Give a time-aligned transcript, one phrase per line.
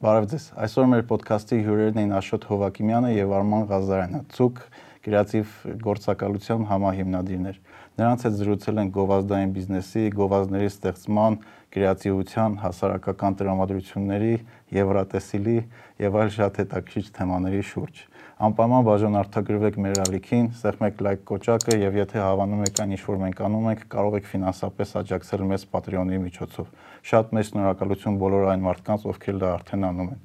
[0.00, 4.60] Բարև ձեզ։ Այսօր մեր ոդքասթի հյուրերն են Աշոտ Հովակիմյանը եւ Արման Ղազարյանը, ցուկ
[5.04, 5.50] կրեատիվ
[5.84, 7.58] գործակալության համահիմնադիրներ։
[8.00, 11.36] Նրանց հետ զրուցել են գովազդային բիզնեսի, գովազդների ստեղծման,
[11.76, 14.32] կրեատիվության, հասարակական տրամադրությունների,
[14.80, 15.58] եվրատեսիլի
[16.00, 18.00] եւ այլ շատ հետաքրքիր թեմաների շուրջ։
[18.40, 23.20] Անպայման բաժան արտագրվեք մեր ալիքին, սեղմեք լայք կոճակը եւ եթե հավանում եք այն ինչ որ
[23.20, 26.72] մենք անում ենք, կարող եք ֆինանսապես աջակցել մեզ Patreon-ի միջոցով։
[27.06, 30.20] Շատ մեծ շնորհակալություն բոլոր այն մարդկանց, ովքեր դա արդեն անում են։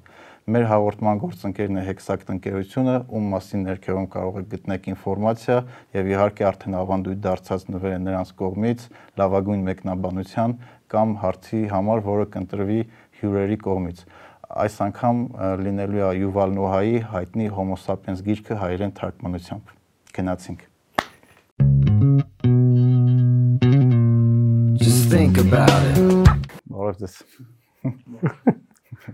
[0.46, 5.56] Մեր հաղորդման գործընկերն է Hexact ընկերությունը, ում մասին ներքևում կարող եք գտնեք ինֆորմացիա
[5.96, 8.86] եւ իհարկե արդեն ավանդույթ դարձած նվերը նրանց կողմից
[9.22, 10.56] լավագույն մեկնաբանության
[10.94, 12.80] կամ հարցի համար, որը կընտրվի
[13.24, 14.06] հյուրերի կողմից
[14.54, 15.22] այս անգամ
[15.66, 19.74] լինելու է Յուվալ Նոհայի հայտնի Homo sapiens գիրքը հայերեն թարգմանությամբ։
[20.16, 20.62] Գնացինք։
[24.86, 26.25] Just think about it։
[26.86, 27.16] Բարև ձեզ։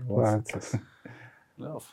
[0.04, 0.66] Բարև ձեզ։
[1.62, 1.86] Լավ։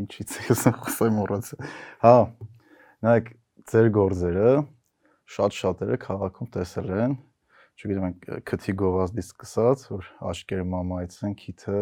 [0.00, 1.58] Ինչի՞ց ես խոսեմ մոռացա։
[2.06, 2.14] Հա,
[3.04, 3.28] նայեք,
[3.68, 4.54] ձեր գործերը
[5.36, 7.18] շատ շատերը քաղաքում տեսել են
[7.76, 8.16] չգիտեմ,
[8.48, 11.78] քթի գովազդից սկսած, որ աշկերը մամայից են, քիթը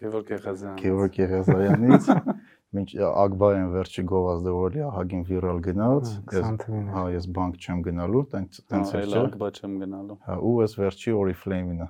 [0.00, 2.10] Գևորգ Եղազյանից։ Գևորգ Եղազյանից
[2.76, 6.50] մինչ Ագբայեն վերջի գովազդը որ լի ահագին վիրալ գնաց, ես
[6.94, 10.76] հա ես բանկ չեմ գնալու, տենց տենց էլ չէ։ Ագբա չեմ գնալու։ Հա ու ես
[10.78, 11.88] վերջի Oriflame-ինը։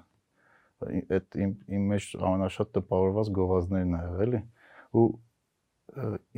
[0.81, 4.41] Այդ իմ իմ մեջ ամենաշատ տպավորված գովազդներն ա եղել էլի։
[5.01, 5.07] Ու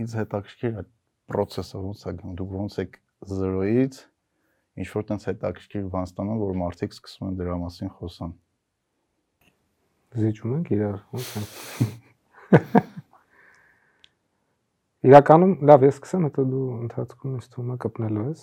[0.03, 0.91] ինձ հետաքրքիր այդ
[1.31, 2.99] process-ը ոնց է գնում, դուք ոնց եք
[3.31, 4.01] 0-ից
[4.83, 8.33] ինչ որ տենց հետաքրքիր բան ստանում, որ մարդիկ սկսում են դրա մասին խոսան։
[10.23, 11.45] Զիջում ենք իրար, ոնց է։
[15.03, 18.43] Իրականում լավ, ես սկսեմ, հետո դու ընթացքում ես թվում է կպնելու ես։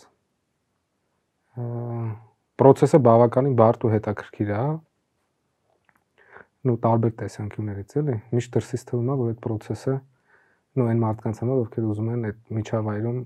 [2.59, 4.65] Պրոցեսը բավականին բարդ ու հետաքրքիր է։
[6.67, 9.95] Նու տարբեր տեսանկյուններից էլի։ Միշտ դրսից թվում է, որ այդ պրոցեսը
[10.79, 13.19] նո այն մարդկանց համար, ովքեր ուզում են այդ միջավայրում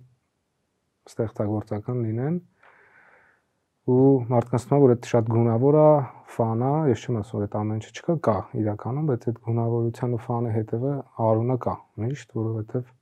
[1.09, 2.41] ստեղծագործական լինեն,
[3.93, 5.91] ու մարդկանց թվում է որ այդ շատ գունավոր է,
[6.37, 10.13] ֆան է, ես չեմ ասում որ այդ ամեն ինչը չկա, կա իրականում, բայց այդ գունավորության
[10.13, 10.93] ու ֆանը հետևը
[11.33, 12.93] արունը կա, միշտ, որովհետև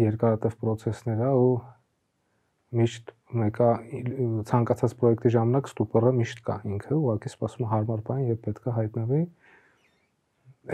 [0.00, 1.54] երկարատև process-ներ է ու
[2.74, 3.68] միշտ մեկը
[4.48, 9.20] ցանկացած պրոյեկտի ժամանակ ստուպորը միշտ կա ինքը, ուղղակի սպասում հարմար բան եւ պետք է հայտնվի։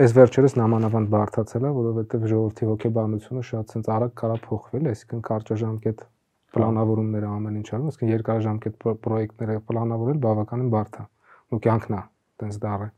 [0.01, 6.03] Այս վերջերս նամանավանդ բարթացել է, որովհետեւ ժողովրդի հոգեբանությունը շատ ցենց արագ կարա փոխվել, այսինքն կարճաժամկետ
[6.55, 11.05] պլանավորումները ամեն ինչ անում, իսկ երկարաժամկետ պրոյեկտները պլանավորել բավականին բարդ է։
[11.51, 12.01] Ու կյանքն է,
[12.41, 12.89] տենց դառը։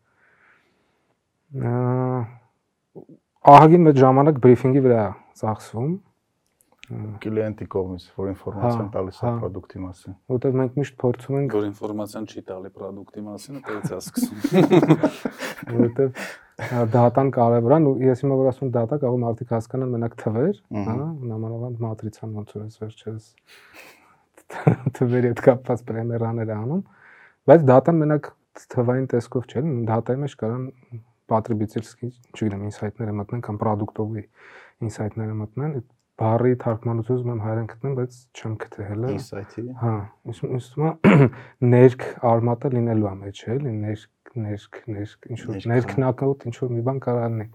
[3.54, 5.04] Ահագին մեծ ժամանակ բրիֆինգի վրա
[5.42, 5.94] ծախսվում,
[6.84, 12.26] կլիենտի կողմից, որ ինֆորմացիան տալիս է product-ի մասին։ Որտեղ մենք միշտ փորձում ենք որ ինֆորմացիան
[12.28, 14.36] չի տալի product-ի մասին, այդից է սկսում։
[15.84, 16.10] Որտեղ
[16.94, 20.98] դատան կարևոր է, ու ես հիմա որ ասում դատա, կարող մարդիկ հասկանան մենակ թվեր, հա,
[21.32, 23.32] նամանավանդ մատրիցան ոնց որ ես վերջերս
[25.00, 26.84] թվերի հետ կապված պրեմերաներ անում,
[27.48, 28.30] բայց դատան մենակ
[28.76, 30.70] թվային տեսքով չէ, դատայի մեջ կարան
[31.34, 34.24] պատրիբիցելսկի, չգիտեմ, ինսայթները մտնեն կամ product-ովի
[34.84, 35.88] ինսայթները մտնեն, այդ
[36.24, 39.94] բառի թարգմանություն ուզում եմ հայերեն գտնեմ, բայց չեմ գտել։ Insight-ի։ Հա,
[40.34, 41.24] ուսում եմ
[41.74, 46.84] ներք արմատը լինելու է մեջ, էլի, ներք, ներք, ներք, ինչ որ ներքնակոտ, ինչ որ մի
[46.88, 47.48] բան կարող լինի։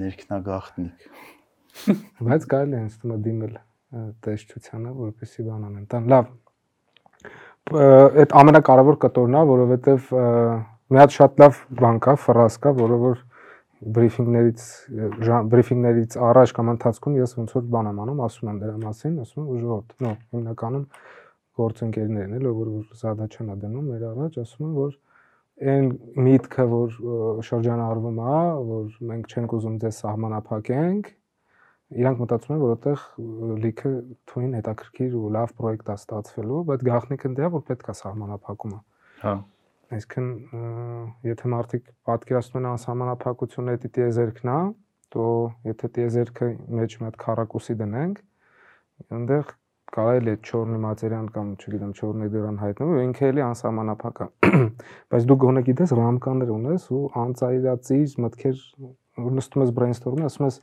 [0.00, 1.10] Ներքնագախտնիկ։
[2.26, 3.54] Բայց կարելի է է դիմել
[4.26, 6.28] տեսչությանը, որպեսի բան անեն։ Տան լավ։
[8.20, 10.12] Այդ ամենակարևոր կտորն է, որովհետև
[10.90, 13.20] մի հատ շատ լավ բան կա, ֆրազ կա, որը որ
[13.80, 14.62] բրիֆինգներից
[15.52, 19.46] բրիֆինգներից առաջ կամ ընթացքում ես ոնց որ բան եմ անում, ասում եմ դրա մասին, ասում
[19.46, 20.82] եմ ժողովուրդ, նո, հիմնականում
[21.60, 22.68] գործընկերներն էլ որ
[23.00, 24.92] զադաչան է դնում մեր առաջ, ասում եմ որ
[25.70, 25.88] այն
[26.28, 26.98] միտքը, որ
[27.48, 28.36] շրջանառվում է,
[28.68, 31.10] որ մենք չենք ուզում ձեզ սահմանափակենք,
[32.00, 33.06] իրանք մտածում են, որ այդտեղ
[33.64, 33.94] լիքը
[34.30, 38.80] թույն հետաքրքիր ու լավ պրոյեկտ է ստացվելու, բայց գաղտնիքը դրա որ պետք է սահմանափակումը։
[39.24, 39.34] Հա
[39.90, 40.26] Այսինքն
[41.26, 44.58] եթե մարդիկ պատկերացնում են անսահմանափակությունը դա տիեզերքն է,
[45.10, 45.24] то
[45.66, 48.20] եթե տիեզերքը մեջ մի հատ քառակուսի դնենք,
[49.10, 49.50] այնտեղ
[49.90, 54.28] կարելի է չորնի մատերիան կամ չգիտեմ չորնի դրան հայտնվում, ինքը էլի անսահմանափակ է։
[55.10, 58.62] Բայց դու գոնե գիտես ռամկաներ ունես ու անծայրացիր մտքեր
[59.40, 60.60] նստում ես brainstorm-ում, ասում ես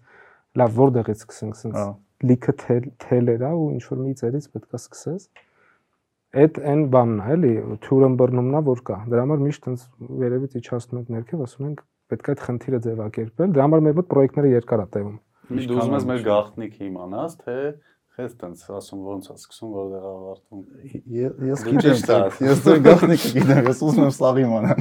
[0.62, 1.96] լավ որտեղից սկսենք, ասես
[2.32, 2.54] լիքը
[3.04, 5.28] թելեր է ու ինչ որ մի ծերից պետքա սկսես
[6.36, 7.54] այդ այն բանն է, էլի,
[7.88, 9.86] թյուրն բռնումն է, որ կա։ Դրա համար միշտ այնց
[10.22, 14.10] վերևից իջացնում ենք ներքև, ասում ենք պետք է այդ խնդիրը ձևակերպել։ Դրա համար մեր մոտ
[14.12, 15.16] պրոյեկտները երկար է տևում։
[15.48, 17.58] Միշտ դու ուզում ես մեր գաղտնիքը իմանաս, թե
[18.18, 20.62] Խես տենց ասում ոնց է սկսում որտեղ ավարտվում։
[21.48, 22.00] Ես գիտեմ,
[22.48, 24.80] ես ձեր գաղտնիքը գիտեմ, ես ուզում եմ սաղ իմանալ։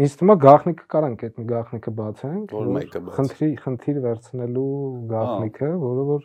[0.00, 4.64] Ինձ թվում է գաղտնիքը կարանք այդ մի գաղտնիքը բացենք։ Որ մեկը բաց։ Խնդրի խնդիր վերցնելու
[5.12, 6.24] գաղտնիքը, որը որ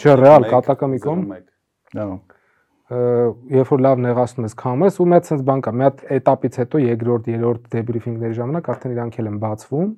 [0.00, 1.44] Չէ, ռեալ, մեկ, կատակամիկոն։ 01։
[1.94, 2.08] Դա
[2.86, 6.02] երբ որ լավ նեղացնում ես կամ ես ու մի հատ sense բան կա, մի հատ
[6.16, 9.88] этаպից հետո երկրորդ, երրորդ դեբրիֆինգների ժամանակ արդեն իրանք էլ են բացվում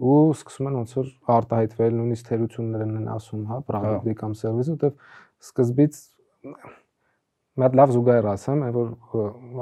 [0.00, 4.94] ու սկսում են ոնց որ արտահայտվել, նույնիսկ թերություններն են ասում, հա, product-ի կամ service-ի, որտեվ
[5.44, 5.98] սկզբից
[7.60, 8.90] մի հատ լավ զուգահեռ ասեմ, այն որ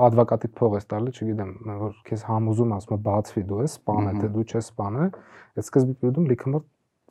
[0.07, 1.53] advocate-ի փող ես տալի, չգիտեմ,
[1.83, 5.09] որ քեզ համոզում ասում է բացվի դու ես, սպանե, թե դու չես սպանե,
[5.59, 6.69] այդ սկզբի դու լիքը մոտ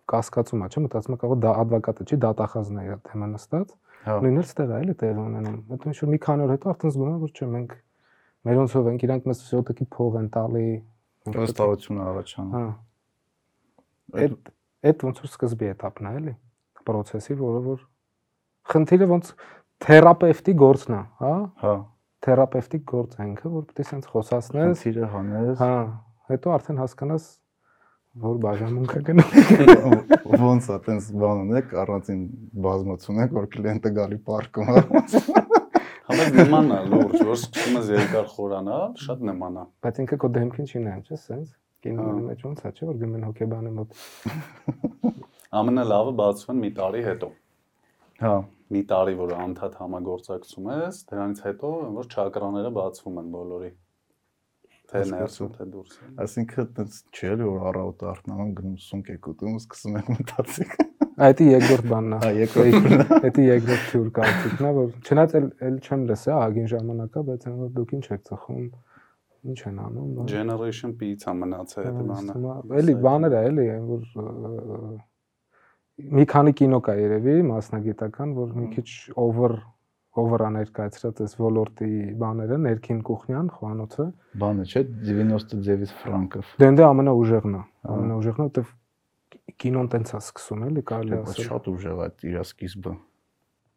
[0.08, 3.74] կասկածում ա, չէ՞, մտածում ա կարող դա advocate-ը չի, դատախազն է իր թեմա նստած
[4.08, 6.94] Հա։ Նույնն էլ ստեղ էլի տեղի ունենում։ Հետո ինչ որ մի քանի օր հետո արդեն
[6.96, 7.74] զգում եմ որ չէ մենք
[8.48, 10.68] մերոնցով ենք, իրանք մեզ շոտակի փող են տալի։
[11.38, 12.68] Վստահություն առաջանում։ Հա։
[14.18, 14.52] Այդ
[14.88, 16.34] այդ ոնց որ սկզբի этаպն է էլի
[16.88, 17.82] process-ի, որը որ
[18.72, 19.32] խնդիրը ոնց
[19.84, 21.34] թերապևտի գործն է, հա։
[21.64, 21.74] Հա։
[22.28, 25.74] Թերապևտիկ գործ է ինքը, որ պետք է sense խոսացնես, խնդիրը հանես։ Հա։
[26.32, 27.28] Հետո արդեն հասկանաս
[28.24, 29.30] որ բաժանում կա գնում։
[30.42, 32.22] Ոնց է, տենց բան ունեք, առանցին
[32.66, 34.84] բազմություն եք, որ կլիենտը գալի պարկում է։
[36.08, 40.30] Համես նման է լուրջ, որ սկսում ես երկար խորանալ, շատ նման է։ Բայց ինքը քո
[40.38, 41.50] դեմքին չի նայում, չէ՞, sense։
[41.88, 43.98] Կինոյի Հա։ մեջ ոնց է, չէ՞ որ գնում են հոկեբանի մոտ։
[45.62, 47.30] Ամենալավը բացվում են մի տարի հետո։
[48.18, 48.38] Հա,
[48.68, 53.70] Մի տարի, որ անդադ համագործակցում ես, դրանից հետո որ չակրաները բացվում են բոլորի։
[54.88, 59.58] Թե ներսում, թե դուրսում։ այսինքն տենց չէ էլ որ առավոտ արթնանում գնում սունկ եք ուտում,
[59.60, 60.70] սկսում եք մտածել։
[61.28, 65.48] Այդի երկրորդ բանն է։ Հա, երկրորդն է։ Այդի երկրորդ թյուր կարծիքն է, որ չնայած էլ
[65.68, 68.68] էլ չեմ լսա ագին ժամանակա, բայց այն որ դուք ինչ եք ծխում,
[69.48, 72.38] ինչ են անում։ Generation P-ից է մնացել այդ բանը։
[72.82, 74.04] Էլի բաներ է, էլի, այն որ
[76.18, 79.58] մի քանի կինո կա երևի մասնագիտական, որ մի քիչ over
[80.22, 81.90] over աներկայացրած այս ոլորտի
[82.22, 84.06] բաները, ներքին կուխնյան, խոհանոցը,
[84.44, 87.62] Բանը չէ 90 ձևից ֆրանկով։ դե դե ամենաուժեղն է,
[87.98, 88.74] ամենաուժեղն է, որտեվ
[89.64, 92.94] կինոն տենց է սկսում, էլի, կարելի Բայց ասել։ շատ ուժեղ է իր սկիզբը։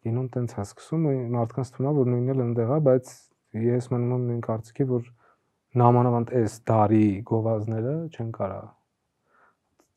[0.00, 3.14] Կինոն տենց է սկսում, ու մարդկանց թվում է, որ նույնն էլ ընդեղ է, բայց
[3.60, 5.08] ես մնում եմ նույն կարծիքի, որ
[5.81, 8.60] նամանավանդ այս դարի գովազները չեն կարա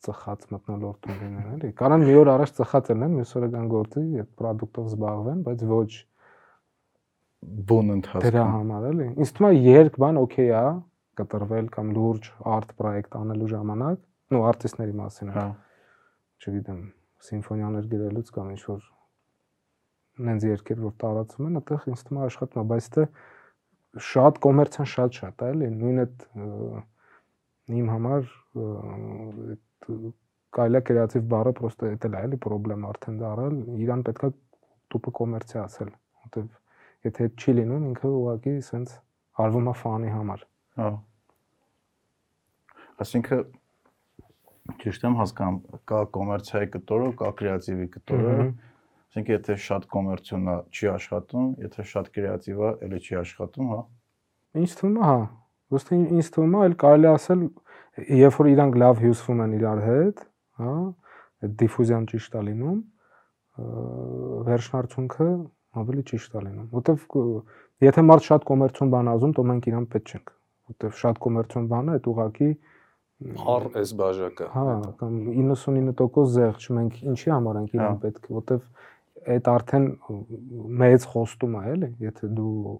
[0.03, 4.31] ծխած մտնոլորտում լինեն, էլի։ Կարան մի օր առաջ ծխած լինեն, մյուս օրը կան գործի, այդ
[4.41, 5.91] product-ով զբաղվեն, բայց ոչ
[7.43, 10.63] Բուն դրա ընթացքում։ համար, էլի։ Ինձ թվում է երկ բան օքեյ է
[11.19, 13.99] կտրվել կամ լուրջ art project անելու ժամանակ,
[14.33, 15.45] նո արտիստների մասին է, Հա,
[16.43, 16.79] չգիտեմ,
[17.27, 18.81] սիմֆոնիաներ գրելուց կամ ինչ որ
[20.23, 23.05] նենց երկեր որ տարածում են, այդտեղ ինձ թվում է աշխատում է, բայց դե
[24.13, 26.25] շատ կոմերցիան շատ շատ է, էլի, նույն այդ
[27.73, 28.27] իմ համար
[29.53, 29.63] այդ
[30.53, 34.29] կարելի է կրեատիվ բառը պրոստը դա է, էլի խնդրեմ արդեն դարել, իրան պետքա
[34.93, 35.89] տուպը կոմերցիա ասել,
[36.23, 36.49] որտեվ
[37.07, 38.93] եթե այդ չի լինում, ինքը ուղղակի սենց
[39.43, 40.45] արվում է ֆանի համար։
[40.79, 40.89] հա։
[43.03, 43.41] Այսինքն
[44.83, 45.57] ճիշտ եմ հասկանում,
[45.91, 48.35] կա կոմերցիայի կտորը, կա կրեատիվի կտորը։
[49.13, 53.81] Այսինքն եթե շատ կոմերցիոն է, չի աշխատում, եթե շատ կրեատիվ է, էլի չի աշխատում, հա։
[54.63, 55.17] Ինչ թվում է, հա։
[55.73, 57.43] Ոստի ինձ թվում է, այլ կարելի ասել,
[58.23, 60.23] երբ որ իրանք լավ հյուսվում են իրար հետ,
[60.63, 60.73] հա,
[61.43, 62.79] այդ դիֆուզիան ճիշտ է լինում,
[64.47, 65.29] վերջնարդյունքը
[65.81, 67.07] ավելի ճիշտ է լինում։ Որտեվ
[67.83, 70.33] եթե մարդ շատ կոմերցիոն բան ա ուզում, то մենք իրան պետք չենք։
[70.73, 72.49] Որտեվ շատ կոմերցիոն բանը այդ ուղակի
[73.23, 74.63] Առ այս բաժակը։ Հա,
[74.99, 78.63] կամ 99% զեղչ մենք ինչի համար ենք իրան Հա։ պետք, որտեվ
[79.33, 79.85] այդ արդեն
[80.81, 82.73] մեծ խոստում է, էլի, եթե դու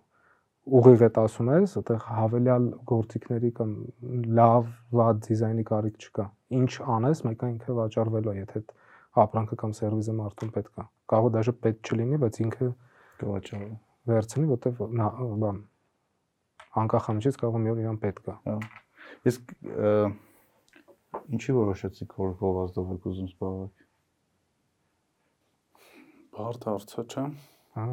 [0.79, 3.71] ուղիղ այդ ասում ես, այդտեղ հավելյալ գործիքների կամ
[4.39, 4.67] լավ
[5.00, 6.27] վատ դիզայնի կարիք չկա։
[6.59, 8.75] Ինչ անես, մեկը ինքը վաճառվելու է, եթե այդ
[9.22, 12.70] ապրանքը կամ սերվիսը մարդուն պետք է։ Կարող է դաժե պետք չլինի, բայց ինքը
[13.24, 13.74] Կվաճառը։
[14.10, 15.10] վերցնի, որտեվ նա
[15.43, 15.60] բան
[16.82, 18.55] անկախ ամջից կարող է մի օր իրան պետք է։ Հա։
[19.29, 19.91] ը,
[21.38, 23.70] ինչի որոշեցիք, որ գովազդով եք ուզում զբաղվել։
[26.34, 27.25] Բարդ հարցը չէ։
[27.77, 27.88] Հա։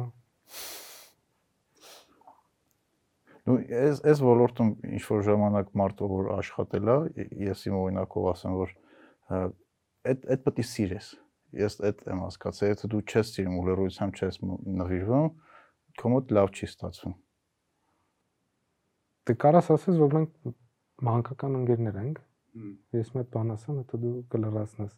[3.41, 6.97] Նու այս այս ոլորտում ինչ որ ժամանակ մարդը որ աշխատել է,
[7.45, 8.73] ես իմ օրինակով ասեմ, որ
[10.07, 11.11] այդ այդ պետք է սիրես։
[11.61, 14.41] Ես այդ եմ հասկացել, եթե դու չես սիրում ու լրությամբ չես
[14.81, 15.29] նվիրվում,
[15.99, 17.15] քո մոտ լավ չի ստացվում։
[19.27, 20.53] Դե կարաս ասես, որ մենք
[21.11, 24.95] մանկական ընկերներ ենք, Ես հատ բան ասեմ, հետո դու կլրացնես։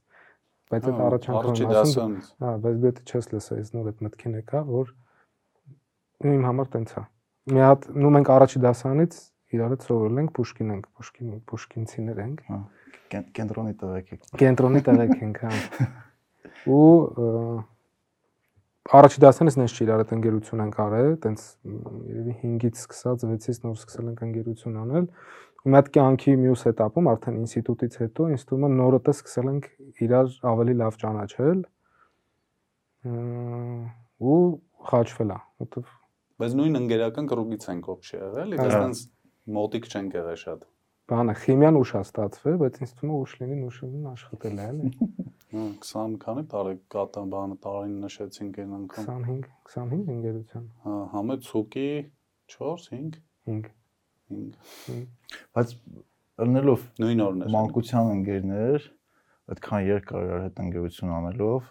[0.74, 4.62] Բայց այդ եմ ասում, հա, բայց դու դա չես լսա, ես նոր այդ մտքին եկա,
[4.70, 4.94] որ
[6.34, 7.04] իմ համար տենց է։
[7.54, 9.20] Մի հատ, նու մենք առաջի դասանից
[9.54, 12.60] իրար հետ սովորել ենք Պուշկին ենք, Պուշկին, Պուշկինցիներ ենք։ Հա
[13.38, 15.88] կենտրոնի տվեք եք։ Կենտրոնի տվեք ենք, հա։
[16.74, 16.84] Ու
[18.98, 21.44] առաջի դասերից նենց չի իրար այդ ընկերություն ենք արել, տենց
[22.14, 25.08] երևի 5-ից սկսած 6-ից նոր սկսել ենք ընկերություն անել։
[25.64, 29.70] Ու մի հատ կյանքի մյուս этаպում արդեն ինստիտուտից հետո ինստիտուտը նորը տես սկսել ենք
[30.04, 31.60] իրար ավելի լավ ճանաչել
[34.34, 34.40] ու
[34.92, 36.00] խաչվել է, որովհետև
[36.44, 40.64] բայց նույն ընկերական կրուգից ենք օբշե եղել, իսկ այտենց հա։ մոտիկ չենք եղել շատ
[41.12, 44.92] բանը քիմիան ուշ է ստացվել, բայց ինձ թվում է ուշ լինի ուշին աշխատել է, էլի։
[45.54, 51.38] Հա, 20 քանի տարի կատա բանը տարին նշեցինք այն անգամ։ 25, 25 ընկերության։ Հա, համը
[51.50, 51.88] ցուկի
[52.56, 53.20] 4, 5,
[53.52, 53.70] 5։
[54.88, 55.04] 5։
[55.60, 55.76] Բայց
[56.48, 58.88] ըլնելով Նույն օրն է։ մանկության ընկերներ,
[59.54, 61.70] այդքան երկար իրար հետ ընկերություն անելով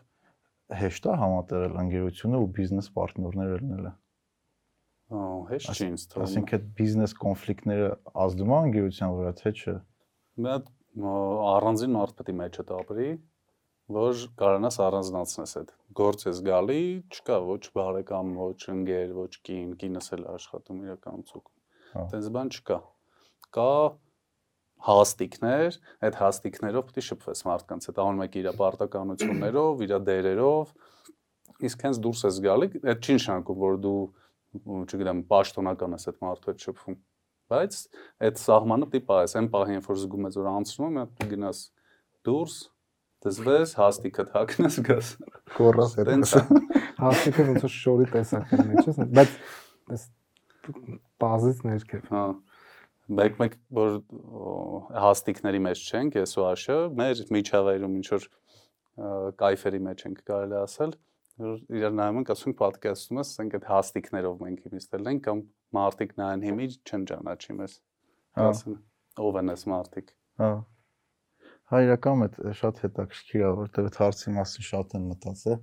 [0.82, 3.92] հեշտ է համատեղել ընկերությունը ու բիզնես պարտներները լինելը։
[5.12, 7.88] հեշտ չի ինձ թվում։ Այսինքն այդ բիզնես կոնֆլիկտները
[8.22, 9.74] ազդում են ընկերության վրա, թե չէ։
[10.42, 10.70] Մի հատ
[11.52, 13.08] առանձին մարդ պետք է մեջը տապրի,
[13.92, 20.08] որ կարողանաս առանձնացնես այդ։ Գործ ես գալի, չկա ոչ բարեկամ, ոչ ընկեր, ոչ կին, կինս
[20.16, 21.52] էլ աշխատում իրականում ցուկ։
[21.92, 22.04] Հա։
[22.36, 22.78] բան չկա։
[23.52, 23.72] Կա
[24.82, 30.72] հաստիկներ, այդ հաստիկներով պետք է շփվես մարդկանց հետ, անում եք իր պարտականություններով, իր դերերով,
[31.68, 34.00] իսկ հենց դուրս ես գալի, այդ չի նշանակում, որ դու
[34.52, 36.98] չգիտեմ, պաշտոնական ես այդ մարդու հետ շփվում
[37.52, 37.78] բայց
[38.26, 41.62] այդ սահմանը պետք է այն պահին երբ որ զգում ես որ անցնում է հատ գնաս
[42.28, 42.56] դուրս
[43.22, 45.10] դզվես հաստիկը թաքնես գաս
[45.56, 46.42] Կորած տենց է
[47.02, 49.36] Հաստիկը ոնց որ շորի տեսակ է ես, բայց
[49.92, 50.04] այս
[51.22, 52.24] բազից ներքև։ հա
[53.18, 53.96] մեկ մեկ որ
[55.04, 58.28] հաստիկների մեջ չենք ես ու աշը մեր միջավայրում ինչ որ
[59.42, 60.94] կայֆերի մեջ ենք կարելի ասել
[61.42, 65.42] իրար նայում ենք ասում պատկերացնում ես ասենք այդ հաստիկներով մենք հիմիստել ենք կամ
[65.78, 67.76] մարտիկ նայեն հիմի չեն ճանաչի մեզ
[68.32, 68.76] Հա։ ասեն
[69.22, 70.50] ով են այս մարտիկ Հա։
[71.72, 75.60] Հա իրականում այդ շատ հետաքրքիր է, որտեղ այդ հարցի մասին շատ են մտածել։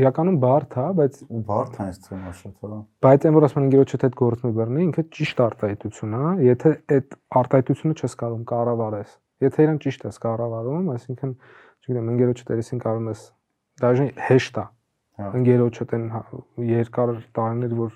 [0.00, 1.16] Իրականում բարդ է, բայց
[1.48, 4.84] բարդ է այս թեման շատ, հա։ բայց այն որ ասում են ընկերոջդ հետ գործում բռնի,
[4.86, 10.90] ինքը ճիշտ արտահայտություն է, եթե այդ արտահայտությունը չես կարող կառավարես։ Եթե իրան ճիշտ ես կառավարում,
[10.94, 11.34] այսինքն,
[11.80, 13.24] չգիտեմ, ընկերոջդ երեսին կարող ես
[13.80, 14.66] դաժե հեշտ է
[15.40, 17.90] ընկերոջդ են հա- երկար տարիներ որ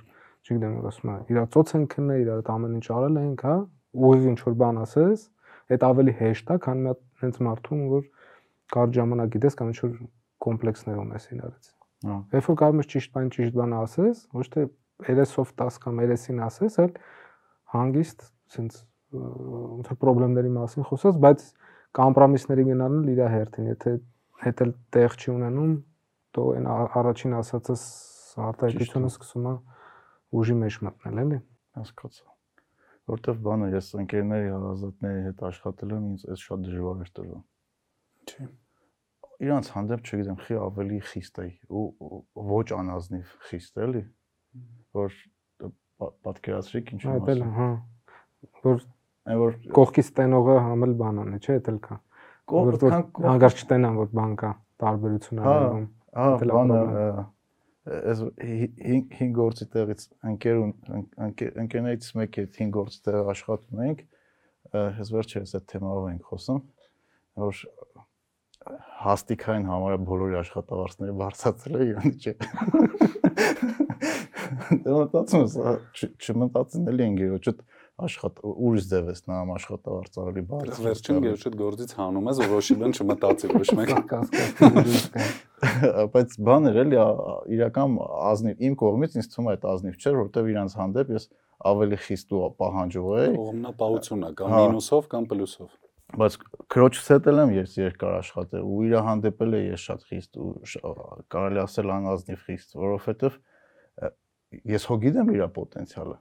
[0.45, 3.55] չգիտեմ որ ասում են իրա ծոց են քննել իրա հետ ամեն ինչ արել ենք հա
[4.05, 5.25] ուղիղ ինչ որ բան ասես
[5.75, 6.93] այդ ավելի հեշտ է քան մի
[7.25, 8.03] հենց մարդուն որ
[8.75, 9.93] կարճ ժամանակ գիտես կամ ինչ որ
[10.45, 11.71] կոմպլեքսներ ունես իրարից
[12.05, 14.65] Հա։ երբ որ կարող ես ճիշտ բան ճիշտ բան ասես ոչ թե
[15.09, 16.93] 30-ով 10 կամ 30-ին ասես այլ
[17.75, 18.83] հանգիստ sense
[19.15, 21.45] ոնց որ խնդիրների մասին խոսած բայց
[21.99, 23.93] կոմպրոմիսների գնալն իր հերթին եթե
[24.45, 25.75] հետ էլ տեղ չի ունենում
[26.35, 26.69] то այն
[27.01, 27.83] առաջին ասածս
[28.45, 29.55] արտահայտությունը սկսում է
[30.35, 31.39] ուժի մեջ մտնել էլի
[31.75, 32.33] Հասկացա։
[33.11, 37.43] Որտեվ բանը ես ընկերների հարազատների հետ աշխատել եմ, ինձ այս շատ դժվար էր տրվում։
[38.25, 38.47] Չի։
[39.45, 41.85] Իրանց հանդեպ, չգիտեմ, խի ավելի խիստ էի ու
[42.55, 44.03] ոչ անազնիվ խիստ էլի,
[44.95, 45.17] որ
[45.65, 47.69] պա- պատկերացրիք ինչ եմ այդ էլ ասում։ հա
[48.65, 48.85] որ
[49.25, 51.95] Այն որ կողքից տենողը համել բան անի չէ դա էլ կա
[52.55, 52.75] որ
[53.25, 54.51] հանգարց չտենան որ բան կա
[54.85, 56.79] տարբերություն արվում Հա, Է բանը
[57.85, 60.69] այս 5 գործի տեղից ընկեր ու
[61.29, 64.05] ընկեր- ընկերներից մեկի 5 գործի տեղ աշխատում ենք,
[65.01, 66.61] ես վերջերս այդ թեմայով ենք խոսում,
[67.45, 67.55] որ
[69.05, 72.33] հաստիկային համարը բոլորի աշխատավարձները բարձրացել է իրան չէ։
[74.85, 75.55] Դա մտածում ես,
[76.25, 77.59] չմտածին էլի ընկերոջդ
[77.95, 82.67] աշխատա ուրիշ ձև ես նայում աշխատավարձ ավելի բարձր։ Վերջին գերչուտ գործից հանում ես, որ ոչ
[82.75, 84.65] իլն չմտածի ոչ մեկ։ կասկած
[86.15, 86.99] բայց բաներ էլի
[87.55, 87.95] իրական
[88.33, 91.29] ազնիվ իմ կողմից ինձ թվում է այդ ազնիվ չէր, որովհետև իրանց հանդեպ ես
[91.71, 95.71] ավելի խիստ ու պահանջող էի, Կողմնապահություն է, կամ Հա։ մինուսով, կամ պլյուսով։
[96.15, 96.37] բայց
[96.75, 100.51] քրոջս հետ էլ եմ ես երկար աշխատել ու իր հանդեպ էլ ես շատ խիստ ու
[101.33, 103.39] կարելի ասել անազնիվ խիստ, որովհետև
[104.75, 106.17] ես հո գիտեմ իր պոտենցիալը։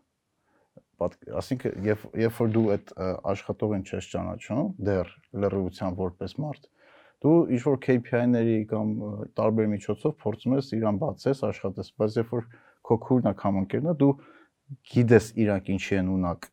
[1.40, 2.94] Այսինքն երբ երբ որ դու այդ
[3.34, 5.12] աշխատողին չես ճանաչում, դեռ
[5.44, 6.68] լրիվության որպես մարդ,
[7.24, 8.94] դու ինչ որ KPI-ների կամ
[9.40, 12.48] տարբեր միջոցով փորձում ես իրան բացես, աշխատես, բայց երբ որ
[12.84, 14.14] քո քուրնա կամ ընկերն է, դու
[14.94, 16.50] գիտես իրանք ինչի են ունակ։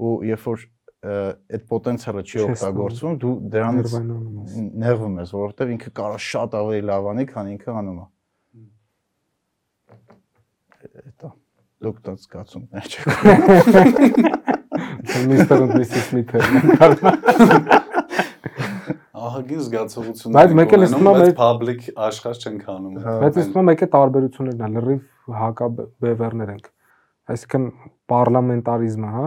[0.00, 0.64] Ու երբ որ
[1.00, 3.92] այդ պոտենցիալը չի օգտագործվում, դու դրանից
[4.84, 8.08] նեղվում ես, որովհետև ինքը կարող շատ ավելի լավ անի, քան ինքը անում է։
[11.10, 11.30] Էտա
[11.80, 13.08] դուք դա զգացումներ չեք։
[15.30, 16.38] Միստեր ու Միսիս Սմիթը
[19.20, 23.34] Ահագին զգացողություն։ Բայց մեկ էլ ստում եմ բայց մեր- public աշխարհ չենք անում։ Հա, Բայց
[23.40, 25.02] թվում է մեկը տարբերություններն է լրիվ
[25.40, 26.66] հակաբևերներ ենք։
[27.30, 27.64] Այսինքն
[28.10, 29.26] պարլամենտարիզմը, հա,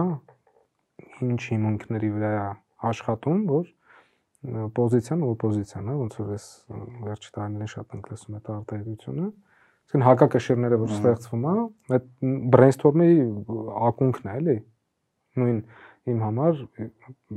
[1.24, 2.42] ինչ հիմունքների վրա է
[2.90, 3.64] աշխատում, որ
[4.76, 6.46] պոզիցիան ու օպոզիցիան, հա, ոնց որ էս
[7.06, 9.28] վերջի տարիներին շատ ենք լսում այդ արտահայտությունը։
[9.84, 11.54] Այսինքն հակակշիռները, որ ստեղծվում է,
[11.94, 12.06] այդ
[12.54, 13.10] brainstorm-ի
[13.88, 14.56] ակունքն է, էլի։
[15.40, 15.58] Նույն
[16.14, 16.62] իմ համար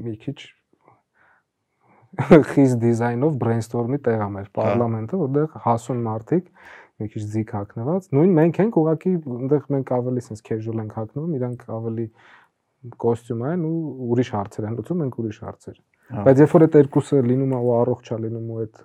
[0.07, 0.37] մի քիչ
[2.17, 6.47] խիստ դիզայնով brainstorm-ի տեղ է մեր parlamento, որտեղ հասուն մարդիկ
[6.97, 11.35] մի քիչ ձիգ հակնված։ Նույն մենք ենք ուղղակի այնտեղ մենք ավելի sense casual ենք հակնում,
[11.37, 12.07] իրանք ավելի
[13.03, 13.75] կոստյում են ու
[14.07, 15.77] ուրիշ հարցեր են լուծում, մենք ուրիշ հարցեր։
[16.07, 18.77] Բայց երբ որ այդ երկուսը լինում է ու առողջ է լինում ու այդ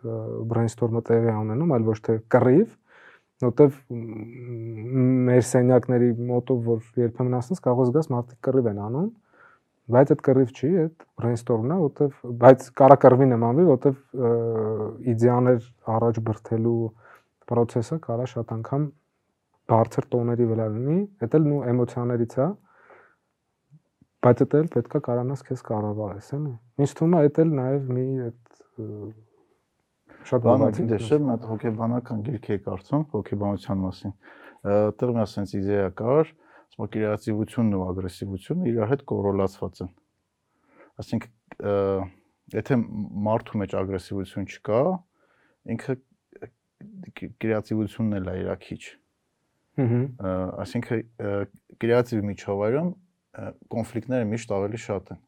[0.53, 2.71] brainstorm-ը տեղի ունենում, այլ ոչ թե կռիվ,
[3.43, 3.77] որտեվ
[5.29, 9.11] մեր սենյակների մոտով որ երբեմն ասես կարող զգաս մարդիկ կռիվ են անում,
[9.93, 13.97] բայց այդ կռիվ չի, այդ brainstorm-ն է, որտեվ բայց կարա կռվի նմանվի, որտեվ
[15.13, 16.77] իդեաներ առաջ բրթելու
[17.53, 18.87] process-ը կարա շատ անգամ
[19.73, 22.47] բարձր տոների վրա լինի, դա էլ նու էմոցիաներից է,
[24.23, 28.07] բայց դա էլ պետքա կարանաս քեզ կառավարես, էլի։ Ինչ թվում է, դա էլ նաև մի
[28.27, 28.63] այդ
[30.29, 34.15] շատ բանալի դեշեմ, այդ հոգեբանական գիրք է կարծում հոգեբանության մասին։
[34.73, 36.33] Այդտեղ մի ասենց իդեա կար,
[36.73, 39.91] ասում կրեատիվությունն ու ագրեսիվությունը իրար հետ կորոլացված են։
[41.03, 41.31] Այսինքն
[42.53, 42.79] եթե
[43.27, 44.81] մարդու մեջ ագրեսիվություն չկա,
[45.73, 45.97] ինքը
[47.43, 48.83] կրեատիվությունն էլ է իրա քիչ։
[49.83, 50.01] Ահա։
[50.63, 51.05] Այսինքն
[51.83, 52.89] կրեատիվ միջավայրում
[53.73, 55.21] կոնֆլիկտները միշտ ավելի շատ են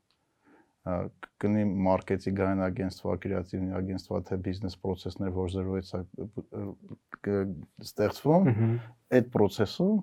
[1.43, 7.35] կնի մարքեթինգային агентство, կրեատիվնի агентство, թե բիզնես process-ներ, որ 0-ից է
[7.85, 8.47] ստեղծվում,
[9.19, 9.97] այդ process-ում,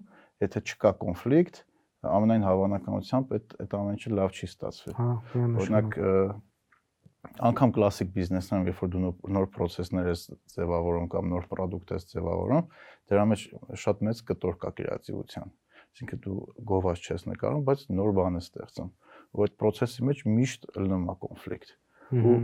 [0.45, 1.63] եթե չկա կոնֆլիկտ,
[2.07, 5.09] ամենայն հավանականությամբ այդ այդ ամենը լավ չի ստացվի։ Հա,
[5.63, 5.97] օրինակ
[7.47, 9.01] անգամ կլասիկ բիզնեսներում, երբ որ դու
[9.37, 10.21] նոր process-ներ ես
[10.53, 12.69] ձևավորում կամ նոր product ես ձևավորում,
[13.11, 13.47] դրա մեջ
[13.83, 15.51] շատ մեծ կտոր կա կրեատիվության։
[15.97, 16.37] Այսինքն դու
[16.71, 18.91] գովազ չես նկարում, բայց նոր բան ես ստեղծում
[19.38, 21.74] որ այդ process-ի մեջ միշտ ելնում է կոնֆլիկտ։
[22.22, 22.36] Ու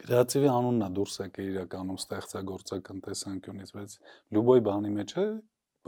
[0.00, 3.96] կրեատիվի անունն է դուրս եկել իրականում ստեղծագործական տեսանկյունից, բայց
[4.36, 5.24] լյուբոյ բանի մեջ է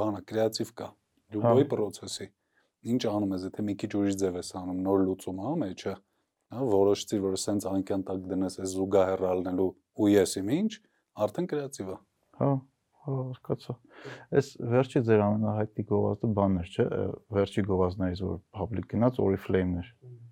[0.00, 0.88] բանը կրեատիվ կա,
[1.32, 2.28] լյուբոյ process-ի։
[2.92, 5.94] Ինչ անում ես, եթե մի քիչ ուրիշ ձև ես անում, նոր լուծում հա մեջը,
[6.52, 9.70] հա որոշեցի, որ սենց անկյան տակ դնես այս զուգահեռ ալնելու
[10.02, 10.72] ու ես իմ ինչ,
[11.22, 11.98] արդեն կրեատիվ է։
[12.42, 12.50] Հա
[13.02, 13.74] հասկացա։
[14.38, 16.84] Այս վերջի ձեր ամենահայտնի գովազդը բանն էր, չէ՞,
[17.36, 19.88] վերջի գովազդներից որ public գնաց Oriflame-ներ։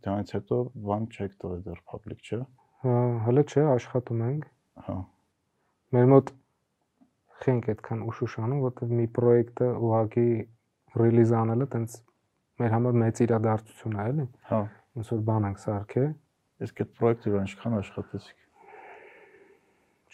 [0.06, 2.40] Դրանից հետո բան չեք տվել դեռ public, չէ՞։
[2.84, 2.94] Հա,
[3.26, 4.46] հələ չէ, աշխատում ենք։
[4.86, 4.96] Հա։
[5.96, 6.32] Մեր մոտ
[7.40, 10.28] խենք այդքան ուշուշանում, որտեղ մի պրոյեկտը ուղակի
[11.00, 11.96] ռիլիզ անելը տենց
[12.60, 14.60] մեր համար մեծ իրադարձություն է, էլի։ Հա։
[15.00, 16.04] Ոնց որ բան ենք սարքե։
[16.66, 18.46] Իսկ այդ պրոյեկտը ինչքան աշխատեցիք։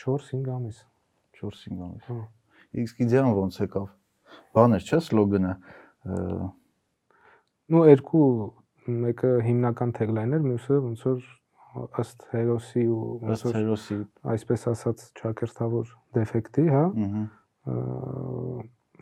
[0.07, 0.81] 4-5 ամիս։
[1.43, 2.19] 4-5 ամիս։ Հա
[2.83, 3.87] Իսկ իդեան ոնց եկավ։
[4.57, 5.53] Բաներ չէ սլոգանը։
[7.67, 8.27] Ну երկու
[8.87, 11.25] մեկը հիմնական tagline-էր, մյուսը ոնց որ
[12.03, 13.97] ըստ հերոսի ու ոնց որ հերոսի
[14.33, 16.85] այսպես ասած ճակերտավոր դեֆեկտի, հա։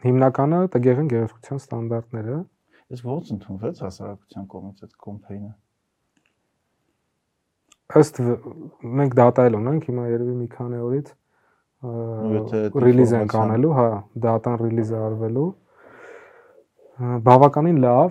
[0.04, 2.38] Հիմնականը տգեղեն գեղեցկության ստանդարտները։
[2.94, 5.52] Ես ո՞նց ընդունվեց հասարակության կողմից այդ կոմփեյնը։
[8.00, 8.20] Ըստ
[9.00, 11.12] մենք data էլ ունենք, հիմա երևի մի քանի օրից
[11.84, 13.88] ռիլիզ են կանելու, հա,
[14.24, 15.48] դատան ռիլիզը արվելու։
[17.28, 18.10] Բավականին լավ։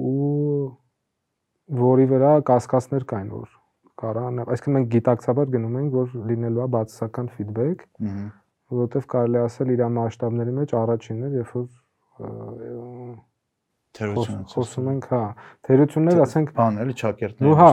[0.00, 0.76] ու
[1.80, 3.48] որի վրա կասկածներ կային որ
[4.00, 7.84] կարան, այսինքն մենք գիտակցաբար գնում ենք, որ լինելու է բացասական ֆիդբեք,
[8.70, 11.66] որովհետև կարելի ասել իր մասշտաբների մեջ առաջինն էր, երբ որ
[14.00, 15.22] թերություն խոսում ենք, հա,
[15.68, 17.68] թերություններ, ասենք, բան էլի ճակերտներ ու հա,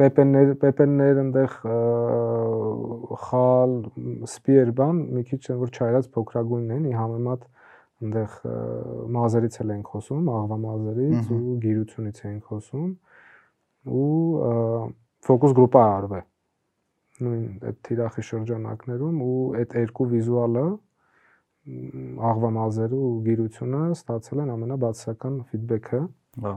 [0.00, 1.56] պեպեններ, պեպեններ այնտեղ
[3.26, 3.74] խալ,
[4.32, 7.50] սպիեր բան, մի քիչ որ չայրած փոքրագույնն են, ի համեմատ
[8.06, 8.38] այնտեղ
[9.16, 12.90] մազերից էլ ենք խոսում, աղվա մազերից ու գիրությունից ենք խոսում
[13.86, 14.08] ու
[15.26, 16.24] ֆոկուս գրուպը արվել
[17.24, 20.64] նույն այդ թիրախի շրջանակներում ու այդ երկու վիզուալը
[21.66, 26.00] աղվա մազերը ու գիրությունը ստացել են ամենաբացական ֆիդբեքը։
[26.44, 26.52] Հա։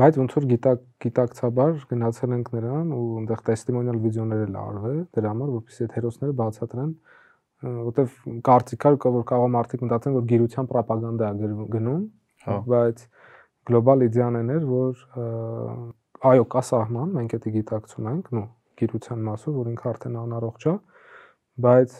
[0.00, 5.30] Բայց ոնց որ գիտակ գիտակցաբար գնացել ենք նրան ու այնտեղ տեստիմոնիալ վիդեոներ էլ արվել դրա
[5.32, 6.92] համար, որպեսզի այդ հերոսները բացատրեն,
[7.60, 8.18] որտեվ
[8.50, 12.04] կարծիքար կա որ կարող մարդիկ մտածեն որ գիրության ռոպագանդա է գնում,
[12.44, 13.02] հա։ բայց
[13.70, 15.02] գլոբալ իդեան էր, որ
[16.30, 18.44] այո, կա սահման, մենք դա գիտակցում ենք, նո,
[18.80, 20.74] գիրության մասով, որ ինքը արդեն անառողջ է,
[21.64, 21.94] բայց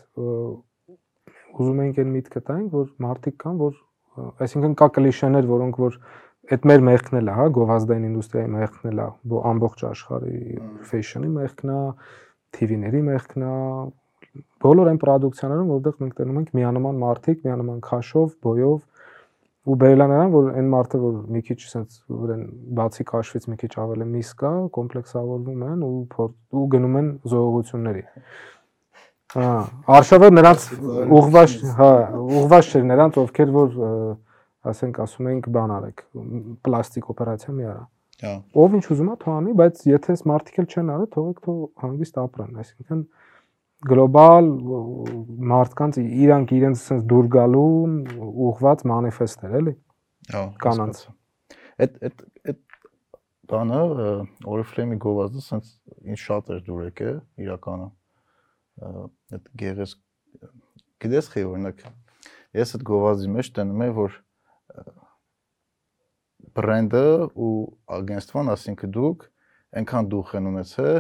[1.61, 3.79] ուզում ենք այն միտքը տանք, որ մարդիկ կան, որ
[4.45, 5.97] այսինքն կա կլիշեներ, որոնք որ
[6.51, 9.09] այդ մեր մեղքն էլ է, հա, գովազդային ինդուստրիայի մեղքն էլ է,
[9.51, 10.39] ամբողջ աշխարհի
[10.91, 11.81] ֆեշնի մեղքն է,
[12.57, 13.53] TV-ների մեղքն է,
[14.63, 18.81] բոլոր այն պրոդուկցիաներում, որտեղ մենք տենում ենք միանման մարդիկ, միանման քաշով, բոյով
[19.71, 22.45] ու բերելա նրան, որ այն մարդը, որ մի քիչ sense ուրեն
[22.79, 26.29] բացի քաշվից մի քիչ ավելի միս կա, կոմպլեքսավորվում են ու
[26.61, 28.05] ու գնում են զողողությունների։
[29.31, 29.49] Հա,
[29.95, 30.67] արշավը նրանց
[31.21, 31.89] ուղված, հա,
[32.41, 33.77] ուղված չէր նրանց, ովքեր որ
[34.71, 36.03] ասենք ասում ենք բան արեք,
[36.67, 37.85] պլաստիկ օպերացիա մի արա։
[38.21, 41.61] Հա։ Ով ինչ ուզում է թողանի, բայց եթե այս մարդիկ էլ չեն արել, թողեք թող
[41.85, 43.05] հանգիստ ապրեն, այսինքն
[43.91, 44.51] գլոբալ
[45.55, 47.71] մարդկանց իրանք իրենց sense դուր գալու
[48.51, 49.75] ուղված մանիֆեստներ էլի։
[50.35, 51.01] Հա, կանանց։
[51.81, 52.61] Այդ այդ այդ
[53.51, 53.81] բանը
[54.53, 55.73] Oriflame-ի գովազդը sense
[56.05, 57.17] ինձ շատ էր դուր եկել
[57.47, 57.89] իրականը։
[58.81, 59.95] Այդ գեղես
[61.01, 61.85] գիտես խի օրինակ
[62.61, 64.17] ես այդ գովազդի մեջ տենում եմ որ
[66.57, 67.05] բրենդը
[67.47, 67.53] ու
[67.97, 69.27] ագենստվան, ասինքն դուք
[69.81, 70.99] այնքան դուխ են ունեցել,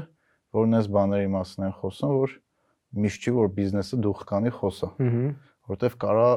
[0.56, 2.36] որ նես բաների մասին են խոսում, որ
[3.04, 5.24] միշտ չի որ բիզնեսը դուխ կանի խոսա։ Ահա։
[5.70, 6.30] Որտեվ կարա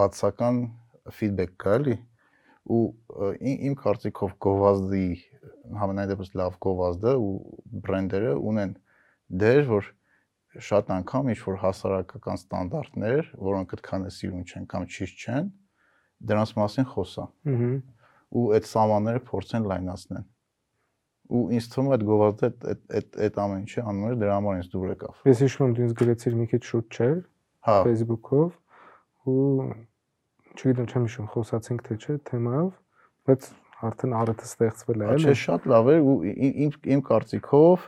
[0.00, 0.60] բացական
[1.16, 1.96] ֆիդբեք կա էլի
[2.70, 2.80] ու
[3.50, 5.04] իմ, կարծիքով գովազդի
[5.80, 7.32] համենայն դեպս լավ գովազդը ու
[7.86, 8.74] բրենդերը ունեն
[9.42, 9.90] դեր, որ
[10.58, 15.50] շատ անգամ ինչ որ հասարակական ստանդարտներ, որոնք այդքան է սիրուն չեն կամ ճիշտ չեն,
[16.30, 17.72] դրանց մասին խոսա։ Ահա
[18.30, 20.26] ու այդ սահմանները փորձեն լայնացնել։
[21.30, 24.56] Ու ինձ թվում է այդ գովազդը այդ այդ այդ ամեն ինչը անում էր դրա համար
[24.60, 27.16] ինձ դուր եկավ։ Ես հիշում եմ դու ինձ գրեցիր մի քիչ շուտ չէր
[27.70, 29.66] Հա, Facebook-ով ու
[30.50, 32.70] չգիտեմ չեմ հիշում խոսացինք թե չէ թեմայով,
[33.30, 33.46] բայց
[33.90, 37.86] արդեն արեթը ստեղծվել է, չէ, էլի։ շատ լավ էր ու իմ իմ կարծիքով,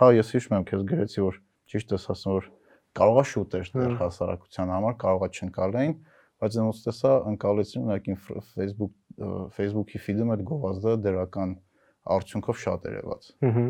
[0.00, 1.38] հա, ես հիշում եմ քեզ գրեցի որ
[1.70, 2.48] ճիշտ ես ասում որ
[3.00, 5.94] կարողա շուտ էր դեր Հա։ հասարակության համար, կարողա չընկալեին,
[6.40, 8.94] բայց ոնց տեսա ընկալեցին ուղղակի Facebook
[9.54, 11.50] Facebook-ի feed-ում այդ գովազդը դրական
[12.16, 13.64] արդյունքով շատ եղած։ Ահա։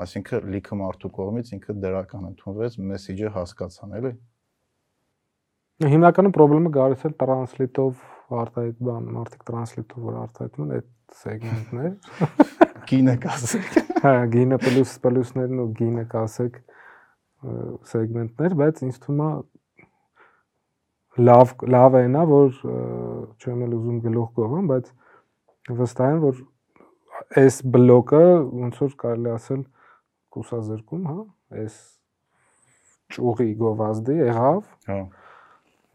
[0.00, 4.12] Այսինքն լիքը մարդու կողմից ինքը դրական ընդունվեց, մեսեջը հասկացան, էլի։
[5.90, 8.00] Հիմնականում խնդրումը գալիս է տրանսլիտով
[8.40, 10.88] արտահայտ բան, մարդիկ տրանսլիտով որ արտահայտում են այդ
[11.20, 11.92] սեգմենտներ։
[12.90, 16.60] Կինը կասեք։ Հա, գինը պլյուս պլյուսներն ու գինը կասեք
[17.90, 19.30] սեգմենտներ, բայց ինձ թվում է
[21.20, 22.50] լավ լավ է նա, որ
[23.40, 24.90] չեմ էլ ուզում գլուխ գողամ, բայց
[25.80, 26.42] վստահ եմ, որ
[27.40, 28.24] այս բլոկը
[28.60, 29.62] ոնց որ կարելի ասել
[30.34, 31.16] կուսազրկում, հա,
[31.60, 31.78] այս
[33.14, 34.98] ճուղի գովազդի եղավ։ Հա։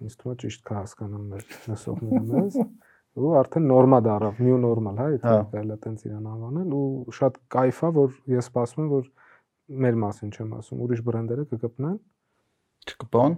[0.05, 2.57] Ինձ թվում է ճիշտ կհասկանան մեր լսողները մեզ
[3.15, 7.37] ու արդեն նորմա դարավ, նյու նորմալ, հա, եթե կարելի է տենց իրան անվանել ու շատ
[7.55, 9.05] кайֆա, որ ես սպասում եմ, որ
[9.85, 11.97] մեր մասին չեմ ասում, ուրիշ բրենդերը կգտնեն
[12.85, 13.35] Չկպան։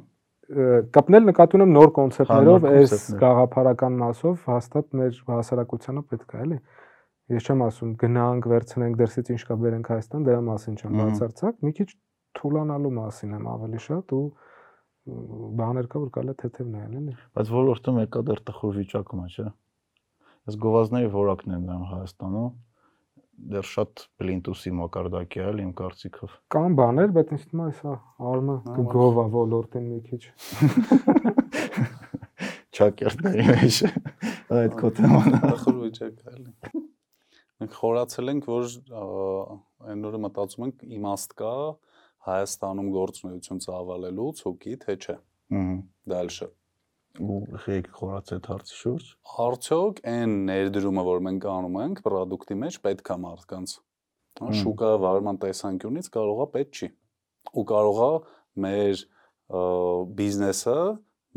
[0.48, 6.42] Ը, կապնել նկատի ունեմ նոր կոնցեպտներով, նոր այս գաղափարական մասով հաստատ մեր հասարակությանը պետք է,
[6.48, 6.58] էլի։
[7.38, 11.72] Ես չեմ ասում գնանք, վերցնենք դրսից ինչ կա բերենք Հայաստան, դրա մասին չեմ բացարձակ, մի
[11.78, 11.90] քիչ
[12.40, 14.24] թուլանալու մասին եմ ավելի շատ ու
[15.58, 19.28] բաներ կա, որ կարելի է թեթև նայել, էլի։ Բայց ոլորտում եկա դեռ տխուր վիճակում է,
[19.28, 19.48] չէ։
[20.48, 22.50] Այս գովազդների որակն են նայում Հայաստանում։
[23.38, 27.94] Դեռ շատ պլինտուսի մակարդակի է, իմ կարծիքով։ Կան բաներ, բայց ինձ թվում է սա
[28.32, 30.24] արմը կգովա ոլորտին մի քիչ։
[32.78, 33.78] Չակերտների մեջ։
[34.58, 36.84] Այդ քո թեման։ Ախոր վիճակ է, էլի։
[37.62, 38.68] Մենք խորացել ենք, որ
[39.94, 41.54] այն օրը մտածում ենք իմաստ կա
[42.28, 45.16] Հայաստանում գործունեություն ծավալելու ցուկի, թե չէ։
[45.58, 45.76] Ահա։
[46.12, 46.48] Դալշը
[47.21, 49.09] Ու խեք խորաց այդ հարցի շուրջ։
[49.45, 54.91] Արդյոք այն ներդրումը, որ մենք անում ենք product-ի մեջ, պետք է մարդկանց։ Հա, Մմ։ Շուկա
[55.03, 56.89] վարման տեսանկյունից կարողա պետք չի։
[57.53, 58.09] Ու կարողա
[58.65, 59.63] մեր ը,
[60.23, 60.79] բիզնեսը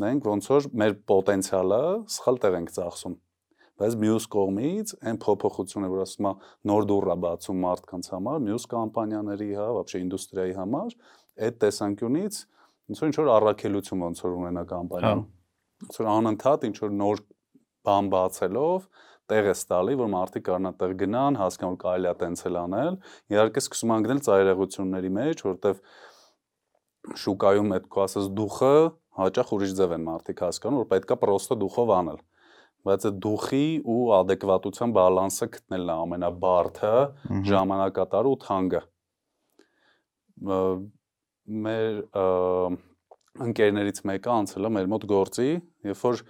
[0.06, 1.82] մենք ոնց որ մեր պոտենցիալը
[2.16, 3.16] սխալ տեղ ենք ծախսում։
[3.76, 6.34] Բայց մյուս կողմից այն փոփոխությունը, որ ասում է
[6.72, 10.94] նոր դուռա բացում մարդկանց համար, մյուս կամպանիաների, հա, вообще ինդուստրիայի համար,
[11.44, 12.38] այդ տեսանկյունից
[12.86, 15.26] ոնց որ ինչ որ առաքելություն ոնց որ ունենա կամպանիան։
[15.81, 17.23] Ոնց որ անընդհատ ինչ որ նոր
[17.87, 18.87] բան բացելով
[19.31, 22.97] տեղ է ստալի, որ մարդիկ կարողանա տեղ գնան, հասկանան, որ կարելի է տենցել անել։
[23.31, 25.79] Իհարկե սկսում են գնել ծայրեղությունների մեջ, որովհետև
[27.21, 28.73] շուկայում այդ քո ասած դուխը
[29.21, 32.19] հաճախ ուրիշ ձև են մարդիկ հասկանում, որ պետքա պրոստը դուխով անել։
[32.81, 36.93] Բայց այդ դուխի ու adekvatության բալանսը գտնելն է ամենաբարդը,
[37.51, 38.81] ժամանակատար ու թանկը։
[41.65, 41.99] Մեր
[43.47, 45.51] ընկերներից մեկը անցել է մեր մոտ գործի,
[45.89, 46.23] երբ որ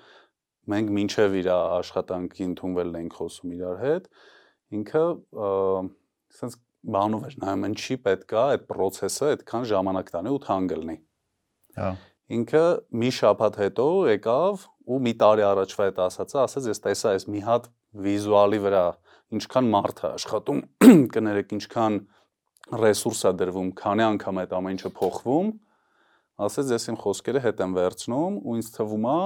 [0.71, 4.09] մենք մինչև իր աշխատանքի ընդունվելն ենք խոսում իրար հետ,
[4.77, 5.03] ինքը
[5.41, 6.57] ասենց
[6.95, 10.97] բանով էր նայում ինչի պետքա այդ process-ը այդքան ժամանակ տանի ու թանկ լինի։
[11.81, 11.89] Հա։
[12.31, 12.63] Ինքը
[13.01, 17.41] մի շաբաթ հետո եկավ ու մի տարի առաջվա այդ ասածը, ասաց ես տեսա այս մի
[17.47, 17.67] հատ
[18.05, 18.83] վիզուալի վրա
[19.35, 20.61] ինչքան մարդ է աշխատում,
[21.15, 21.97] կներեք ինչքան
[22.81, 25.51] ռեսուրս է դրվում, քանի անգամ այդ ամեն ինչը փոխվում,
[26.47, 29.19] ասաց ես իմ խոսքերը հետ եմ վերցնում ու ինձ թվում է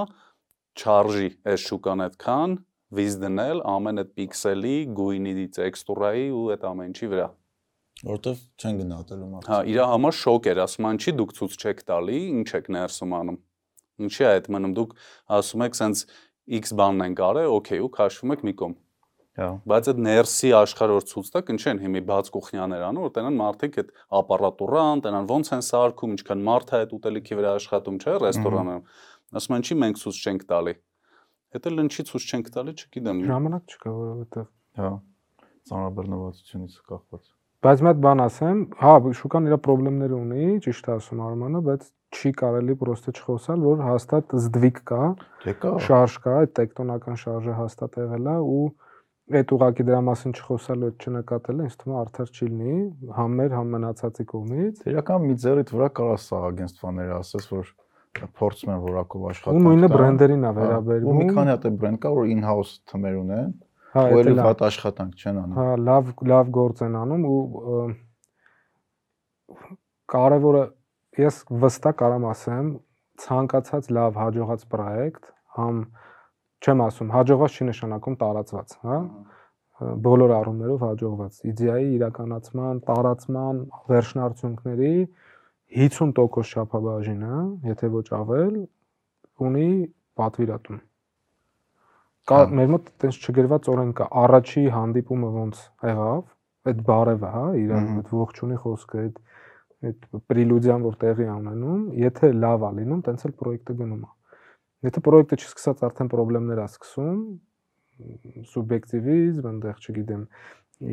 [0.76, 2.56] չարժի այս շուկան այդքան
[2.96, 7.26] վիզ դնել ամեն այդ պիքսելի, գույնի, տեքստուրայի ու այդ ամեն ինչի վրա։
[8.06, 11.78] Որտեվ չեն գնահատելու մարդը։ Հա, իր համար շոկ էր, ասում են, չի դուք ցույց չեք
[11.90, 13.38] տալի, ինչ եք ներսում անում։
[14.06, 14.92] Ինչի է այդ մնում դուք
[15.36, 16.02] ասում եք, սենց
[16.60, 18.76] X բանն են կարել, օքեյ, ու քաշվում եք մի կողմ։
[19.36, 23.36] Հա։ Բայց այդ ներսի աշխարհը որ ցույց տա, ինչեն հիմի բաց կուխնյաներ անում, որ տենան
[23.36, 28.14] մարդիկ այդ ապարատուրան, տենան ոնց են սարքում, ինչքան մարդ է այդ ուտելիքի վրա աշխատում, չէ,
[28.24, 28.82] ռեստորանում։
[29.36, 30.74] Ասում են, չի մենք ցույց չենք տալի։
[31.56, 34.46] Հետո լնչի ցույց չենք տալի, չգիտեմ։ Ժամանակ չկա, որովհետեւ
[34.76, 34.88] Հա։
[35.66, 37.28] Ծանրաբեռնվածությունից կախված։
[37.66, 41.86] Բայց մի հատ բան ասեմ, հա, շուկան իր խնդիրներ ունի, ճիշտ է ասում Արմանը, բայց
[42.16, 45.00] չի կարելի պրոստը չխոսալ, որ հաստատ զդվիկ կա,
[45.46, 48.66] Դե կա։ շարժ կա, այդ տեկտոնական շարժը հաստատ եղել է ու
[49.26, 52.76] այդ ուղակի դրա մասին չխոսալու այդ չնկատելը ինձ թվում է արդար չի լինի,
[53.16, 57.72] համ մեր, համ մնացածի կողմից։ Իրական մի ձեռիդ վրա կարա սա ագենստվաները ասես, որ
[58.38, 61.72] փորձում են որակով Ու աշխատանք։ նույնը բրենդերին է Հա, Ու մի վերաբերվում։ քանի հատ է
[61.82, 63.50] բրենդ կա, որ in-house թմեր ունեն,
[63.96, 67.42] Հա, ու լավ։ վատ աշխատանք չեն անում։ Հա, լավ լավ գործ են անում ու
[70.16, 70.64] կարևորը
[71.16, 71.36] ես
[71.66, 72.66] վստահ կարամ ասեմ,
[73.26, 75.76] ցանկացած լավ հաջողած պրոյեկտ, համ
[76.66, 78.96] չեմ ասում, հաջողված չի նշանակում տարածված, հա?
[80.06, 83.60] Բոլոր առումներով հաջողված։ Իդեայի իրականացման, տարածման,
[83.92, 84.92] վերջնարդյունքների
[85.76, 87.38] 50% շափաբաժինը,
[87.70, 88.56] եթե ոչ ավել,
[89.46, 89.70] ունի
[90.18, 90.80] պատվիրատուն։
[92.26, 96.22] Կա Հա։ մեր մոտ այտենց չգրված օրենք կա, առաջի հանդիպումը ոնց եղավ,
[96.66, 99.20] այդ բարևը, հա, իր այդ ողջունի խոսքը, այդ
[99.86, 104.15] այդ պրելյուդիան, որ տեղի ունենում, եթե լավ ա լինում, տենց էլ պրոյեկտը գնում է։
[104.84, 107.22] Եթե պրոյեկտը չսկսած արդեն խնդիրներ ա սկսում,
[108.52, 110.26] սուբյեկտիվիզմ, այնտեղ չգիտեմ,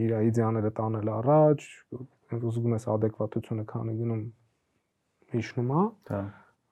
[0.03, 1.65] իր իդեաները տանել առաջ,
[2.39, 4.23] ուզում ես adekvatությունը քանի գնում
[5.33, 6.21] հիշնում է, Դա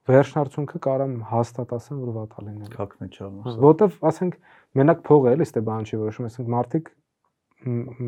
[0.08, 4.38] վերջնարդյունքը կարամ հաստատ ասեմ, որ վատ ա լինել։ քակն է չառնում։ սա։ Որտեվ ասենք
[4.80, 6.90] մենակ փող է, էլի, ստե բան չի որոշում, ասենք մարդիկ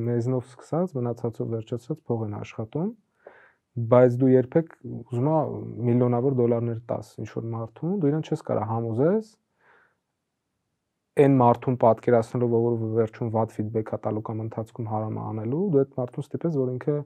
[0.09, 2.89] մեզնով սկսած, մնացածով վերջացած փող են աշխատում,
[3.75, 5.55] բայց դու երբեք ուզում ես
[5.89, 9.33] միլիոնավոր դոլարներ տաս ինչ որ մարդուն, դու իրեն չես կարա համոզես
[11.25, 15.83] այն մարդուն պատկերացնելով, որ վերջում վատ ֆիդբեք ա տալու կամ ընթացքում հարամ ա անելու, դու
[15.83, 16.97] այդ մարդուն ստիպես, որ ինքը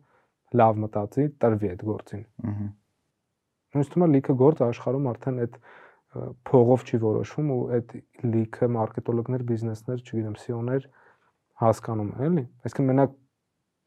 [0.59, 2.69] լավ մտածի, տրվի այդ գործին։ Ահա։
[3.79, 5.59] Ինձ թվում է լիքը գործ աշխարհում արդեն այդ
[6.49, 7.91] փողով չի որոշվում ու այդ
[8.33, 10.87] լիքը մարքետոլոգներ, բիզնեսներ, չգիտեմ, CEO-ներ
[11.63, 13.17] հասկանում են, էլի։ Այսինքն մենակ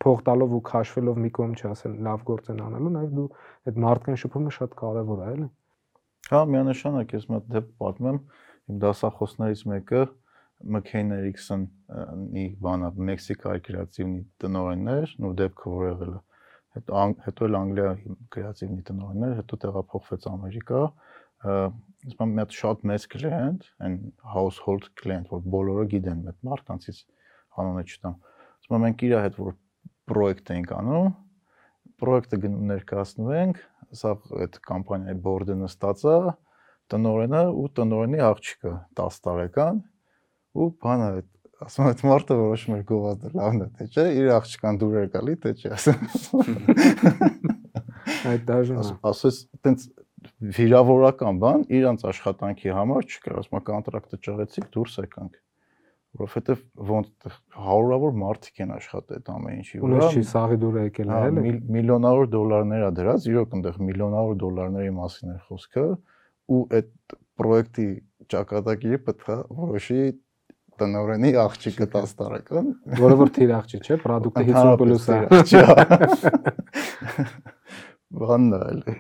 [0.01, 3.27] փող տալով ու քաշվելով մի կողմ չի ասել լավ գործ են անելու, նաև դու
[3.69, 5.47] այդ մարդկային շփումը շատ կարևոր է, էլի։
[6.31, 8.19] Հա, միանշանակ ես մոտ դեպ պատմեմ,
[8.71, 10.01] իմ դասախոսներից մեկը
[10.61, 16.19] McCain Erickson-ի բանա Մեքսիկայի կրեատիվնի տնօրենն էր, ու դեպքը որ եղել է։
[16.71, 20.83] Հետո հետո էլ Անգլիայի կրեատիվնի տնօրենն էր, հետո տեղափոխվեց Ամերիկա։
[22.11, 23.97] Իսկ մի հատ շատ մեծ կլիենտ, այն
[24.35, 27.01] household client, որ բոլորը գիտեն այդ մարդկանցից
[27.61, 28.15] անունը չտամ։
[28.61, 29.57] Ասում եմ մենք իր հետ որ
[30.12, 31.12] պրոյեկտ ենք անում,
[32.02, 33.62] պրոյեկտը ներկայացնում ենք,
[34.02, 36.17] սա այդ կամպանիայի բորդը նստած է,
[36.91, 39.80] տնորենը ու տնորենի աղջիկը 10 տարեկան
[40.62, 41.30] ու բանը այդ
[41.62, 45.10] ասում եմ այդ մարդը որոշում էր գովազդը լավն է թե չէ իր աղջկան դուր էր
[45.15, 46.02] գալի թե չէ ասում
[48.32, 49.86] Այդ դաժան ասես այտենց
[50.58, 55.39] վիրավորական բան իրանց աշխատանքի համար չկար ասում կոնտրակտը ճղեցիք դուրս եկանք
[56.19, 56.60] որովհետեւ
[56.91, 57.08] ոնց
[57.65, 61.43] հարյուրավոր մարդիկ են աշխատել այդ ամեն ինչի Ունես չի սաղի դուրը եկել է, Հա, էլի։
[61.45, 65.86] միլ- միլիոնավոր դոլարներ ա դրած, իրոք այնտեղ միլիոնավոր դոլարների մասին էր խոսքը
[66.52, 66.89] ու այդ
[67.41, 67.88] պրոյեկտի
[68.36, 70.02] ճակատագիրը պետք է որոշի
[70.82, 72.67] տնօրենի աղջիկը 10 տարեկան
[73.02, 75.17] Որը որ թիր աղջի, չէ, product-ը 50 պլյուս է։
[78.21, 78.95] Բանն է, էլի։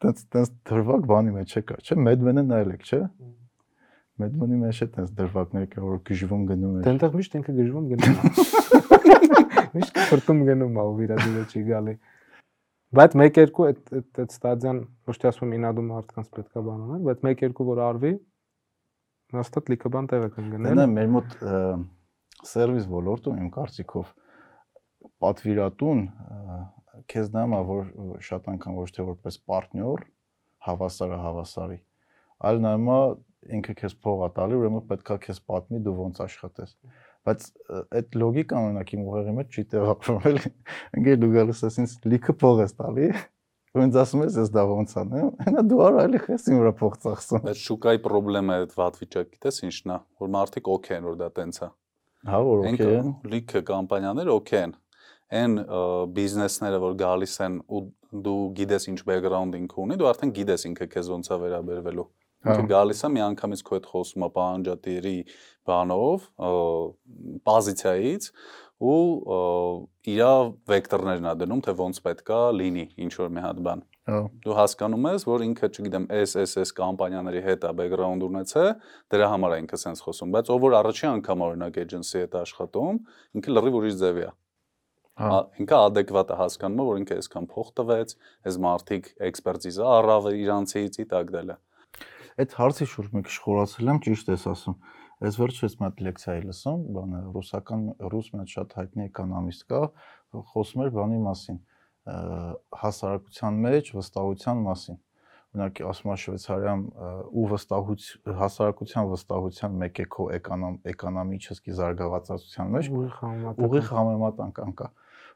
[0.00, 3.00] Տենց տենց դրվակ բանի մեջ չկա, չէ՞, Medman-ը նայել եք, չէ՞։
[4.20, 8.16] Medman-ի մեջ է տենց դրվակներ կա, որ գժվում գնում է։ Դենտեղ միշտ ինքը գժվում գնում
[8.20, 8.32] է։
[9.76, 11.94] Միշտ ֆրտում գնում է ու վիրադուրը չի գալի։
[13.00, 14.78] Բայց 1-2 այդ այդ ստադիան
[15.10, 18.12] ոչ թե ասում եմ ինադու մարդկանց պետքա բան անել, բայց 1-2 որ արվի
[19.36, 21.36] հաստատ լիքը բան տեղը կընկնել։ Դենա մեր մոտ
[22.50, 24.10] սերվիս ոլորտում իմ կարծիքով
[25.22, 26.02] պատվիրատուն
[27.10, 27.84] քեզ է որ
[28.26, 30.04] շատ անգամ ոչ թե որպես պարտներ
[30.66, 31.78] հավասարը հավասարի,
[32.50, 32.74] այլ է
[33.56, 36.72] ինքը քեզ փող է տալի, ուրեմն պետքա քեզ պատմի դու ոնց աշխատես։
[37.28, 37.46] Բայց
[38.00, 40.52] այդ լոգիկան օրինակ իմ ուղեղի մեջ չի տեղավորվում էլի։
[41.00, 43.08] Ընկեր դու գալիս ես ինձ լիքը փող ես տալի,
[43.70, 46.72] ու ինձ ասում ես ես դա ոնց անեմ, հենա դու արա էլի քեզ իմ վրա
[46.80, 51.06] փող ծախսում։ Այդ շուկայի խնդրեմը այդ վատ վիճակը գիտես ինչն է, որ մարդիկ օքեյ են
[51.10, 51.68] որ դա տենց է։
[52.30, 54.74] Հա որ օքեյ են։ լիքը կամպանիաներ օքեյ են։
[55.30, 55.52] Այն
[56.16, 57.82] բիզնեսները որ գալիս են ու
[58.26, 62.06] դու գիտես ինչ բեքգրաունդինգ ունի, դու արդեն գիտես ինքը քեզ ոնց է վերաբերվելու։
[62.40, 65.16] Ինքը գալիս է միանգամից քո հետ խոսում է պահանջատիրի
[65.68, 66.26] բանով,
[67.50, 68.28] պոզիցիայից
[68.80, 68.96] ու
[69.36, 69.40] ը,
[70.08, 70.30] իրա
[70.70, 75.08] վեկտորներն է դնում, թե ոնց պետքա լինի ինչ որ մի հատ բան։ Հա։ Դու հասկանում
[75.10, 78.70] ես, որ ինքը, չգիտեմ, SSS կամպանիաների հետ է background ունեցել,
[79.12, 83.00] դրա համար է ինքը sense խոսում, բայց ով որ առաջի անգամ օրինակ agency հետ աշխատում,
[83.36, 84.30] ինքը լրիվ ուրիշ ձևի է։
[85.20, 88.14] Հա։ Ինքը adekvat է հասկանում, որ ինքը այսքան փող տվեց,
[88.48, 91.56] այս մարդիկ էքսպերտիզա առավ իրանցից ի տակ դելը։
[92.40, 94.76] Այդ հարցի շուրջ մի քիչ խորացել եմ, ճիշտ ես ասում։
[95.20, 97.82] Այս վերջերս մի հատ լեկցիա էի լսում, բանը ռուսական
[98.14, 99.80] ռուս մի հատ շատ հայտնի էկոնոմիստ կա,
[100.54, 101.58] խոսում էր բանի մասին,
[102.80, 105.00] հասարակության մեջ վստահության մասին։
[105.50, 106.82] Օրինակ ասում է Շվեյցարիան
[107.34, 108.04] ու վստահուց
[108.40, 112.90] հասարակության վստահության մեկ է քո էկոնոմ էկոնոմիչեսկի զարգացածության մեջ
[113.66, 114.88] ուղիղ համեմատական կա։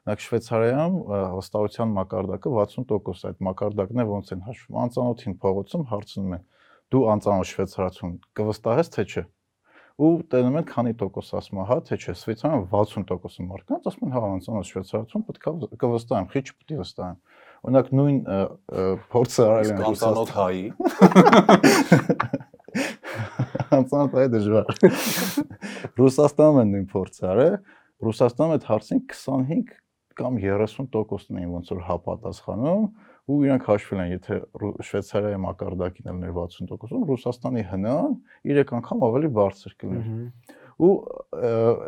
[0.05, 0.95] Օրինակ Շվեյցարիայում
[1.35, 6.45] վստահության մակարդակը 60% այդ մակարդակն է ոնց են հաշվում։ Անծանոթին փողոցում հարցնում են.
[6.93, 9.23] Դու անծանոթ շվեյցարացուն կվստահես թե չէ։
[9.95, 14.21] Ու տենում են քանի տոկոս ասում հա թե չէ։ Շվեյցարիայում 60% մարդկանց ասում են հա
[14.35, 17.17] անծանոթ շվեյցարացուն պետք է կվստահեմ, քիչ պետք է վստահեմ։
[17.65, 18.17] Օրինակ նույն
[19.15, 20.65] փորձը արել են Կանտանոթ հայի։
[23.79, 24.67] Անծանոթ այ դժվար։
[25.95, 27.55] Ռուսաստանում են նույն փորձը արել։
[28.05, 29.73] Ռուսաստանում այդ հարցին 25
[30.15, 32.83] կամ 30%-ն էին ոնց որ հա պատասխանում
[33.25, 34.35] ու իրանք հաշվել են, եթե
[34.85, 38.17] Շվեյցարիայի մակարդակին ելներ 60%-ում, Ռուսաստանի հնան
[38.51, 40.91] 3 անգամ ավելի բարձր կլիներ։ Ու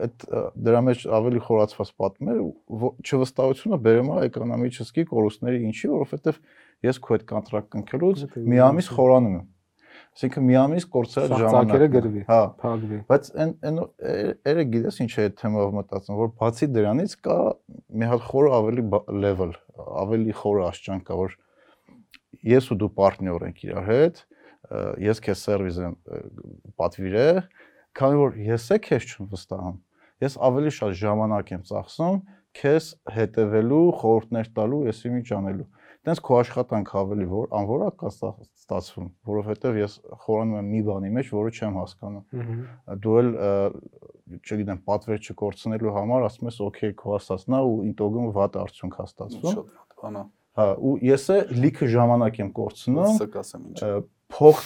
[0.07, 0.25] այդ
[0.67, 6.39] դրա մեջ ավելի խորացված ու չվստահությունը բերում է էկոնոմիչեսկի կորուստների ինչի, որովհետև
[6.87, 9.45] ես քո հետ կոնտրակտ կնքելուց մի ամիս խորանում եմ։
[10.17, 13.75] Այսինքն մի ամիս կորցրել Սաղ ժամանակ։ ծակերը գրվի։ Հա, Փակվի։ Բայց այն այն
[14.49, 17.35] երեք գիտես ինչ է այդ թեմով մտածում, որ բացի դրանից կա
[18.01, 18.85] մի հատ խորը ավելի
[19.27, 19.53] level,
[20.01, 21.35] ավելի խորը աշճան կա, որ
[22.49, 24.23] ես ու դու պարտներ ենք իրար հետ,
[25.05, 26.21] ես քեզ սերվիս եմ ը,
[26.81, 27.41] պատվիրել,
[27.97, 29.77] քանի որ ես է քեզ չեմ վստահում։
[30.17, 32.17] Ես ավելի շատ ժամանակ եմ ծախսում
[32.57, 35.67] քեզ հետևելու, խորհուրդներ տալու, ես իմի ճանելու։
[36.07, 41.09] Տենց քո աշխատանք ավելի որ անվորա կա ստա- ստացվում, որովհետև ես խորանում եմ մի բանի
[41.17, 42.23] մեջ, որը չեմ հասկանում
[43.03, 43.29] դու էլ
[44.27, 49.53] չգիտեմ պատվեր չկորցնելու համար ասում ես օքեյ քո ասածնա ու ինտոգում վատ արդյունք հա ստացվում
[49.57, 50.23] Շատ վատ բան է։
[50.57, 53.83] հա ու ես է լիքը ժամանակ եմ կորցնում Սա կասեմ ինչ։
[54.37, 54.57] փող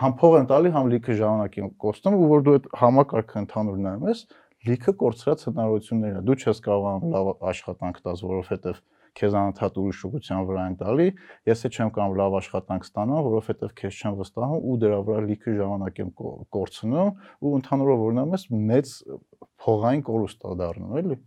[0.00, 3.80] համ փող եմ տալի համ լիքը ժամանակ եմ կորցնում ու որ դու այդ համակարգը ընդհանուր
[3.84, 4.22] նայում ես
[4.70, 8.80] լիքը կորցրած հնարավորություններ են դու չես կարողանում լավ աշխատանք տաս որովհետև
[9.18, 11.08] քեզ անընդհատ ուրիշ ուղղության վրա են տալի
[11.50, 15.54] ես է չեմ կարող լավ աշխատանք ստանալ որովհետև քեզ չեմ վստահում ու դրա վրա լիքը
[15.60, 18.94] ժամանակ եմ կո- կորցնում ու ընդհանուրով որ նայում ես մեծ
[19.64, 21.20] փողային կորուստ է դառնում էլի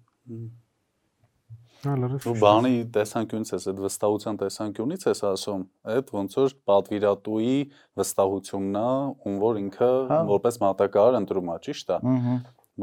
[1.83, 1.93] Հա,
[2.31, 7.55] Ու բանի տեսանկյունից ես, այդ վստահության տեսանկյունից ես ասում, այդ ոնց որ պատվիրատուի
[7.99, 8.85] վստահությունն է,
[9.27, 11.97] ում որ ինքը Հա։ որպես մատակարար ընտրում է, ճիշտ է։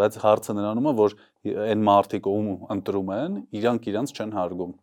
[0.00, 1.16] Բայց հարցը նրանում է, որ
[1.64, 4.74] այն մարդիկ, ում ընտրում են, իրանք իրանք չեն հարգում։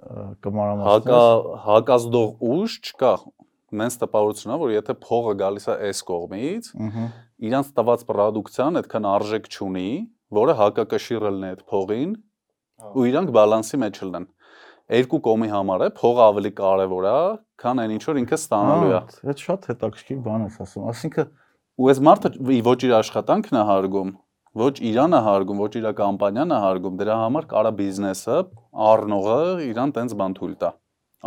[0.00, 3.12] Հակա կմարամասնես հակազդող ուժ չկա։
[3.80, 7.04] Մենց տպավորությունն է, որ եթե փողը գալիս է այս կողմից, ըհը
[7.50, 9.90] իրանք տված պրոդուկցիան այդքան արժեք չունի,
[10.40, 12.16] որը հակակշիռելն է այդ փողին,
[12.90, 14.26] ու իրանք բալանսի մեջ լինեն։
[14.90, 17.18] Երկու կողմի համար է փողը ավելի կարևոր է,
[17.62, 21.30] քան այն ինչ որ ինքը ստանալու է։ Այդ շատ հետաքրքիր բան ես ասում ասինքն
[21.80, 22.30] Ու այս մարդը
[22.66, 24.08] ոչ իր աշխատանքն է հարգում,
[24.58, 28.38] ոչ իրան է հարգում, ոչ իր կամպանիան հարգում, դրա համար կարա բիզնեսը,
[28.90, 30.70] առնողը իրան տենց բան թույլ տա։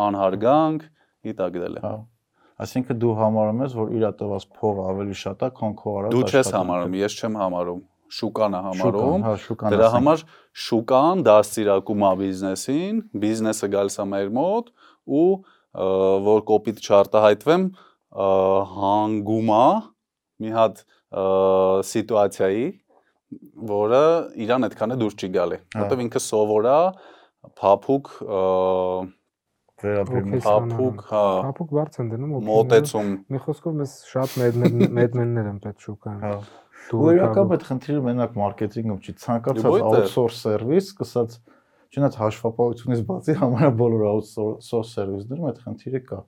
[0.07, 0.89] Անհարգանք,
[1.23, 1.93] ի տակ դել է։ հա
[2.63, 6.21] Այսինքն դու համարում ես, որ իր տված փողը ավելի շատ է, քան քո արած Դու
[6.23, 7.79] չես աշխատանքը։ համարում, ես չեմ համարում,
[8.13, 9.33] շուկան է համարում։ հա,
[9.73, 10.23] Դրա համար
[10.63, 14.69] շուկան դաստիարակում է բիզնեսին, բիզնեսը գալիս է մեր մոտ
[15.17, 15.25] ու
[16.29, 17.65] որ կոպիտ չարտահայտվեմ,
[18.77, 19.67] հանգում է
[20.43, 20.85] մի հատ
[21.89, 22.65] սիտուացիայի,
[23.73, 24.01] որը
[24.45, 26.77] իրան այդքան է դուրս չի գալի, Հա։ որտեվ ինքը սովոր է
[27.59, 28.11] փափուկ
[29.83, 35.49] Օքեյ, փափուկ, հա, Հապուկ բարձ են դնում օքեյները։ մոտեցում Մի խոսքով մեզ շատ մեդմեն- մեդմեններ
[35.51, 36.35] են պետք շուկան։ հա
[36.83, 41.35] Դու ու իրական այդ խնդիրը մենակ մարքեթինգում չի ցանկացած outsource service, սկսած
[41.93, 46.19] չնայած հաշվապահությունից բացի համարյա բոլոր outsource service-ներում այդ խնդիրը կա։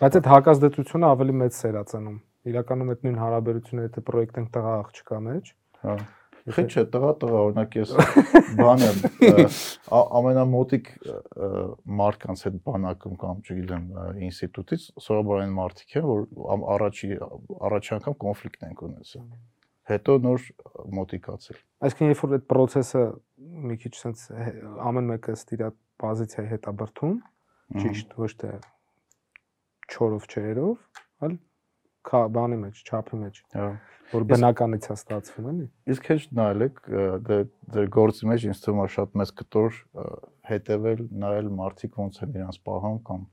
[0.00, 5.18] Բայց այդ հակազդեցությունը ավելի մեծ սերացնում։ Իրականում այդ նույն հարաբերությունը եթե պրոյեկտ ենք տղա աղջկա
[5.26, 5.44] մեջ,
[5.82, 5.96] Հա։
[6.46, 7.92] Խիչ է, տղա տղա, օրինակ ես
[8.60, 8.88] բանը
[9.26, 9.46] ը,
[9.98, 11.16] ա- ամենամոտիկ ը,
[12.00, 13.88] մարդկանց հետ բանակում կամ չգիտեմ
[14.28, 16.22] ինստիտուտից սովորաբար այն մարդիկ են, որ
[16.76, 17.10] առաջի
[17.66, 19.26] առաջի անգամ կոնֆլիկտ են ունեցել։
[19.90, 20.46] Հետո նոր
[20.98, 23.02] մոտիկացել։ այսինքն երբ որ այդ process-ը
[23.66, 24.46] մի քիչ sense
[24.86, 25.66] ամեն մեկը իր
[26.02, 27.18] պոզիցիայի հետ է բրթում,
[27.82, 28.50] ճիշտ ոչ թե
[29.90, 30.74] չորով չերով,
[31.26, 31.36] այլ
[32.36, 33.66] բանի մեջ, չափի մեջ, Հա։
[34.12, 37.38] որ բնականից է ստացվում, էլի։ Իսկ հեչ նայել եք ը, դե
[37.76, 39.80] ձեր գործի մեջ ինձ թվում է շատ մեծ կտոր
[40.50, 43.26] հետևել, նայել մարդիկ ոնց են իրանց պահում կամ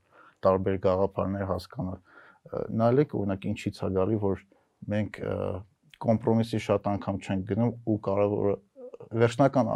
[0.44, 2.00] տարբեր գաղափարներ հասկանալ։
[2.84, 4.44] Նայեք օրինակ ինչից է գալի, որ
[4.94, 5.22] մենք
[6.04, 8.56] կոմպրոմիսի շատ անգամ չենք գնում ու կարևորը
[9.24, 9.70] վերջնական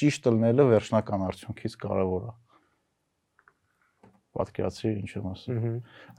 [0.00, 2.32] ճիշտ լնելը վերջնական արդյունքից կարևոր է
[4.34, 5.68] պատկերացրի ինչ եմ ասում։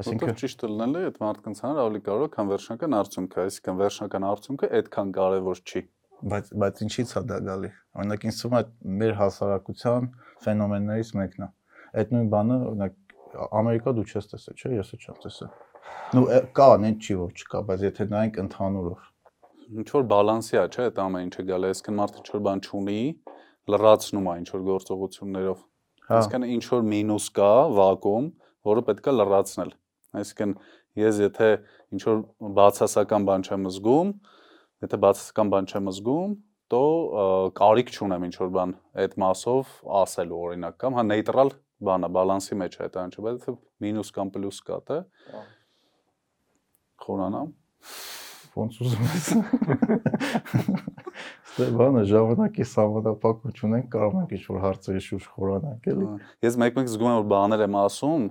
[0.02, 5.14] Այսինքն ճիշտ լնելը այդ մարդկանց համար ավելի կարևոր քան վերջնական արդյունքը, այսինքն վերջնական արդյունքը այդքան
[5.20, 5.82] կարևոր չի
[6.24, 8.62] բայց բայց ինչի՞ց է դա գալի օրինակ ինձ թվում է
[9.02, 10.08] մեր հասարակության
[10.46, 11.50] ֆենոմեններից մեկն է
[12.02, 12.96] այդ նույն բանը օրինակ
[13.60, 15.52] ամերիկա դու չես տեսել չէ ես չեմ տեսել
[16.16, 19.06] նու կա նեն չի որ չկա բայց եթե նայենք ընդհանուրով
[19.76, 23.00] ինչ որ բալանսի է չէ այդ ամեն ինչը գալի այսինքն մարդը ինչ որ բան չունի
[23.76, 25.64] լրացնում է ինչ որ գործողություններով
[26.06, 28.32] այսինքն ինչ որ մինուս կա վակուում
[28.70, 29.72] որը պետքա լրացնել
[30.22, 30.56] այսինքն
[31.02, 31.50] ես եթե
[31.96, 32.22] ինչ որ
[32.60, 34.12] բացասական բան չեմ զգում
[34.86, 36.34] եթե բացասական բան չեմ զգում,
[36.72, 36.82] то
[37.58, 41.54] կարիք չունեմ ինչ որ բան այդ մասով ասելու օրինակ կամ հա նեյտրալ
[41.86, 44.98] բանա բալանսի մեջ է դա ինչ բայց եթե մինուս կամ պլյուս կա թե
[47.06, 47.54] խորանամ
[48.56, 49.28] ոնց ուզում ես
[51.46, 56.10] Ստե բանը ժամանակի սահմանափակում չունենք կարող ենք ինչ-որ հարցերի շուրջ խորանանք էլի
[56.46, 58.26] Ես մեկ-մեկ զգում եմ որ բաներ եմ ասում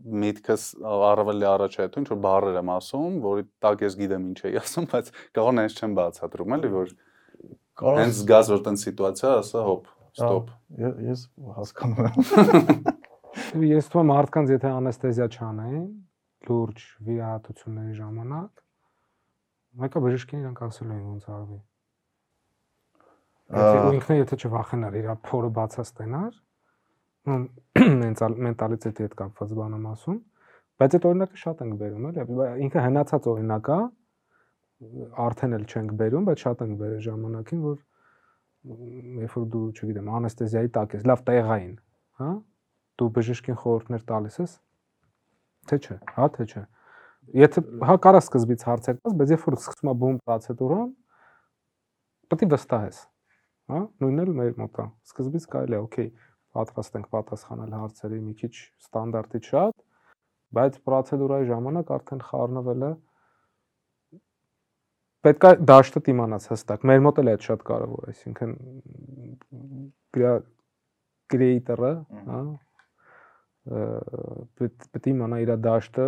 [0.00, 4.38] միտքս առավելի առաջ է դու ինչ որ բառեր եմ ասում, որի տակ ես գիտեմ ինչ
[4.48, 6.94] էի ասում, բայց կարող նենց չեմ բացատրում, էլի որ
[7.80, 10.48] կարող հենց զգաս որ տեն սիտուացիա, ասա հոп, ստոպ։
[11.10, 11.26] Ես
[11.58, 15.86] հասկանում եմ։ Ես թվում մարդկանց եթե անեստեզիա չանային,
[16.48, 18.64] լուրջ վիրահատությունների ժամանակ,
[19.80, 21.58] մեկը բժիշկին իրանք ասել էին ոնց արվի։
[23.50, 26.34] Եթե ինքնը եթե չվախենար իր փորը բացած տենար,
[28.46, 30.18] մենտալիտետի հետ կապված բան եմ ասում,
[30.80, 33.78] բայց այդ օրինակը շատ ենք բերում, էլի, ինքը հնացած օրինակ է,
[35.26, 37.78] արդեն էլ չենք բերում, բայց շատ ենք բերել ժամանակին, որ
[39.20, 41.74] երբ որ դու, չգիտեմ, անեստեզիայի տակ ես, լավ տեղային,
[42.20, 42.30] հա?
[43.00, 44.56] Դու բժշկին խորհուրդներ տալիս ես,
[45.70, 46.64] թե չէ, հա, թե չէ։
[47.40, 50.90] Եթե հա կարա սկզբից հարցեր տաս, բայց երբ որ սկսում է բում պրոցեդուրան,
[52.30, 53.00] պետք է վստահես,
[53.70, 53.80] հա?
[54.02, 56.08] Նույնն էլ մեր մոտ է։ Սկզբից կարելի է, օքեյ,
[56.56, 59.76] պատրաստ ենք պատասխանել հարցերի մի քիչ ստանդարտից շատ,
[60.58, 62.90] բայց պրոցեդուրայի ժամանակ արդեն խառնվել է
[65.26, 68.52] պետք է դաշտը իմանաս հստակ։ Մեր մոտ էլ է շատ կարևոր, այսինքն
[71.30, 71.92] creator-ը,
[72.30, 72.40] հա,
[74.60, 76.06] պետք է իմանա իր դաշտը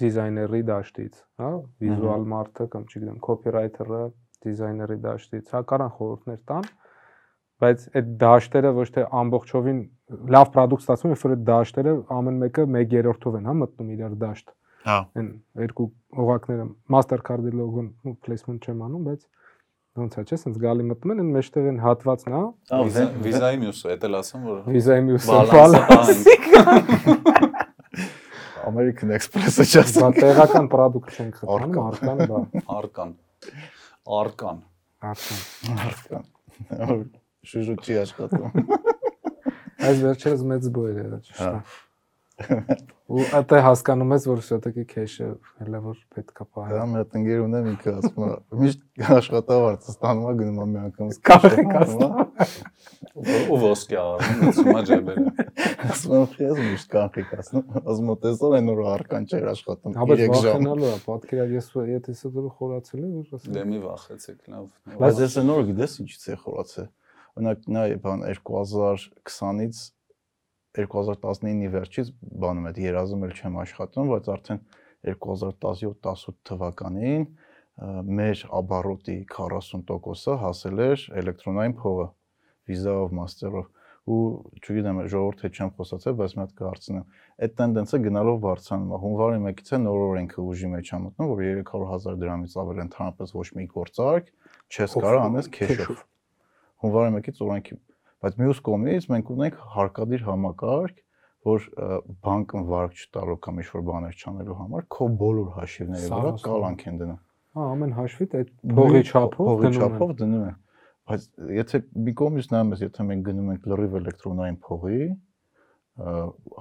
[0.00, 1.50] դիզայների դաշտից, հա,
[1.82, 4.04] վիզուալ մարդը կամ չգիտեմ, copywriter-ը
[4.44, 6.64] դիզայների դաշտից, հա, կարան խորհուրդներ տան,
[7.64, 9.80] բայց այդ դաշտերը ոչ թե ամբողջովին
[10.34, 14.46] լավ product ստացվում, երբ որ այդ դաշտերը ամեն մեկը 1/3-ով են, հա, մտնում իրար դաշտ։
[14.84, 15.28] Հա։ Այն
[15.64, 15.88] երկու
[16.24, 19.22] օղակները Mastercard-ի լոգոն ու placement չեմ անում, բայց
[19.94, 22.42] ոնց է, չէ՞, sense գալի մտնում են, այն մեջտեղ են հատվածն, հա։
[23.24, 26.18] Visa-ի մյուսը, դա էլ ասեմ, որ Visa-ի մյուսը բալանս։
[28.64, 32.38] American Express-ը չասեմ։ Բա տեղական product չենք խթանում, արկան, բա։
[32.74, 33.10] Արկան։
[34.04, 34.58] Արկան։
[35.10, 37.04] Արկան։ Արկան
[37.48, 38.60] շուժուկի աշխատում։
[39.84, 41.50] Այս վերջերս մեծ բոյր է, ճիշտ է։
[42.34, 45.26] Ու այդտե հասկանում ես, որ շատակի քեշը
[45.60, 48.28] հələ որ պետքա պահել։ Դա մի հատ ընկեր ունեմ ինքը ասում է,
[48.62, 48.80] միշտ
[49.14, 52.12] աշխատավարձ ստանում է գնում է մի անգամ։ Կախեք ասում։
[53.54, 55.46] Ու ոսկե առնում, ասում է ջեբերը։
[55.94, 60.18] Ասում եմ, ես միշտ կանխիկ ասում, ասում եմ, տեսա այն որ արքան չէր աշխատում 3
[60.18, 64.38] ժամ։ Վախենալու է, պատկերա ես եթե սա դու խորացել եմ, որ ասեմ։ Դե մի վախեցեք,
[64.54, 64.66] լավ։
[65.04, 66.88] Բայց ես այն օրը գիտես ինչից է խորացել։
[67.34, 69.78] Օրինակ նա բան 2020-ից
[70.74, 72.10] 2019-ի վերջից
[72.44, 74.60] բանում այդ երազում էլ չեմ աշխատում, բայց արդեն
[75.04, 77.26] 2017-18 թվականին
[78.18, 82.06] մեր աբարոտի 40%-ը հասել էր էլեկտրոնային փողը
[82.70, 83.70] վիզայով, մաստերով
[84.04, 84.20] ու
[84.60, 87.04] չգիտեմ ժողովուրդ հետ չեմ խոսացել, բայց մի հատ կհարցնեմ։
[87.44, 91.40] Այդ տենդենսը գնալով բարձրանում է։ Հունվարի 1-ից է նոր օրենքը ուժի մեջ է մտնում, որ
[91.64, 94.28] 300.000 դրամից ավել ընդհանրապես ոչ մի գործարք
[94.74, 96.04] չես կարող անես քեշով։
[96.84, 97.80] Հունվարի 1-ից օրենքի
[98.24, 101.00] Բայց մյուս կողմից մենք ունենք հարկադիր համակարգ,
[101.44, 101.64] որ
[102.24, 107.18] բանկն վարկ չտալու կամ ինչ-որ բաներ չանելու համար քո բոլոր հաշիվների վրա կալանք են դնում։
[107.54, 110.56] Հա, ամեն հաշվիդ այդ փողի չափով փողի չափով դնում են։
[111.04, 111.26] Բայց
[111.58, 115.00] եթե մի կողմից նայում ես, եթե մենք գնում ենք լրիվ էլեկտրոնային փողի,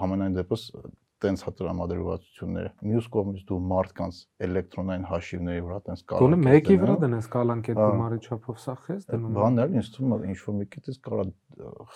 [0.04, 0.66] համենայն դեպս
[1.24, 6.82] տենց հտրամադրվածությունները։ Մյուս կողմից դու մարդկանց էլեկտրոնային հաշիվների վրա տենց կարող ես։ Գոնե մեկի հա։
[6.84, 10.40] վրա դնես կալանքետ հա։ գումարի չափով սա խես դնում։ Բանն էլ ինձ թվում է ինչ
[10.44, 11.26] որ մի քիչ կարա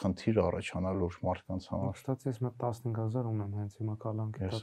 [0.01, 4.57] խնդիր առաջանալ որ մարդկանց համար։ Ստացի ես մոտ 15000 ունեմ հենց հիմա կալանքետ։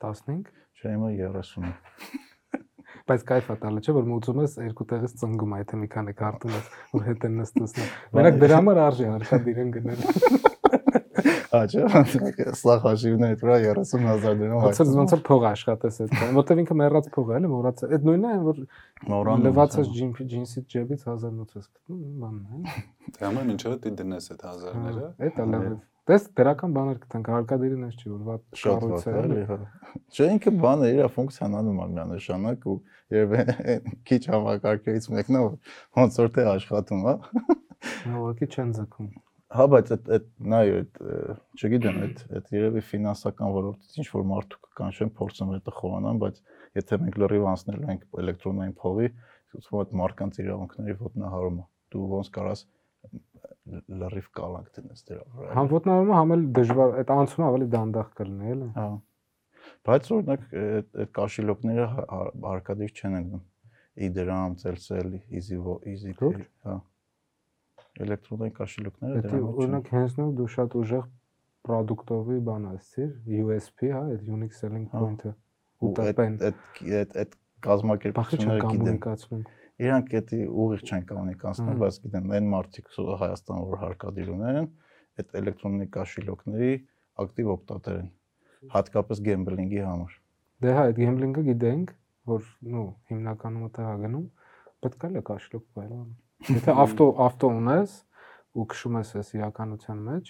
[0.00, 1.70] 15։ Չէ, հիմա 30
[3.10, 6.14] բայց кайֆ է տալը չէ որ մուծում ես երկու տեղից ծնգում այդ թե մի քանի
[6.20, 10.06] քարտում ես որ հետ են նստում։ Մենակ դրա համար արժի արքա դիրեն գնել։
[11.60, 12.02] Աջա,
[12.60, 17.10] սա հաշիվն է դրա 30000 դրամ։ Ոնց ոնց փող աշխատես այդ բանը, որտեվ ինքը մեռած
[17.16, 18.60] փող է, էլի մոռաց։ Այդ նույնն է, որ
[19.10, 22.84] Մորան լվացած ջինսի ջինսից ջեբից 1008 ես գտնում, բանն է։
[23.16, 25.70] Դե ամեն ինչը դի դնես այդ հազարները։ Այդ է լավ։
[26.10, 29.58] Դες դրական բաներ կտանք հարկադիրին էս չի որ վատ վատ է։ էլի, հա։
[30.10, 32.76] Չէ, ինքը բանը իր ֆունկցիոնալում է միանշանակ ու
[33.14, 33.34] երբ
[34.10, 35.44] քիչ համակարգերից մեկն է,
[36.00, 37.14] ոնց որ թե աշխատում, հա։
[38.10, 39.12] Ուղղակի չեն ձգում։
[39.50, 40.98] Հա, բայց այդ այդ նայ այդ
[41.58, 46.36] չգիտեմ, այդ այդ երևի ֆինանսական ոլորտից ինչ որ մարդու կան չեն փորձում այդ խորանան, բայց
[46.78, 49.08] եթե մենք լրիվ անցնելու ենք էլեկտրոնային փողի,
[49.50, 52.62] ցույց այդ մարկանց իրավունքների ոտնահարումը։ Դու ոնց կարաս
[53.70, 58.52] լրիվ կալանք դնես դրա վրա։ Համ ոտնահարումը համ էլ դժվար, այդ անցումը ավելի դանդաղ կլինի,
[58.54, 58.86] էլի։ Հա։
[59.90, 63.44] Բայց օրինակ այդ այդ կաշիլոկները հա- հա- հարկադիր չեն ընկնում։
[64.06, 65.58] Իդրամ, Celsius, Easy
[65.90, 66.76] Easy, Լուրջ։ հա։
[68.00, 71.06] Էլեկտրոնային կաշիլոկները Դա դրանով չեն։ օրինակ հենց նույն դու շատ ուժեղ
[71.68, 73.10] product-ովի բան ասցիր,
[73.40, 75.32] USP, հա, այդ unique selling Հա։ point-ը։
[75.80, 76.60] ու տպեն։ այդ
[77.00, 77.34] այդ այդ
[77.66, 79.42] կազմակերպությունները գիտեն
[79.80, 82.88] իրանք դա ուղիղ չեն կոմունիկացնում, Հմ։ բայց գիտեն այն մարդիկ
[83.20, 84.66] Հայաստան որ հարկադիր ունեն,
[85.20, 86.72] այդ էլեկտրոնիկ կաշիլոկների
[87.24, 88.10] ակտիվ օպտատեր են,
[88.74, 90.16] հատկապես գեմբլինգի համար։
[90.60, 91.94] Դե հա, այդ gambling-ը գիտենք,
[92.30, 94.26] որ նո հիմնականում դա է գնում,
[94.84, 96.10] պետք է լա կաշլոկ բայլան։
[96.48, 97.90] Եթե ավտո ավտո ունես
[98.56, 100.26] ու քշում ես այս իրականության մեջ,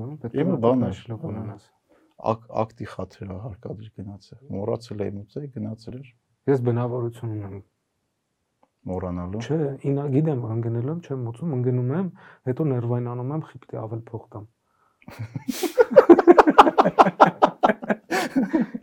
[0.00, 1.62] ուրեմն պետք է Իմը լա բան է, կաշլոկ հա։ ունենաս։
[2.30, 6.08] Ակ, ակտի խաթրը հարկադիր գնացել։ Մոռացել եմ ուծել, գնացել էր
[6.50, 7.54] Ես բնավորություն ունեմ։
[8.90, 9.58] մոռանալու։ Չէ,
[9.90, 12.08] ինա գիտեմ, ընկնելու եմ, չեմ ուծում, ընկնում եմ,
[12.48, 14.44] հետո ներվայնանում եմ, խիպտի ավել փող տամ։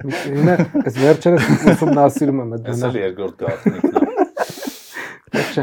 [0.08, 0.54] Ինա
[0.86, 4.00] այս վերջերս ուսումնասիրում եմ այդ Էս բանը։ էլ երկրորդ գաղտնիքն է։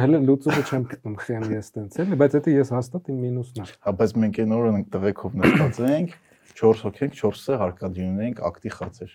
[0.03, 3.67] Հələ լուծումը չեմ գտնում, խիամ ես տենց էլի, բայց դա ես հաստատ իմ մինուսն է։
[3.85, 6.17] Հա, բայց մենք այն օրը տղեկով նստած ենք,
[6.59, 9.15] 4 հոգ ենք, 4-ը հարկադիր ունենք ակտի խացեր։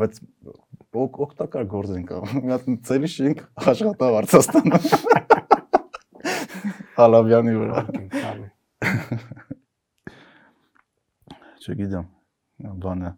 [0.00, 0.20] Բայց
[1.00, 3.42] օգտակար գործ ենք անում։ Մի հատ ծերի շենք
[3.72, 4.80] աշխատավ Արցախստանը։
[7.00, 7.78] Հալավյանի վրա։
[11.60, 12.06] Չգիտեմ,
[12.86, 13.10] բանը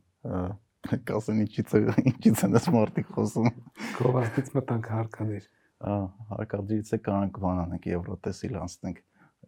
[1.08, 3.50] կասեն ինչից ինչից են այս մարդիկ խոսում։
[3.98, 5.44] Գովաստից մտանք հարկադիր։
[5.82, 8.98] Ահա, հարկադրից է կանանք բան անենք Եվրոտեսիլ անցնենք։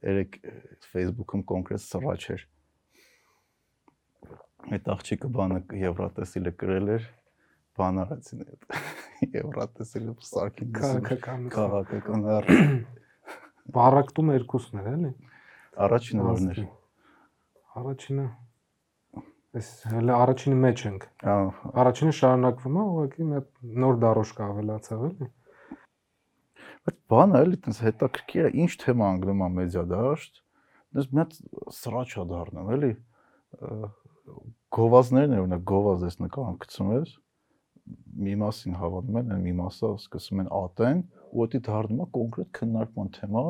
[0.05, 0.39] Երեք
[0.91, 2.45] Facebook-ում կոնկրետ սրաչ էր։
[4.75, 7.07] Այդ աղջիկը բանը Եվրոտեսիլը գրել էր,
[7.79, 8.67] բան արեցին այդ
[9.39, 12.27] Եվրոտեսիլը սարքի Քաղաքական քաղաքական
[13.79, 15.13] բարակտում երկուսն էր, էլի։
[15.85, 16.65] առաջին օրն էր։
[17.81, 18.27] Առաջինը
[19.55, 23.43] Այս հələ առաջինի մեջ ենք։ Ահա, Առաջինը շարունակվում է, ուղղակի մի
[23.85, 25.29] նոր դարոշկա ավելացավ, էլի։
[26.85, 30.41] բայց բանը էլի տես հետաքրքիր է, ինչ թեմա անգնում է մեդիա դաշտ։
[30.95, 31.37] Դες մի հատ
[31.75, 32.93] սրաչ է դառնում, էլի
[34.75, 37.13] գովազներն է, օրինակ գովազ ես նկարում գցում ես,
[38.25, 41.03] մի մասին հավանում են, մի մասը սկսում են ատեն,
[41.35, 43.45] ու դի դառնում է կոնկրետ քննարկման թեմա,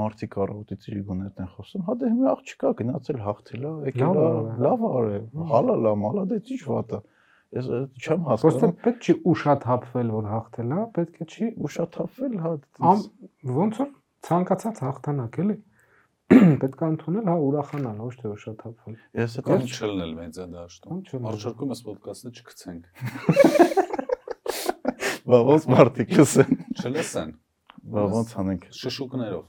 [0.00, 4.20] մարդիկ առավոտից իր գոներն են խոսում, հա դե մի աղջիկա գնացել հաղթել է, եկել Լավ
[4.20, 7.00] արել է։ լավ արել, հալալ է, մալադեց, ինչ վատ է։
[7.50, 12.52] Չեմ Պրոստը հասկանում, պետք չի ուշաթափվել, որ հաղթել է, պետք է չի ուշաթափվել, հա,
[12.90, 13.00] ամ
[13.56, 13.88] ոնց որ
[14.28, 15.56] ցանկացած հաղթանակ, էլի։
[16.62, 21.72] Պետք է ընդունել, հա, ուրախանալ, ոչ թե ուշաթափվել։ ես այդ Կամ չլնել մեծա դաշտում։ Արժանքում
[21.74, 22.82] ես ոդկասթը չգցենք։
[25.26, 27.30] բա ոնց մարդիկ լսեն, Չլսեն։
[27.90, 29.44] բա ոնց անենք, Շշուկներով։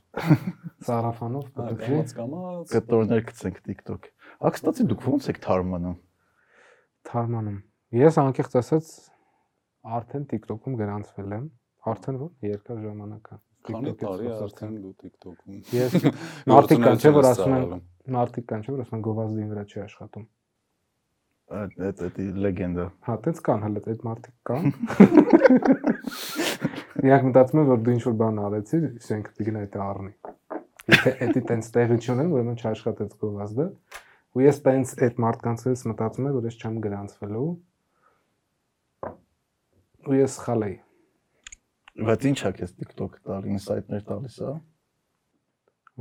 [0.89, 4.09] Սարաֆանով Հա, պետք է։ կտորներ գցենք TikTok։
[4.41, 5.97] Ա, կստացի դուք ոնց եք թարմանում։
[7.11, 7.59] Թարմանում։
[7.91, 8.89] Ես անկեղծ ասած
[9.83, 11.47] արդեն TikTok-ում գրանցվել եմ,
[11.91, 15.97] արդեն որ երկար ժամանակ է։ Քանի տարի արդեն դու TikTok-ում։ Ես
[16.51, 17.65] մարդիկ կան չէ որ ասում են
[18.15, 20.23] մարդիկ կան չէ որ ասում են գովազդի վրա չի աշխատում։
[21.51, 24.63] Այդ այդ այդ լեգենդա։ Հա, տենց կան հələ այդ մարդիկ կան։
[27.01, 30.13] Իրանք մտածում են որ դու ինչ որ բան արեցիր, ասենք դիգնա դա առնի։
[30.95, 33.67] Եթե էդի տենց տեղի չունեն, ուրեմն չաշխատեց գովազդը։
[34.31, 37.51] Ու ես տենց այդ մարդկանցից մտածում եմ որ ես չեմ գրանցվելու։
[40.09, 40.77] Ու ես սխալ էի։
[42.01, 44.53] Բայց ի՞նչ է քեզ TikTok տալ, ինսայթներ տալիս, հա։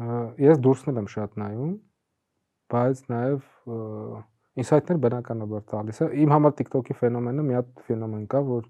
[0.01, 1.73] Ա, Ես դուրսնել եմ շատ նայում,
[2.71, 3.51] բայց նաև
[4.63, 8.69] ինսայթներ բնականաբար տալիս է։ Իմ համար TikTok-ի ֆենոմենը մի հատ ֆենոմեն կա, որ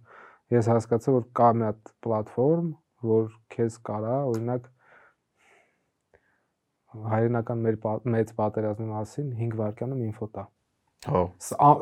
[0.57, 2.69] ես հասկացա, որ կա մի հատ պլատֆորմ,
[3.11, 4.69] որ քեզ կարա, օրինակ
[6.91, 7.77] հայրենական մեր
[8.17, 10.45] մեծ պատերազմի մասին 5 վայրկյանում ինֆո տա։
[11.11, 11.23] Հա։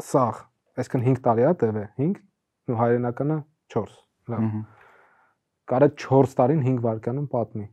[0.05, 0.41] Սաղ,
[0.79, 2.19] այսինքն 5 տարի է տևե, 5,
[2.73, 3.39] ու հայրենականը
[3.75, 3.97] 4։
[4.33, 4.47] Լավ։
[5.69, 7.67] Կարա 4 տարին 5 վայրկյանում պատմի։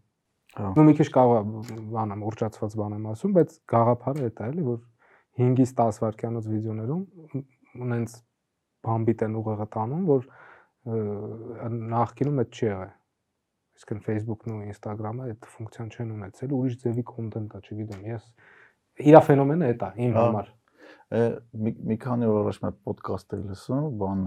[0.56, 1.48] Հա։ Ну մի քիչ կարող
[1.96, 4.78] բանամ ուրճացված բան եմ ասում, բայց գաղափարը դա էլի, որ
[5.40, 7.02] 5-ից 10 վայրկյանոց վիդեոներում
[7.86, 8.14] ունենց
[8.86, 10.28] բամբիտ են ուղեղը տանում, որ
[11.96, 12.94] նախկինում այդ չի եղել։
[13.76, 18.30] Իսկն Facebook-ն ու Instagram-ը այդ ֆունկցիան չեն ունեցել, ուրիշ ձևի կոնտենտ է, չգիտեմ, ես
[19.10, 20.56] իրա ֆենոմենը է դա իմ Հա։ համար։ Է,
[21.14, 24.24] մի, մի քանի օր առաջ մի ոդկաստ էի լսում, բան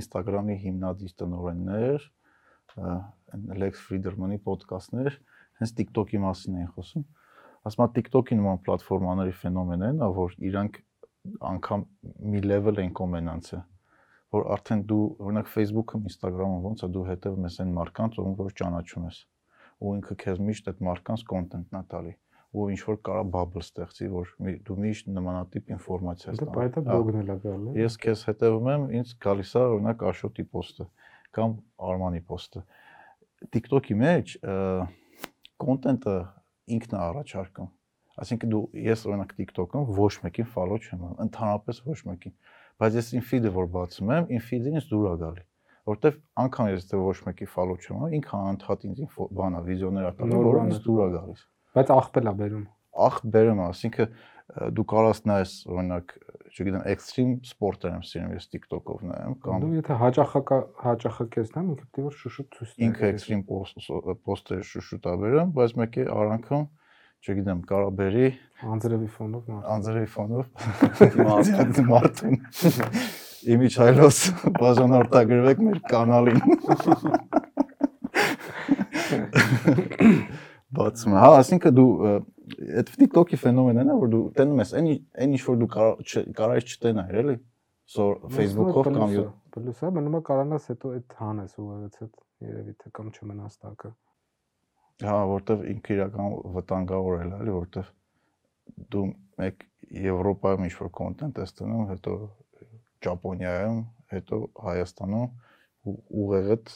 [0.00, 2.08] Instagram-ի հիմնադիր տնօրեններ,
[3.64, 5.18] Lex Friedman-ի ոդկաստներ,
[5.60, 7.04] հենց TikTok-ի մասին էին խոսում։
[7.64, 10.80] Ասում եմ TikTok-ի նման պլատֆորմաների ֆենոմենն է, որ իրանք
[11.50, 11.86] անգամ
[12.34, 13.60] մի level են կոմենանցը
[14.34, 18.54] որ արդեն դու օրինակ Facebook-ում, Instagram-ում ոնց է դու հետևում ես այն մարկանց, ում որ
[18.60, 19.20] ճանաչում ես
[19.84, 22.14] ու ինքը քեզ միշտ այդ մարկանց կոնտենտն է տալի
[22.54, 24.28] ու ինչ որ կարա bubble ստեղծի, որ
[24.66, 28.20] դու միշտ նմանատիպ ինֆորմացիա ես Դա բայդա Հա։ բլոգն էլ է գալ։ է։ Ես քեզ
[28.28, 30.86] հետևում եմ, ինձ գալիս է օրինակ Աշոտի post-ը
[31.34, 31.56] կամ
[31.90, 32.62] Արմանի post-ը։
[33.54, 34.36] TikTok-ի մեջ
[35.64, 36.14] կոնտենտը
[36.78, 37.72] ինքն է առաջարկում։
[38.14, 42.34] Այսինքն դու ես օրինակ TikTok-ում ոչ մեկին follow չեմ անում, ընդհանրապես ոչ մեկին։
[42.78, 45.44] Բայց ես իմ feed-ը որ բացում եմ, իմ feed-ին ինձ դուր է գալի
[45.84, 49.02] որտեվ անգամ ես դե ոչ մեկի follow չեմ անում, ինքը անընդհատ ինձ
[49.40, 51.42] բանա, վիդեոներ ա տալիս, Նոր որ ինձ դուր է գալիս
[51.74, 52.64] Բայց աղբել է բերում։
[52.94, 54.06] ախ բերեմ, ասինքն
[54.76, 56.12] դու կարաս նայես օրինակ,
[56.54, 61.80] չգիտեմ, extreme sport-եր եմ սիրում ես TikTok-ով նայեմ կամ Դու եթե հաճախակա հաճախակես նայում, ինքը
[61.80, 63.42] պետք է որ շուշուտ ցույց տա։ ինքը extreme
[64.28, 66.64] post-եր շուշուտա բերեմ, բայց մեկի արանքում,
[67.24, 68.28] չգիտեմ, կարա բերի
[68.74, 70.44] անձրևի ֆոնով մարդ։ անձրևի ֆոնով
[71.90, 72.36] մարդուն։
[73.54, 74.18] Իմիջայլոս
[74.60, 76.40] բաժանորդագրվեք մեր կանալին։
[80.74, 81.90] Բացում։ Հա, ասինքն դու
[82.80, 84.88] այդ TikTok-ի ֆենոմենն է, որ դու տենում ես այն
[85.24, 85.68] այն ինչ որ դու
[86.38, 87.36] կարայես չտենայր, էլի։
[87.94, 89.14] Սոր Facebook-ով կամ
[89.54, 92.14] Պլյուսը մնում է կարանաս հետո այդ հանես ուղղակի այդ
[92.44, 93.90] երևի թե կամ չմնաս տակը։
[95.04, 97.92] Հա, որտեվ ինքը իրական վտանգավոր է, էլի, որտեվ
[98.94, 99.04] դու
[99.44, 99.64] մեկ
[100.04, 102.14] Եվրոպայում ինչ-որ կոնտենտ ես տնում, հետո
[103.04, 103.80] Ճապոնիայում,
[104.14, 105.43] հետո Հայաստանում ու
[105.84, 106.70] ուղեղդ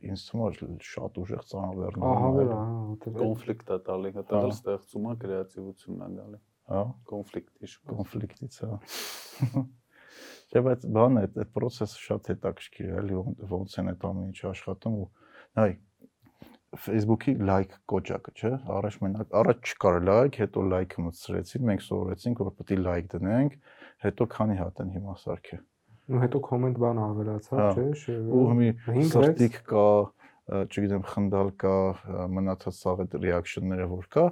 [0.00, 5.14] ինձ թվում է շատ ուժեղ ծանրաբեռնում Ահա որտեղ կոնֆլիկտ է տալի, Հա։ էլ ստեղծում է
[5.24, 9.64] կրեատիվությունն է գալի։ Հա, Կոնֆլիկտի կոնֆլիկտից, հա։
[10.54, 13.18] Չէ, բայց բանը այդ այդ process-ը շատ հետաքրքիր է, էլի
[13.50, 15.08] ոնց- են այդ ամեն ինչը աշխատում ու
[15.58, 15.70] նայ
[16.84, 22.50] Facebook-ի like կոճակը, չէ՞, առաջ մենակ առաջ չկար like, հետո like-ը մտցրեցին, մենք սովորեցինք, որ
[22.58, 23.58] պետք է like դնենք,
[24.04, 25.58] հետո քանի հատ են հիմա սարքե։
[26.04, 28.68] ու հետո կոմենտ բան ավելացավ, Հա, չէ՞, ու մի
[29.08, 29.84] սրտիկ կա,
[30.68, 31.76] չգիտեմ, խնդալ կա,
[32.34, 34.24] մնացած սաղ այդ reaction-ները որ կա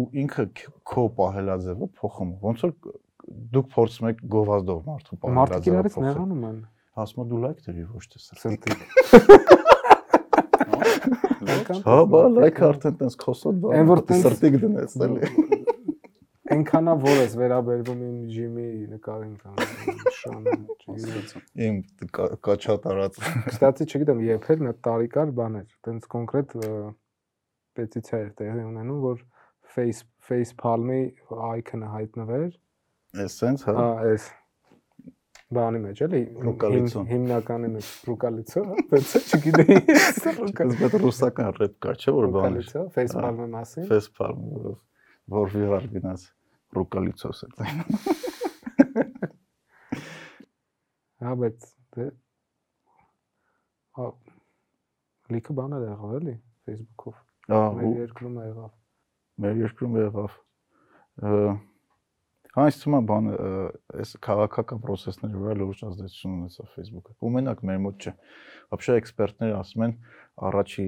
[0.00, 0.44] ու ինքը
[0.90, 2.72] քո պահելաձևը փոխում Ոնց որ
[3.54, 6.58] դուք փորձում եք գովազդով մարդու Մարդիկ իրարից փոխել։ նեղանում են։
[7.00, 8.74] եմ դու like դրի ոչ թե սրտիկ։
[11.86, 15.59] Հա, բա like արդեն տես քոսոտ բա։ Այն, որ տենց- սրտիկ դնես էլի։
[16.50, 19.60] Այնքանա որ ես վերաբերվում իմ ջիմի նկարին կամ
[20.20, 21.76] շանը, չգիտեմ։ Իմ
[22.16, 26.56] կա- կաչա տարած։ Կստացի չգիտեմ, երբեր մի հատ տարիկար բան էր, տենց կոնկրետ
[27.78, 29.22] պետիցիա էր տեղի ունենում, որ
[29.74, 31.00] face face palm-ի
[31.60, 32.50] icon-ը հայտնվեր,
[33.24, 34.26] Էս sense, հա։ հա, այս
[35.54, 36.18] բանի մեջ էլի
[37.10, 42.44] հիմնականի մեջ ռուկալիցո, հա, տենց է, չգիտեի։ Ես պետք ռուսական ռեփ կա, չէ՞ որ բան
[42.46, 44.36] է։ Ռուկալիցո, face Հա։ palm-ի մասին։ Ֆեսպալ,
[45.34, 46.28] որ վիրալ գնաց
[46.78, 47.48] ռուկալիցոս է։
[51.20, 51.64] Հա, բայց
[51.96, 52.04] դե
[53.98, 54.04] հա
[55.34, 56.34] լիքը բաներ եղավ էլի
[56.68, 57.18] Facebook-ով։
[57.56, 58.70] Ահա, Մեր երկրում եղավ։
[59.44, 60.38] մեր երկրում եղավ
[61.20, 61.32] ը,
[62.55, 63.49] հա ինձ թվում է բան ը,
[64.01, 68.13] այս քաղաքական process-ների վրա լուրջ ազդեցություն ունեցավ Facebook-ը։ Ու մենակ մեր մոտ չէ։
[68.71, 69.93] Вообще էքսպերտները ասում են
[70.49, 70.85] առաջի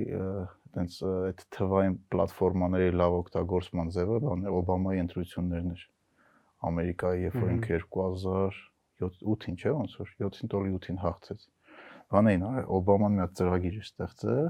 [0.78, 5.84] այտենց այդ թվային պլատֆորմաների լավ օգտագործման ձևը բան է Օբամայի ընտրություններն էր։
[6.68, 7.82] Ամերիկայի, երբ որ Մհմ։ ինքը
[8.98, 11.43] 2008-ին չէ, ոնց որ 7-ին տոլի 8-ին հաղթեց։
[12.14, 14.48] Բանային արել Օբաման մի հատ ծրագիր էր ստեղծել,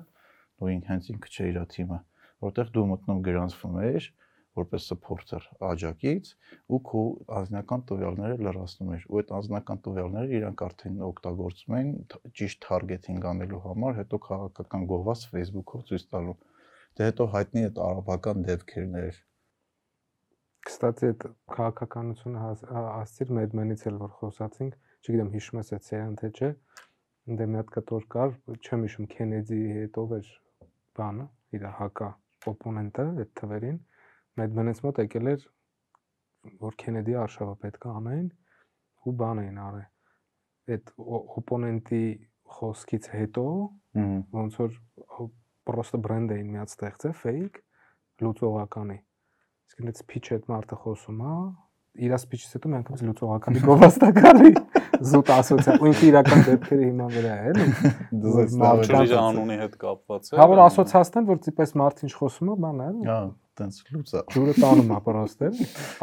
[0.58, 2.00] ու ինք հենց ինքը չէ իր թիմը,
[2.48, 4.08] որտեղ դու մտնում գրանցվում ես
[4.59, 6.31] որպես supporter աջակից
[6.77, 7.03] ու քո
[7.39, 11.93] անձնական տվյալները լրացնում ես ու այդ անձնական տվյալները իրանք արդեն օգտագործում են
[12.41, 16.37] ճիշտ targeting անելու համար, հետո քաղաքական գովաց Facebook-ով ցույց տալու։
[16.93, 19.21] Դե հետո հայտնի այդ արաբական դեպքերներ։
[20.63, 21.25] Կստացի այդ
[21.57, 26.51] քաղաքականությունը հասցիր Medman-ից էլ որ խոսացինք, չգիտեմ հիշում ես այդ սերիան թե չէ։
[27.39, 30.31] Դե մի հատ կտոր կար, չեմ հիշում Քենեդիի հետով էր
[30.99, 31.27] բանը,
[31.57, 32.09] իր հակա
[32.53, 33.81] օպոնենտը այդ թվերին
[34.41, 35.47] Medman-ից մոտ եկել էր
[36.62, 38.28] որ Քենեդիի արշավը պետք է անային
[39.03, 40.93] ու բան էին արել։ Այդ
[41.43, 42.05] օպոնենտի
[42.57, 43.47] խոսքից հետո
[44.39, 44.78] ոնց որ
[45.68, 47.61] պրոստը բրենդ էին միած ստեղծել fake
[48.22, 48.99] լուծողականի։
[49.72, 51.37] Իսկ այնց pitch այդ մարդը խոսում է,
[51.93, 54.53] իր speech-ից հետո մենք ոնց լուծողականի գովաստակալի
[55.12, 57.66] զուտ ասոցիա ու ինքը իրական դեպքերի հիման վրա է, էլի։
[58.22, 58.55] Դուզ
[58.89, 62.80] Ջրի անունի հետ կապված է։ Հա որ ասոցիացնեն, որ դիպես մարդ ինչ խոսում է, բան
[62.80, 63.18] է, էլի։ Հա,
[63.59, 65.49] տենց լուծա։ Ջուրը տանում պրոստը,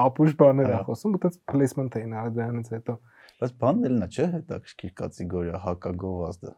[0.06, 2.96] ապուշ բաներ է խոսում, ու տենց placement էին արել դրանից հետո։
[3.40, 6.54] Բայց բանն էլ նա չէ, հետաքրքիր կատեգորիա հակագովազդը։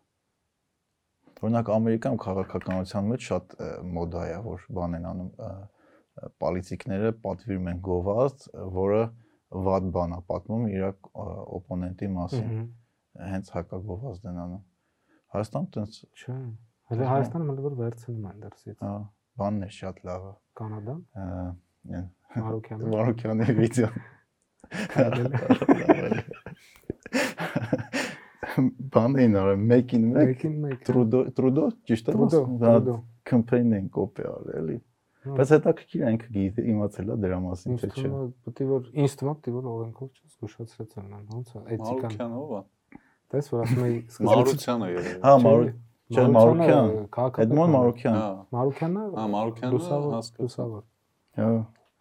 [1.41, 3.53] Օրինակ Ամերիկայում քաղաքականության մեջ շատ
[3.97, 5.29] մոդա է, որ բան են անում
[6.41, 8.45] պոլիտիկները պատվիրում են գովազդ,
[8.77, 9.01] որը
[9.67, 10.85] վատ բան է պատմում իր
[11.57, 12.51] օպոնենտի մասին։
[13.31, 14.61] Հենց հակագովազդ են անում։
[15.35, 16.35] Հայաստան տենց Չէ։
[16.91, 18.93] Հələ Հայաստանը մտել որ վերցնում են դրսից։ հա,
[19.41, 20.31] բանն է շատ լավը։
[20.61, 20.95] Կանադա,
[22.37, 23.89] Մարոկյանը։ Մարոկյանի վիդեո։
[28.91, 32.95] Բան էին արել, մեկին մեկ Մեկին մեկ։ Տրուդո Տրուդո ճիշտ է Տրուդո,
[33.31, 34.77] կամպեյն են կոպի արել էլի
[35.21, 38.09] Հա։ բայց հետաքրքիր ինքը գիտի իմացել է դրա մասին թե չէ
[38.45, 41.91] պետք է որ ինձ թվում է, պետք է որ օրենքով չզգուշացրած են, ոնց է, էթիկան։
[42.01, 42.61] Մարուկյան ով է։
[43.31, 43.99] Տես որ ասում էի
[44.31, 45.69] Մարությանը երևի։ հա Մարու
[46.16, 46.90] չէ Մարուկյան
[47.46, 48.26] Էդմոն Մարուկյան։ Հա։
[48.56, 50.84] Մարուկյանը Հա, Մարուկյանը հասկացա։ լուսավոր, լուսավոր։
[51.36, 51.48] հա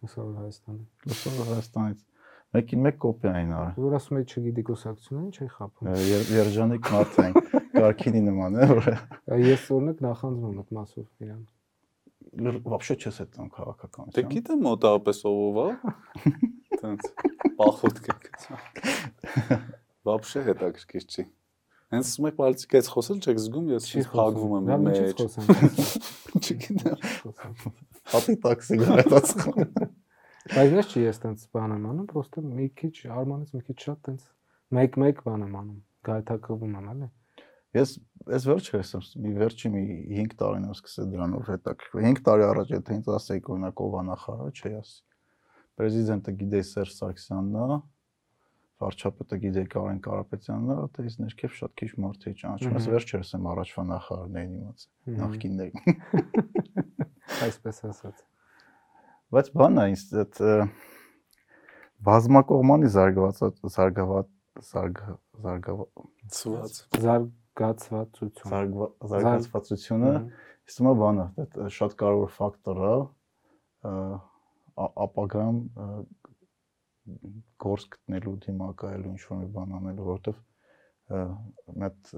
[0.06, 2.04] Լուսավոր Հայաստանի։ լուսով Հայաստանից
[2.56, 6.90] մեկին մեկ կոպի այն արել Որ ասում էի չգիտի կուսակցությունը ինչ է խափում։ Եր- երջանիկ
[6.94, 7.34] մարդ են
[7.76, 8.86] կարքինի նման է որ
[9.42, 11.42] Ես օրինակ նախանձում եմ այդ մասով իրան։
[12.70, 15.68] вообще չես այդ տան Դե քաղաքականություն գիտեմ մոտավորապես ով է։
[16.76, 17.02] Տենց
[17.60, 18.58] պախոտ կգցա։
[20.06, 21.24] Вообще հետաքրքիր չի։
[21.91, 25.47] Հենց ասում եք պոլիտիկայից խոսել չեք զգում, ես Չի փակվում եմ իմ Լավ, մեջ։ խոսեմ։
[26.41, 27.73] Չգիտեմ։
[28.11, 29.33] հատի տաքսի գնացած
[30.51, 33.99] Բայց ես չի ես տենց բան եմ անում, պրոստը մի քիչ արմանից մի քիչ շատ
[34.07, 34.23] տենց
[34.77, 37.09] մեկ-մեկ բան եմ անում։ Գայթակղում եմ, էլի։
[37.71, 37.93] Ես
[38.31, 39.83] ես վերջերս եմ մի վերջի մի
[40.15, 44.03] 5 տարին եմ սկսել դրանով հետաքրքրվել 5 տարի առաջ եթե ինձ ասեիք օրինակ ով է
[44.09, 44.99] նախարար չի ասի
[45.79, 47.79] Պրեզիդենտը գիտեի Սերժ Սարգսյանն է
[48.81, 53.33] վարչապետը գիտեի Կարեն Կարապետյանն է դա իսկ ներքև շատ քիչ մարդ էի ճանաչում ես վերջերս
[53.37, 55.83] եմ առաջվա նախարարներին Մհմ։ նախկիններին
[57.47, 58.23] Այսպես ասած։
[59.37, 60.41] բայց բանն է ինձ այդ
[62.11, 64.31] բազմակողմանի զարգացած զարգաված
[64.71, 65.01] զարգ
[65.45, 65.83] զարգավ
[66.37, 70.13] Ցված։ Զարգացվածություն։ զարգա- զարգացվածությունը
[70.71, 72.93] Իսկ հիմա բանը, դա շատ կարևոր ֆակտոր է
[75.05, 75.57] ապագայում
[77.61, 80.41] գործ գտնելու դիմակայելու ինչ որ մի բան անելու, որովհետև
[81.81, 82.11] մեծ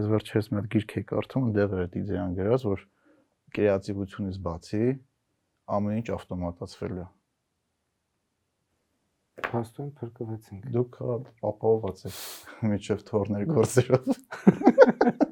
[0.00, 2.84] ես վերջերս մի հատ գիրք եի կարդում, այնտեղ էր այդ իդեան գրած, որ
[3.56, 4.84] կրեատիվությունից բացի
[5.76, 7.08] ամեն ինչ ավտոմատացվել է։
[9.50, 11.00] Փաստորեն փրկվեցինք։ Դուք
[11.50, 12.22] ապահովված եք
[12.70, 14.14] միջև թորներ գործերով։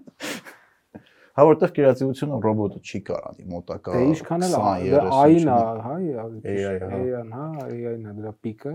[1.38, 5.92] հա որտեղ կիրացիությունը ռոբոտը չի կարանի մոտակա դե 20-30 դե այն է հա
[6.58, 8.72] AI-ն հա AI-ն է դրա պիկը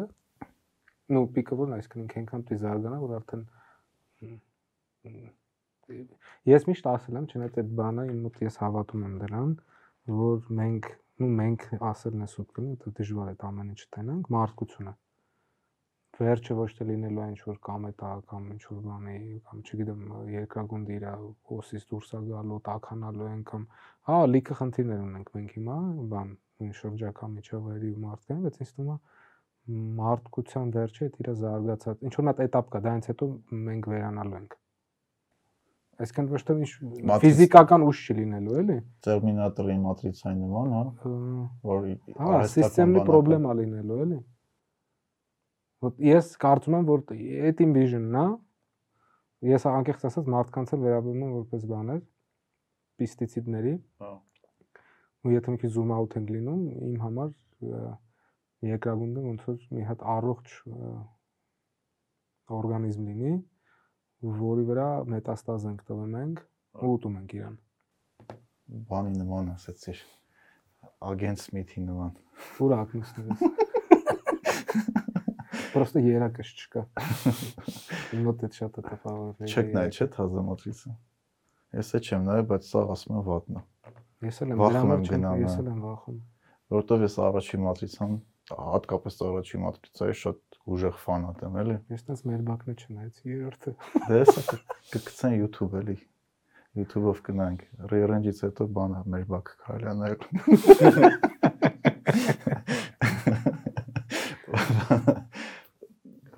[1.13, 3.43] նո պիկը որն այսինքն ինքնքամ դի զարգանա որ արդեն
[6.53, 9.51] ես միշտ ասել եմ չնայած այդ բանը իմ մոտ ես հավատում եմ դրան
[10.23, 14.93] որ մենք նո մենք ասելն է սուտ կնի դա դժվար է ամեն ինչ տենանք մարդկությունը
[16.18, 19.18] վերջը ոչ թե լինելու է ինչ որ կամետա կամ ինչ որ բանի
[19.48, 20.00] կամ չգիտեմ
[20.34, 21.04] երկրագունդը իր
[21.50, 23.66] հոսից դուրս է գալու, տականալու են կամ
[24.08, 25.76] հա լիքը խնդիրներ ունենք մենք հիմա,
[26.14, 28.98] բան նույն շրջակա միջավայրի ու մարդկային, բայց ինձ թվում է
[29.68, 33.26] մարդկության վերջը այդ իր զարգացած ինչ որ մի հատ этап կա, դրանից հետո
[33.68, 34.56] մենք վերանալու ենք։
[35.98, 38.76] Այսինքն ոչ թե ինչ Մատրից- ֆիզիկական ուժ չի լինելու, էլի։
[39.06, 41.12] Terminator-ի matrix-ային նման, հա, Ա,
[41.68, 44.18] որ Հա, արհեստական սիստեմի բանակ է։ խնդրեմա լինելու, էլի։
[45.83, 47.01] Ոտ ես կարծում եմ, որ
[47.49, 48.27] այդ իմ vision-ն է։
[49.49, 51.99] Ես անկեղծ ասած մարդկանց էլ վերաբերում եմ որպես բաներ
[53.01, 53.73] պեստիցիդների։
[54.03, 54.11] Հա։
[55.23, 57.29] Ու եթե մի քիչ zoom out ենք լինում, իմ համար
[58.69, 60.47] երկրագունդը ոնց որ մի հատ առողջ
[62.57, 63.33] օրգանիզմ լինի,
[64.39, 66.37] որի վրա մետաստազ ենք տվում ենք
[66.79, 67.55] ու ուտում ենք իրան։
[68.91, 69.99] Բանի նման ասեցիր։
[71.11, 72.11] Ագենտ Սմիթի նման։
[72.63, 73.37] Ուր ակնստես։
[75.73, 76.83] Պրոստը երակս չկա։
[78.25, 80.93] մոտ այդ շատ է տպավորվել։ չեք նայ չէ թազա matrix-ը
[81.73, 83.63] ես է չեմ նայ բայց սա ասում եմ վատնա
[84.23, 86.19] Ես էլ եմ դրա համար չեմ, ես էլ եմ վախում։
[86.73, 88.13] որովհետև ես առաջի matrix-ան
[88.53, 93.75] հատկապես առաջի matrix-ը շատ ուժեղ ֆանատ եմ էլի Ես տես մեր բակնը չնայեցի երրորդը։
[94.07, 94.57] դե հեսա
[94.93, 95.97] կգցեն YouTube էլի
[96.73, 101.42] YouTube-ով կնանք re-range-ից հետո բանը մեր բակ կարելի է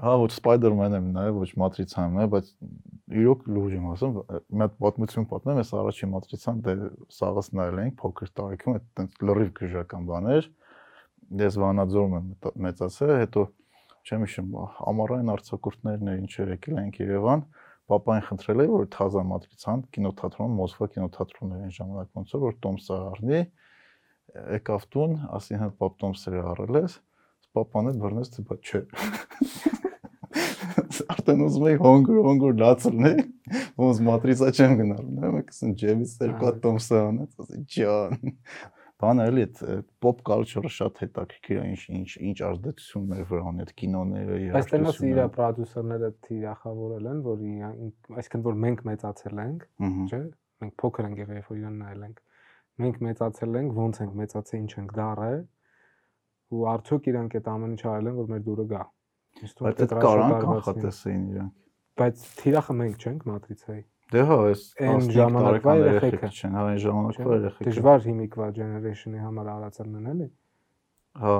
[0.05, 2.49] Հա ոչ Spider-Man եմ նայել, ոչ Matrix-ը եմ նայել, բայց
[3.21, 4.17] իրոք լուրջ եմ ասում,
[4.53, 6.75] մի հատ պատմություն պատմեմ, ես առաջին մատրիցան դե
[7.15, 10.49] սաղս նայել էինք փոքր տարիքում, այդտենց լրիվ գժական բաներ։
[11.41, 12.27] Ես Վանաձորում եմ
[12.65, 13.45] մեծացել, հետո
[14.05, 14.53] չեմ հիշում,
[14.93, 17.45] ամառային արձակուրդներն էր ինչեր եկել ենք Երևան,
[17.89, 23.41] papayin խնդրել է որ թազա մատրիցան կինոթատրոն, Մոսկվա կինոթատրոններ այն ժամանակ ոնց որ Տոմսը առնի,
[24.59, 26.99] եկավ տուն, ասի հա պապ Տոմսը առել ես,
[27.55, 29.84] էլ բռնեց, թե չէ
[31.25, 33.19] արդեն ուզում եի հոնգր հոնգր լացրնել,
[33.81, 38.33] ոնց մատրիցա չեմ գնալ, նայում եք ասեն ջեվից երկու հատ տոմսը անեց, ասի ջան։
[38.95, 39.57] Բանը էլի այդ
[40.05, 45.01] pop culture-ը շատ հետաքրքիր է, ինչ ինչ ինչ ազդեցություններ վրա ունի այդ կինոները, Բայց տենաս
[45.09, 47.43] իր պրոդյուսերները թիրախավորել են, որ
[48.21, 50.21] այսինքն որ մենք մեծացել ենք, չէ՞,
[50.63, 52.23] մենք փոքր ենք եղել, երբ որ իրան նայել ենք։
[52.85, 55.33] Մենք մեծացել ենք, ոնց ենք մեծացել, ինչ ենք դարը,
[56.55, 58.83] ու արդյոք իրանք այդ ամեն ինչ արել են, որ մեր դուրը գա։
[59.35, 61.53] Բայց այդ կարան կանխատեսեին իրանք։
[61.99, 63.83] Բայց թիրախը մենք չենք մատրիցայի։
[64.15, 69.49] Դե հա, այս այն ժամանակվա երեխեքը չեն, հա, այն ժամանակվա երեխեքը։ Դժվար հիմիկվա generation-ի համար
[69.55, 70.27] արածել են էլի։
[71.15, 71.35] Հա,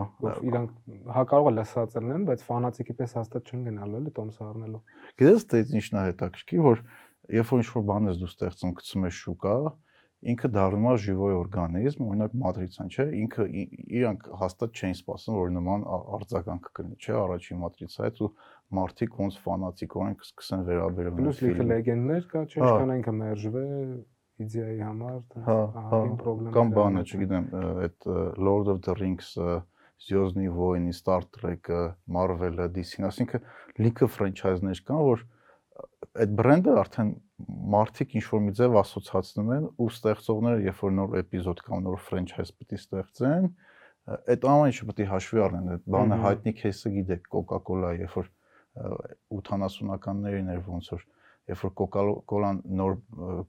[0.50, 0.72] իրանք
[1.16, 4.82] հա կարող է լսած լինեն, բայց ֆանատիկի պես հաստատ չեն գնալու էլի տոմս առնելու։
[5.20, 6.84] Գիտես, թե ինչն է հետաքրքիր, որ
[7.36, 9.56] երբ որ ինչ-որ բան ես դու ստեղծում, գցում ես շուկա,
[10.25, 13.45] ինքը դառնում է ժիվոյ օրգանիզմ, օրինակ մատրիցան, չէ, ինքը
[14.01, 15.87] իրանք հաստատ չէին սպասում, որ նման
[16.21, 18.31] արձագանք կլինի, չէ, առաջին մատրիցայից ու
[18.81, 23.65] մարդիկ ոնց ֆանատիկորեն կսկսեն վերաբերել։ Պլյուս լիքը լեգենդներ կա, չէ, ինչքան ինքը մերժվե
[24.41, 27.49] իդեայի համար, հա, ահագին պրոբլեմ։ Կամ բանը, չգիտեմ,
[27.87, 28.09] այդ
[28.51, 29.61] Lord of the Rings-ը
[30.01, 33.43] Звездные войны, Star Trek-ը, Marvel-ը, DC-ն, ասինքն
[33.85, 35.25] լիքը ֆրանչայզներ կան, որ
[36.16, 37.10] այդ բրենդը արդեն
[37.76, 41.98] մարդիկ ինչ որ մի ձև ասոցացնում են ու ստեղծողները երբ որ նոր էպիզոդ կամ նոր
[42.06, 43.50] ֆրանչայզ պետք է ստեղծեն,
[44.06, 48.32] այդ ամեն ինչը պետք է հաշվի առնեն։ Այդ բանը հայտնի кейսը գիտեք, Coca-Cola, երբ որ
[49.36, 51.06] 80-ականներին էր ոնց որ
[51.46, 52.96] երբ որ Coca-Cola-ն նոր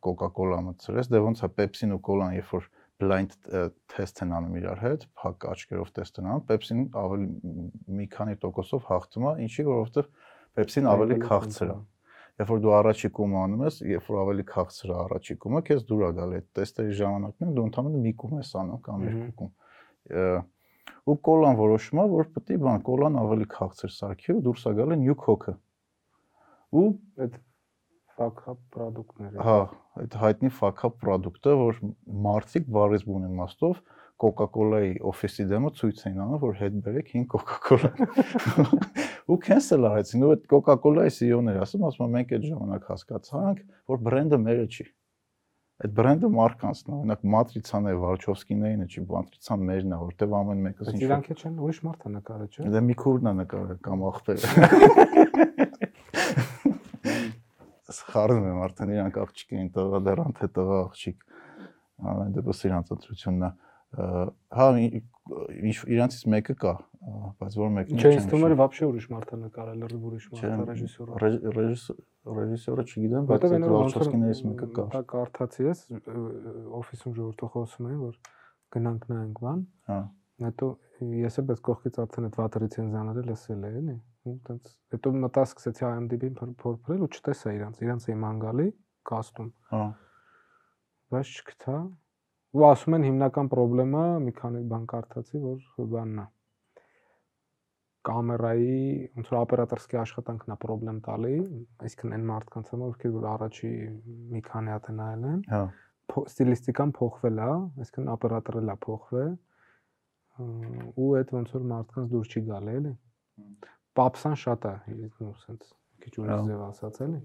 [0.04, 2.70] Coca-Cola մտցրեց, դե ոնց է Pepsi-ն ու Cola-ն երբ որ
[3.00, 3.34] blind
[3.92, 7.28] test են անում իրար հետ, փակ աչքերով test են անում, Pepsi-ն ավելի
[7.98, 10.10] մի քանի տոկոսով հաղթում է, ինչի որովհետև
[10.56, 11.95] Pepsi-ն ավելի քաղցր է։ Ա
[12.36, 16.10] երբ որ դու առաջիկում անում ես, երբ որ ավելի քաղցր է առաջիկումը, քեզ դուր է
[16.18, 19.52] գալի այդ տեստերի ժամանակներում դու ընդհանրապես մի կում ես անում կամ երկու կում։
[21.06, 24.72] Ու կոլան որոշում է, որ պետք է բան, կոլան ավելի քաղցր սարքի ու դուրս է
[24.76, 25.54] գալի նյու քոքը։
[26.76, 26.86] Ու
[27.24, 27.36] այդ
[28.16, 29.58] ֆակապ պրոդուկտները։ Հա,
[30.02, 31.80] այդ հայտնի ֆակապ պրոդուկտը, որ
[32.26, 33.80] մարդիկ բարիզ բուն իմաստով
[34.16, 37.90] Coca-Cola-ի օֆիսի դեմը ցույց էին անում, որ հետ բերեք 5 Coca-Cola։
[39.26, 43.58] Ու cancel արեցին, ու այդ Coca-Cola-ի CEO-ները ասում, ասում մենք այդ ժամանակ հասկացանք,
[43.90, 44.86] որ բրենդը մերը չի։
[45.76, 50.62] Այդ բրենդը մարկանցն է, օրինակ Matrix-ան է, Վարչովսկիներին է, չի Matrix-ան մերն է, որտեվ ամեն
[50.66, 53.98] մեկը ինչ Իրանք չեն ուրիշ մարդ է նկարը, չէ։ Դե մի քուրն է նկարը կամ
[54.06, 54.40] ախպեր։
[57.96, 61.18] Սխարում եմ արդեն իրանք աղջիկին տղա դեռ անթե տղա աղջիկ։
[62.06, 63.50] Ամեն դեպս իրանց ընտրությունն է
[63.95, 66.73] հա ինչ իրանցից մեկը կա,
[67.41, 70.25] բայց որ մեկն չէ։ Չէ, ինձ թվում է вообще ուրիշ մարդ է նկարել, լրիվ ուրիշ
[70.31, 72.01] մարդ է ռեժիսորը։
[72.37, 75.83] Ռեժիսորը չգիտեմ, բայց այդ Վարչովսկիներից մեկը կա։ Դա կարդացի ես
[76.81, 78.15] օֆիսում ժողովրդը խոսում էին, որ
[78.75, 79.99] գնանք նայենք բան։ Հա։
[80.41, 80.67] Հետո
[81.01, 85.43] ես էլ բայց կողքից արդեն այդ վատ ռեցենզիաները լսել էի, էլի։ Ու տենց հետո մտա
[85.49, 88.67] սկսեցի IMDb-ին փորփրել ու չտեսա իրանց, իրանց էի մանգալի
[89.11, 89.81] կաստում։ Հա։
[91.11, 91.77] Բայց չգտա,
[92.56, 96.26] ու ասում են հիմնական խնդրեմը մի քանի բան կարդացի, որ բանն է
[98.06, 98.76] կամերայի
[99.16, 101.34] ոնց որ օպերատորսկի աշխատանքն է խնդրեմ տալի,
[101.86, 103.70] այսինքն այն մարդկանց համար, ովքեր որ առաջի
[104.34, 105.62] մի քանի հատ են նայել են։ Հա։
[106.22, 107.48] Ստիլիստիկան փոխվել է,
[107.82, 109.32] այսինքն օպերատորը լա փոխվել
[110.36, 112.92] ու այդ ոնց որ մարդկանց դուր չի գալ էլի։
[113.96, 114.74] Պապսան շատ է,
[115.26, 115.72] ու սենց
[116.04, 117.20] քիչ ուրիշ ձև ասած էլի։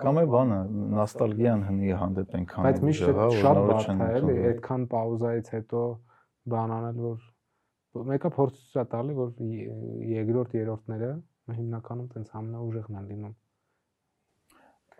[0.00, 0.58] Կամ է բանը
[0.96, 5.82] նոստալգիան հնի հանդեպ այնքան Բայց միշտ շատ բարդ է, էլի, այդքան պաուզայից հետո
[6.54, 9.30] բան անել, որ մեկը փորձ է տալի, որ
[10.14, 11.12] երկրորդ, երրորդները
[11.60, 13.38] հիմնականում տենց ամենաուժեղն են լինում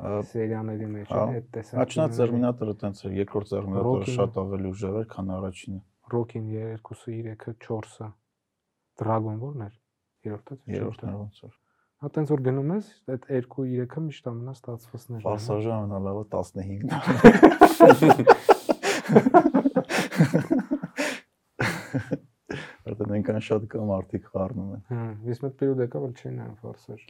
[0.01, 5.09] սերիաների մեջ է այդ տեսակ։ Աչնա Terminator-ը տենց էր, երկրորդ Terminator-ը շատ ավելի ուժեղ էր,
[5.15, 5.81] քան առաջինը։
[6.15, 8.09] Rocky-ն 2-ը, 3-ը, 4-ը,
[9.03, 9.75] Dragon Ball-ն էր,
[10.31, 11.60] երրորդը, երրորդն ոնց էր։
[12.01, 16.95] Հա տենց որ գնում ես, այդ 2-3-ը միշտ ամենա ստացվածներ են։ Պասաժը ամենալավը 15-ն է։
[22.89, 26.57] Արդեն այնքան շատ կամ արդիկ խառնում են։ Հա, ես մեկ պերիոդ եկա, որ չէին այն
[26.63, 27.05] ֆորսեր։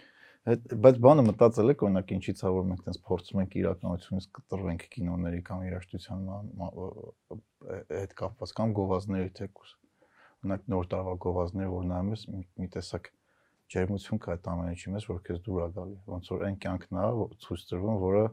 [0.50, 4.82] Այդ բայց բանը մտածել եք օրինակ ինչից է որ մենք տենց փորձում ենք իրականությունից կտրվենք
[4.96, 6.20] կինոների կամ երաժշտության
[7.94, 9.70] հետ կապված կամ գովազների թեկուս։
[10.40, 13.04] Օրինակ նոր տարվա գովազներ որ նայում ես մի տեսակ
[13.70, 17.00] ջերմություն կա այդ ամեն ինչի մեջ, որ քեզ դուր է գալի։ Ոնց որ այն կյանքն
[17.00, 18.24] է, որ ցույց տրվում, որը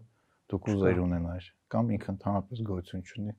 [0.47, 3.35] դու կուզեիր ունենալ, կամ ինքը ընդհանրապես գոյություն չունի։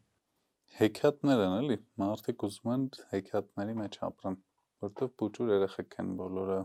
[0.79, 4.37] Հեքիաթներ են էլի, մարդիկ ուզում են հեքիաթների մեջ ապրեն,
[4.85, 6.59] որտեղ փուճուր երեխեք են բոլորը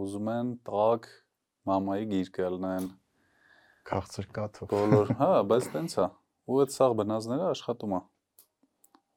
[0.00, 1.08] ուզում են տակ
[1.70, 2.90] մամայի գիրկը լնեն
[3.90, 6.06] Քաղցր կաթով։ բոլոր, հա, բայց տենց է։
[6.50, 8.00] Ու այդ սաղ բնազները աշխատում է։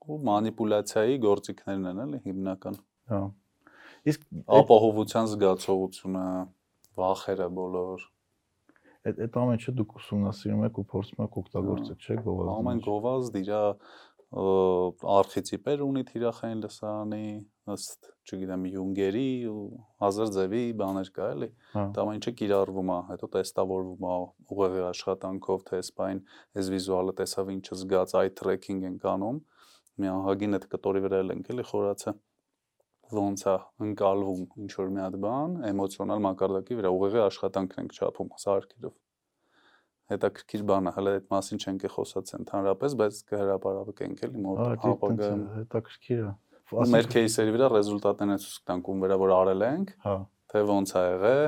[0.03, 2.79] Ու մանիպուլյացիայի գործիքներն են էլի հիմնական։
[3.11, 3.19] Հա։
[4.03, 4.23] Իսկ
[4.59, 6.25] Ապահովության զգացողությունը,
[6.99, 8.09] վախերը բոլոր
[9.03, 13.37] այդ այդ ամեն ինչը դուք ուսումնասիրում եք ու փորձում եք օգտագործել, չէ՞, գովազդը։ ամեն գովազդ
[13.39, 13.51] իր
[15.13, 17.25] արխետիպեր ունի թիրախային լսարանի
[17.73, 19.65] ըստ, չգիտեմ, Յունգերի ու
[20.03, 24.17] հազար ձևի բաներ կա էլի։ Հա։ Դա ամեն ինչը կիրառվում է, հետո տեստավորվում է
[24.55, 26.23] ուղեղի աշխատանքով, թե սպայն
[26.59, 29.39] այս վիզուալը տեսավ ինչը զգաց, eye tracking են կանում։
[30.01, 32.17] Մի ահագին այդ կտորի վրա էլ ենք էլի խորացը
[33.19, 33.55] ոնց է
[33.87, 38.93] ընկալվում ինչ որ մի հատ բան էմոցիոնալ մակարդակի վրա ուղղակի աշխատանքն ենք չափում սարքերով
[40.11, 44.61] հետաքրքիր բան է, հələ այդ մասին չենք խոսած ընդհանրապես, բայց կհրապարակենք էլի մոտ
[44.91, 46.31] ապագայում։ Հետաքրքիր է։
[46.93, 50.15] Մեր кейսերի վրա ռեզուլտատներն ցույց տանք ում վրա որ արել ենք, հա,
[50.53, 51.43] թե ոնց ա եղել,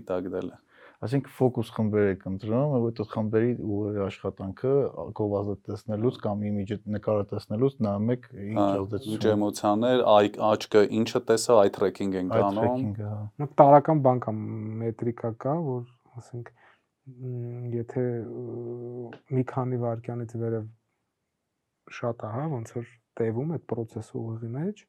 [0.00, 0.61] իտակ դել է։
[1.02, 4.74] Այսինքն ֆոկուս խմբեր եք ընտրում, ու այդ խմբերի ու աշխատանքը
[5.18, 11.22] գովազդը տեսնելուց կամ իմիջը նկարը տեսնելուց նայում եք ինչ ազդեցություն։ ինչ էմոցիաներ այ աչքը ինչը
[11.32, 13.10] տեսա eye tracking են Այդ կանում tracking-ը,
[13.42, 14.36] հա։ տարական բան կա,
[14.84, 15.82] մետրիկա կա, որ
[16.22, 16.54] ասենք
[17.82, 18.06] եթե
[19.34, 20.70] մի քանի վայրկյանից վերև
[21.98, 24.86] շատ է, հա, ոնց որ տևում այդ process-ը ուղի մեջ,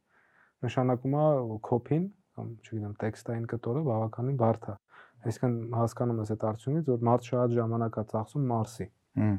[0.67, 1.25] նշանակում է
[1.73, 2.05] copy-ն
[2.37, 4.75] կամ չգիտեմ, տեքստային կտորը բավականին բարդ է։
[5.23, 8.87] Այսինքն հասկանում ես այդ արդյունքից, որ մարդ շատ ժամանակ է ծախսում Մարսի,
[9.23, 9.37] Հմ։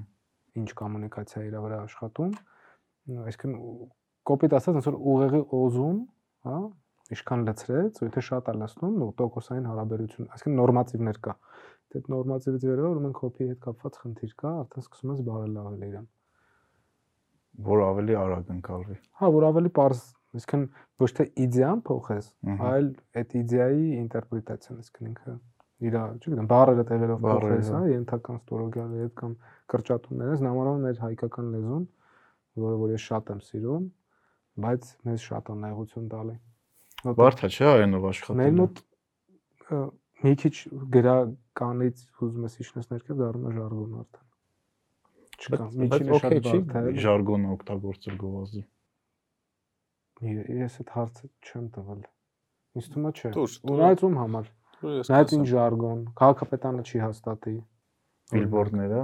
[0.60, 2.32] ինչ կոմունիկացիա իր վրա աշխատում,
[3.24, 3.54] այսինքն
[4.30, 5.98] կոպիտ ասած ոնց որ ուղեղի օզում,
[6.48, 6.58] հա,
[7.14, 11.34] ինչքան լցրեց, ու եթե շատ է լցնում, ու տոկոսային հարաբերություն, այսինքն նորմատիվներ կա։
[11.84, 16.06] Դե այդ նորմատիվից վերաբերյալ ուրեմն կոպիի հետ կապված խնդիր կա, արդեն սկսում ես բարելավել իրան։
[17.64, 20.00] որ ավելի արագ ընկալվի։ Հա, որ ավելի པարզ,
[20.34, 20.64] այսինքն
[21.04, 22.30] ոչ թե իդեան փոխես,
[22.70, 22.88] այլ
[23.20, 25.34] այդ իդեայի ինտերպրետացիան, այսինքն ինքը
[25.82, 29.32] իր, չգիտեմ, բառերը տեղերով Բառերը, փոխես, հա։ հա, ենթական ստորոգյալի հետ կամ
[29.74, 31.84] կրճատումներս, նամանավան մեր հայկական լեզուն,
[32.64, 33.86] որը որ ես շատ եմ սիրում,
[34.64, 36.36] բայց մեզ շատ է նեղություն տալի։
[37.04, 38.82] Բարդ է, չէ, այնով աշխատել։ Մեր մոտ
[40.24, 40.54] մի քիչ
[40.94, 44.24] գրականից ուզում ես իջնես ներքև դառնում է ժարգոն արդեն։
[45.34, 48.62] Չկա, միջինը շատ բարդ է։ ժարգոնը օգտագործել գովազդի։
[50.24, 52.04] Ես այդ հարցը չեմ տվել։
[52.74, 54.46] Ինձ թվում է չէ։ Դուրս, Ու դուրս։ նայած ում համար։
[54.84, 57.54] Նայած ինչ ժարգոն, քաղաքապետանը չի հաստատի։
[58.34, 59.02] Բիլբորդները,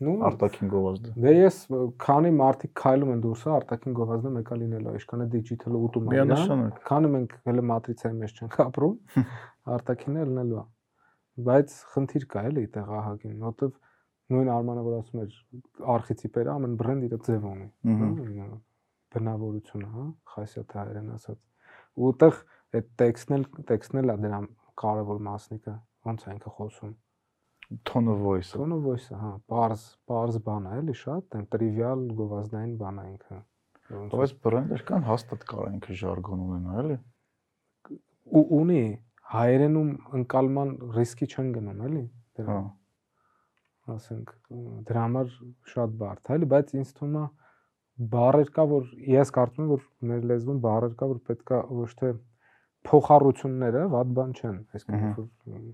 [0.00, 1.56] Նու արտաքին գովազդը։ Դե ես
[2.00, 6.30] քանի մարդիկ քայլում են դուրսը արտաքին գովազդը մեկա լինելու, ինչքան է դիջիտալը ուտում է։ իրան,
[6.30, 8.94] Միանշանակ։ Քանի մենք հələ մատրիցայի մեջ չենք ապրում,
[9.76, 10.64] արտաքինը լինելու է։
[11.52, 13.76] Բայց խնդիր կա էլի այդտեղ ահագին, որովհետև
[14.32, 15.36] նույն Արմանը որ ասում էր
[15.92, 18.48] արխետիպերը ամեն բրենդ իր ձև ունի։ հա,
[19.12, 21.38] բնավորությունը, հա, խասյաթ հայերեն ասած։
[21.92, 22.38] Ու այդտեղ
[22.78, 24.40] այդ տեքստն էլ տեքստն էլ է դրա
[24.82, 25.74] կարևոր մասնիկը,
[26.08, 26.92] ոնց է ինքը խոսում։
[27.88, 32.02] Tone of voice-ը։ Tone of voice-ը, հա, bars, bars բան է, էլի շատ, այն տրիվիալ
[32.18, 33.38] գովազդային բան է ինքը։
[34.12, 36.98] Բայց բրենդեր կան հաստատ կարող ինքը ժարգոն ունենա, էլի։
[38.32, 38.82] ու ունի
[39.32, 42.60] հայերենում ընկալման ռիսկի չեն գնում, էլի։ Հա։ Դրա
[43.92, 44.58] ասենք ը,
[44.88, 45.32] դրա համար
[45.72, 47.24] շատ բարդ է, էլի, բայց ինձ թվում է
[48.12, 52.12] բառեր կա, որ ես կարծում եմ, որ մեր լեզվում բառեր կա, որ պետքա ոչ թե
[52.88, 55.72] փոխառությունները ված բան չեն, այսինքն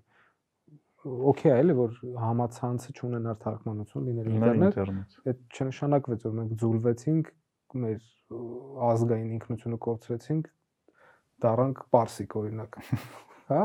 [1.09, 4.79] օքեյ է, էլի որ համացանցը չունենար թարգմանություն լինել ինտերնետ,
[5.31, 7.31] այդ չնշանակվեց որ մենք զուլվեցինք
[7.85, 7.99] մեր
[8.89, 10.51] ազգային ինքնությունը կորցրեցինք,
[11.45, 12.81] դառանք պարսիկ օրինակ,
[13.53, 13.63] հա?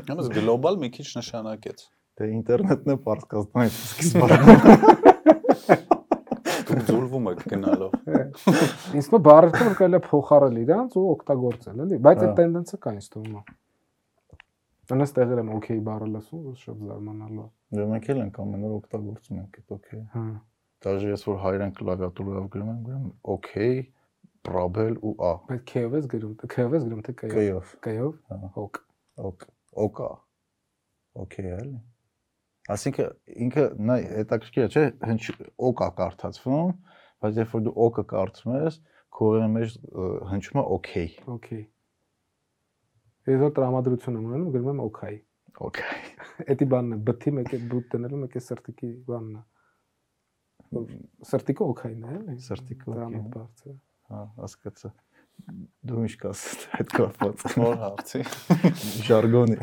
[0.00, 1.84] Ուրեմն գլոբալ մի քիչ նշանակեց։
[2.20, 4.26] Դե ինտերնետն է պարսկաստանից սկիզբը։
[6.70, 7.99] Դուք զուլվում եք գնալով։
[8.96, 12.38] Ինձ թվում է բառերը որ կարելի է փոխարել իրանց ու օգտագործել, էլի, բայց Հա։ այդ
[12.40, 13.42] տենդենսը կա ինձ թվում է։
[14.90, 18.64] Անես տեղեր եմ օքեյ բառը լսում, որ շատ զարմանալու է։ Դե մենք էլ ենք ամեն
[18.66, 20.24] օր օգտագործում ենք այդ օքեյ։ Հա։
[20.80, 23.04] Դաժե ես որ հայերեն կլավիատուրով գրում եմ, գրում
[23.34, 23.76] օքեյ,
[24.50, 28.50] պրոբել ու ա։ Բայց քեով ես գրում, քեով ես գրում թե կայով։ Կայով։ Կայով։ Հա։
[28.64, 28.80] Օք։
[29.30, 29.46] Օք,
[29.84, 30.10] օկա։
[31.20, 31.78] Օքեյ էլի։
[32.70, 33.10] Այսինքն
[33.46, 35.22] ինքը նա հետաքրքիր է, չէ, հնչ
[35.70, 36.72] օկա կարդացվում,
[37.20, 38.78] բայց երբ որ դու օկը կարդում ես,
[39.10, 39.76] քո ուղեղի մեջ
[40.30, 41.62] հնչում է օքեյ։ Օքեյ։
[43.30, 45.18] Ես որ տրամադրություն եմ ունենում, գրում եմ օքեյ։
[45.70, 46.10] Օքեյ։
[46.54, 49.44] Էդի բանն է, բթի մեկ է բուտ դնելու, մեկ է սրտիկի բանն է։
[50.70, 53.72] Սրտիկը օքեյն է, էլի։ Սրտիկը է։ բարձր։
[54.10, 54.90] Հա, հասկացա։
[55.90, 56.44] Դու ինչ կաս
[56.78, 58.22] այդ կապված։ Որ հարցի։
[59.08, 59.58] Ժարգոնի։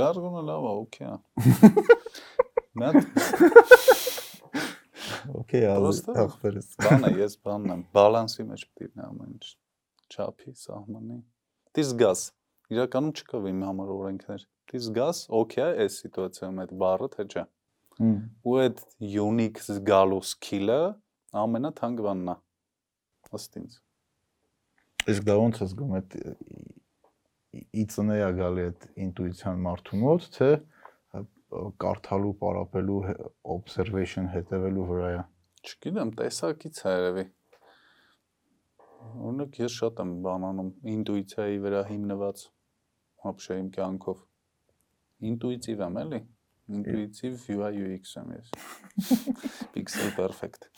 [0.00, 1.16] Ժարգոնը լավ է, օքեյ է։
[2.80, 2.92] Նա
[5.50, 9.46] Okay, Պրոստը- ախպերս։ բանը ես բանն եմ, բալանսի մեջ պետք է ամեն ինչ։
[10.14, 11.16] Չափի, սահմանի։
[11.74, 12.20] Դի զգաս։
[12.70, 17.44] Իրականում չկա իմ համար օրենքներ։ Դի զգաս, է այս սիտուացիայում այդ բառը թե չէ։
[18.46, 18.78] Ու այդ
[19.10, 20.78] unique զգալու skill-ը
[21.42, 22.36] ամենաթանկ բանն է։
[23.40, 23.74] Ըստ ինձ։
[25.10, 26.16] Իսկ դա ոնց է զգում այդ
[27.82, 30.48] իծնեա գալի այդ ինտուիցիան մարդու մոտ, թե
[31.82, 32.98] կարդալու, պարապելու,
[33.58, 35.20] observation հետևելու վրա է։
[35.60, 37.24] Չգիտեմ, տեսակից է երևի։
[39.00, 42.44] Օրինակ ես շատ եմ բանանում ինտուիցիայի վրա հիմնված
[43.30, 44.22] ապշե իմ կյանքով։
[45.30, 46.20] Ինտուիտիվ եմ, էլի։
[46.78, 48.46] Ինտուիտիվ UI UX եմ ես։
[49.74, 50.70] Pixel perfect։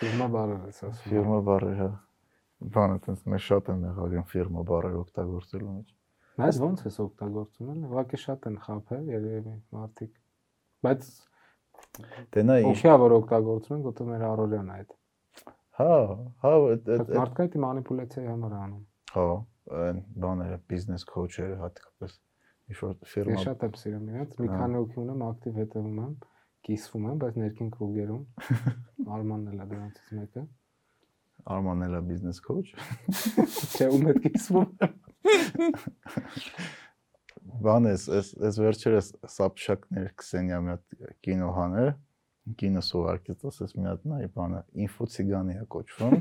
[0.00, 1.88] Ֆիրմա բարերը, ասես։ հա, Ֆիրմա բարերը, հա։
[2.74, 5.94] Բանը տենց մեզ շատ են եղավ իմ ֆիրմա բարերը օգտագործելու մեջ։
[6.36, 10.12] Բայց ո՞նց ես օգտագործում են։ Ուղղակի շատ են խափել, երևի մարդիկ։
[10.86, 11.10] Բայց
[12.36, 14.94] Դե նա ինչ օքեյ որ օգտագործում են, գոտե մեր առօրյան է այդ։
[15.76, 15.96] Հա,
[16.44, 18.84] հա, այդ մարդկա դա մանիպուլյացիայի համար է անում։
[19.16, 19.26] հա,
[19.86, 22.16] այն բաները, բիզնես քոուչերը հատկապես
[22.66, 25.98] ինչ որ Ես ֆիրմա շատ եմ սիրում իրենց։ Մի Հա։ քանի օքի ունեմ, ակտիվ հետևում
[26.06, 26.14] եմ,
[26.66, 28.22] կիսվում եմ, բայց ներքին կրուգերում
[29.16, 30.42] Արմանն էլ է դրանցից մեկը։
[31.56, 32.66] Արմանն էլա բիզնես քոուչ։
[33.76, 34.94] Չէ, ում հետ կիսվում եմ։
[37.66, 41.90] Բան էս, էս էս վերջերս սապշակներ Քսենիա մի հատ կինո հաներ,
[42.60, 46.14] կինո սովարկեց, ասես մի հատ նայ բանը, ինֆո ցիգանի է կոչվում։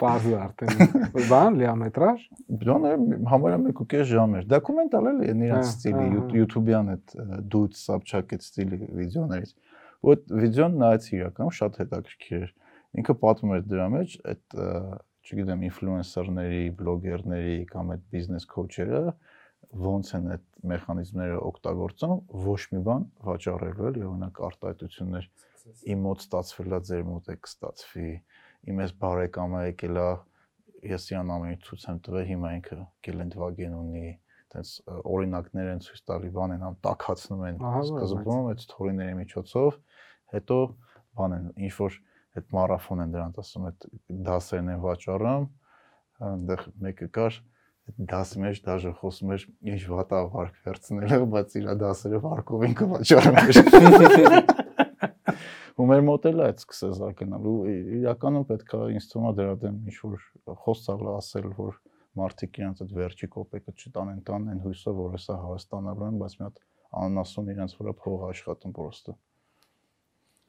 [0.00, 0.82] Պարզ արդեն։
[1.30, 2.24] Բան լիամետրաժ։
[2.64, 2.92] Բանը
[3.30, 6.06] համարյա 1.5 ժամ էր։ Դոկումենտալ էլ են իրանց ստիլի
[6.40, 7.14] YouTube-յան այդ
[7.54, 9.54] դուց սապչակեց ստիլի վիդեոներից։
[10.04, 12.52] այդ վիդեոն նայեց իրականում շատ հետաքրքիր էր։
[13.00, 14.58] Ինքը պատմում էր դրա մեջ այդ
[15.24, 19.00] չգիտեմ ինֆլուենսերների, բլոգերների կամ այդ բիզնես քոուչերը
[19.84, 22.14] ոնց են այդ մեխանիզմները օգտագործում
[22.44, 25.28] ոչ մի բան վաճառելու էլ օրինակ արտահայտություններ.
[25.94, 28.10] Իմ մոտ ստացվելա ձեր մոտ է կստացվի
[28.70, 30.08] իմ այս բարեկամը եկել է
[30.94, 34.04] ես իրան ամեն ցույց եմ տվել հիմա ինքը Գելենդվագեն ունի
[34.54, 34.70] այդպես
[35.10, 39.78] օրինակներ են ցույց տալի բան են ամ տակացնում են սկզբում այդ սթորիների միջոցով
[40.34, 40.58] հետո
[41.18, 41.96] բան են ինչ որ
[42.38, 43.88] այդ մարաֆոն են դրանց ասում այդ
[44.28, 45.48] դասերն են վաճառում
[46.28, 47.40] այնտեղ մեկը կար
[47.84, 49.42] դասի մեջ դաժե խոսում էր
[49.74, 53.48] ինչ վատա վարկ վերցնելը բայց իր դասերը վարկով ինքը վաճառում էր
[55.74, 57.56] ու մեր մոդելը այդ սկսեց ակնալ ու
[57.98, 60.24] իրականում պետք է ինձ թվում է դրա դեմ ինչ որ
[60.64, 61.78] խոսալ ասել որ
[62.20, 66.60] մարդիկ իրենց այդ վերջի կոպեկը չտանեն տանեն հույսով որ հեսա հարստանալու են բայց մի հատ
[67.04, 69.16] անասուն իրենց վրա փող աշխատում պրոստը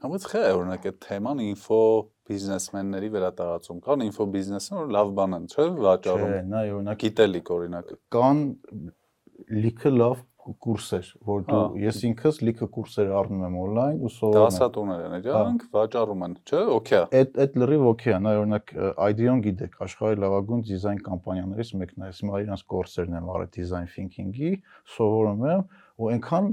[0.05, 1.81] Համաձ խե օրինակ այդ թեման ինֆո
[2.29, 7.03] բիզնեսմենների վրա տարածում։ Կան ինֆո բիզնեսներ, որ լավ բան են, չէ՞, վաճառում։ չէ նա օրինակ
[7.05, 8.39] Գիտելիք օրինակ։ կան
[9.65, 14.43] լիքը լավ կուրսեր որ դու Հա։ ես ինքս լիքը կուրսեր առնում եմ on-line ու սովորում
[14.45, 18.33] եմ Դասատուներ են իրանք, վաճառում են, չէ՞, օքեյ։ է։ այդ այդ լրիվ օքեյ է, նա
[18.41, 18.73] օրինակ
[19.09, 23.89] IDEON գիտեք, աշխարհի լավագույն դիզայն կամպանիաներից մեկն է, ես հիմա իրանց կորսերն եմ արել դիզայն
[23.95, 24.51] thinking-ի,
[24.95, 25.65] սովորում եմ
[25.95, 26.51] ու այնքան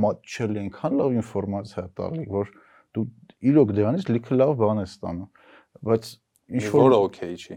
[0.00, 2.54] մատչելի, այնքան լավ ինֆորմացիա տալի, որ
[2.98, 3.06] դու
[3.50, 5.28] իրոք դրանից լիքը լավ բան ես ստանում։
[5.88, 6.10] Բայց
[6.60, 7.56] ինչ որ օքեյ չի։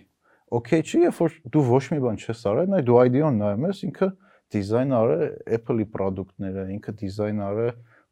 [0.54, 3.82] օքեյ չի, երբ որ դու ոչ մի բան չես արել, նայ դու IDEON նայում ես,
[3.90, 4.10] ինքը
[4.54, 5.24] դիզայն արել
[5.58, 7.72] Apple-ի product-ները, ինքը դիզայն արել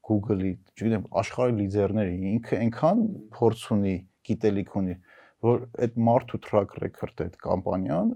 [0.09, 3.03] Google-ի, չգիտեմ, աշխարհի լիդերների, ինքը այնքան
[3.37, 3.95] փորձ ունի,
[4.31, 4.95] գիտելիք ունի,
[5.45, 8.11] որ այդ մարդու track record-ը այդ կամպանիան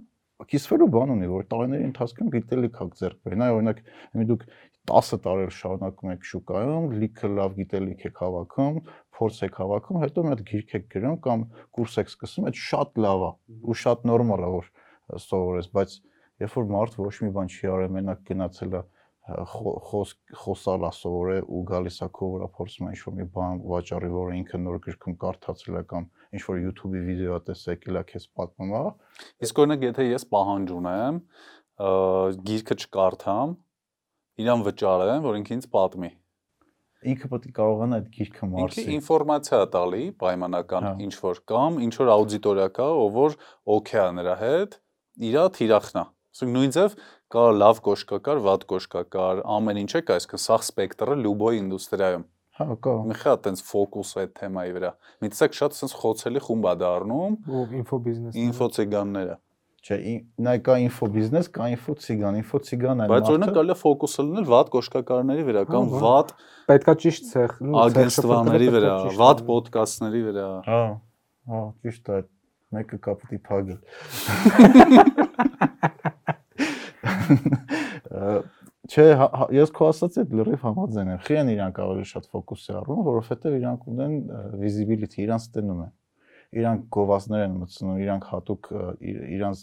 [0.52, 3.78] կիսվելու բան ունի, որ տարիների ընթացքում գիտելիք հա ձեռք բերի։ Նա օրինակ,
[4.32, 4.42] դուք
[4.92, 8.76] 10 տարի շարունակում եք շուկայում, լիքը լավ գիտելիք եք հավաքում,
[9.16, 11.46] փորձ եք հավաքում, հետո մի հատ գիրք եք գրում կամ
[11.78, 13.32] կուրս եք սկսում, այդ շատ լավ է
[13.66, 14.68] ու շատ նորմալ է որ
[15.26, 15.96] սովորես, բայց
[16.46, 18.82] երբ որ մարդ ոչ մի բան չի արել, մենակ գնացել է
[19.26, 23.62] խո- խոս խոսալ է սովորել ու գալիս է քո վրա փորձում է ինչ-որ մի բան
[23.72, 26.04] վաճառի, որը ինքը նոր գրքում կարդացել է կամ
[26.38, 28.84] ինչ-որ YouTube-ի վիդեո տեսել է քեզ պատմում, հա
[29.46, 31.20] Իսկ օրինակ եթե ես պահանջ ունեմ,
[32.46, 33.56] գիրքը չկարդամ,
[34.46, 36.12] իրան վճարեմ, որ ինքը ինձ պատմի։
[37.12, 41.42] ինքը պետք է կարողանա այդ գիրքը Ինքը մարսի։ ինֆորմացիա է տալի պայմանական Հա։ ինչ որ
[41.52, 43.38] կամ ինչ որ աուդիտորիա կա, ով որ
[43.76, 44.78] օքեյ է նրա հետ,
[45.30, 46.06] իրա թիրախնա։
[46.36, 46.96] Ասենք նույն ձև
[47.36, 52.26] կա լավ կոշկակար, վատ կոշկակար, ամեն ինչ է կա, այսինքն սա սպեկտրը լուբոյ ինդուստրիայում։
[52.56, 54.92] Հա, կա։ Մի խա տենց ֆոկուս է այդ թեմայի վրա։
[55.26, 59.36] Միցեք շատ sense խոցելի խումբ է դառնում ու ինֆո բիզնես։ ինֆո ցիգանները։
[59.86, 59.98] Չէ,
[60.42, 64.46] նա կա ինֆո բիզնես, կա ինֆո ցիգան, ինֆո ցիգանը Բայց օրինակ կարելի է ֆոկուսը լինել
[64.50, 66.32] վատ կոշկակարների վրա կամ Հա, վատ
[66.72, 67.54] պետքա ճիշտ ցեղ,
[67.84, 70.80] ագենստվաների վրա, վատ ոդկասթների վրա։ Հա,
[71.54, 72.28] հա, ճիշտ է։ այդ
[72.76, 73.80] մեկը կա պետք է փագել։
[78.86, 82.74] Չէ, հա- ես քո ասած այդ լրիվ համաձայն եմ։ Խի են իրանք ավելի շատ ֆոկուսի
[82.80, 84.14] առնում, որովհետև իրանք ունեն
[84.62, 85.94] visibility, իրանք ստենում են
[86.56, 89.58] իրանք գովազներ են մտցնում, իրանք հատուկ ը, իր- իրանք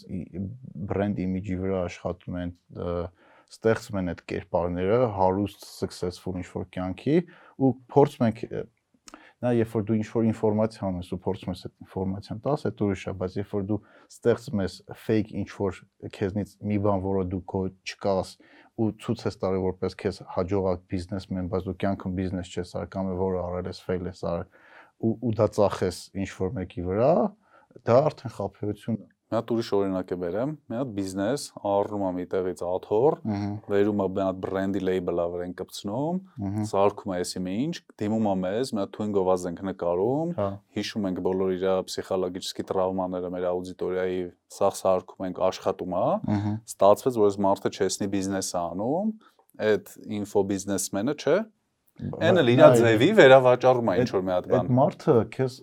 [0.91, 2.53] բրենդ իմիջի վրա աշխատում են,
[3.53, 7.17] ստեղծում են այդ կերպարները հարուստ successful ինչ-որ կյանքի
[7.63, 8.41] ու փորձում ենք
[9.43, 13.01] նա երբ որ դու ինչ-որ ինֆորմացիա ունես ու փորձում ես այդ ինֆորմացիան տաս, այդ ուրիշ
[13.03, 13.79] է, բայց երբ որ դու
[14.13, 15.79] ստեղծում ես fake ինչ-որ
[16.15, 18.31] քեզնից մի բան, որը դու քո չկաս
[18.73, 23.11] ու ցույց ես տալի որպես քեզ հաջողակ բիզնեսմեն, բայց դու կյանքում բիզնես չես արել կամ
[23.19, 24.47] որը արել ես fail ես արել
[24.99, 27.11] ու ու դա ծախես ինչ որ մեկի վրա,
[27.87, 32.09] դա արդեն խափեություն է։ Մի հատ ուրիշ օրինակ է բերեմ։ Մի հատ բիզնես առնում է
[32.13, 33.15] մի տեղից աթոռ,
[33.71, 38.29] վերում է մի հատ բրենդի լեյբլը վրան կպցնում, ահա։ զարկում է էսի մի ինչ, դիմում
[38.29, 40.47] է մեզ, մի հատ թույն գովազ ենք նկարում, Հա,
[40.77, 44.21] հիշում ենք բոլոր իր պսիխոլոգիչի տրավմաները մեր աուդիտորիայի,
[44.53, 46.05] սաղ սարքում ենք աշխատում է,
[46.69, 49.11] ստացվեց, որ այս մարդը չեսնի բիզնես է անում,
[49.73, 51.37] այդ ինֆո բիզնեսմենը, չէ։
[52.01, 55.57] Էն էլ իր ձևի վերավաճառում է ինչ որ մի հատ Այդ բան։ մարդը քեզ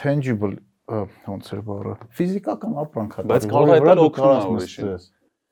[0.00, 0.56] tangible
[0.86, 5.06] ոնց է բառը ֆիզիկական ապրանք է Բայց կարող է դա կարաս ուրիշին։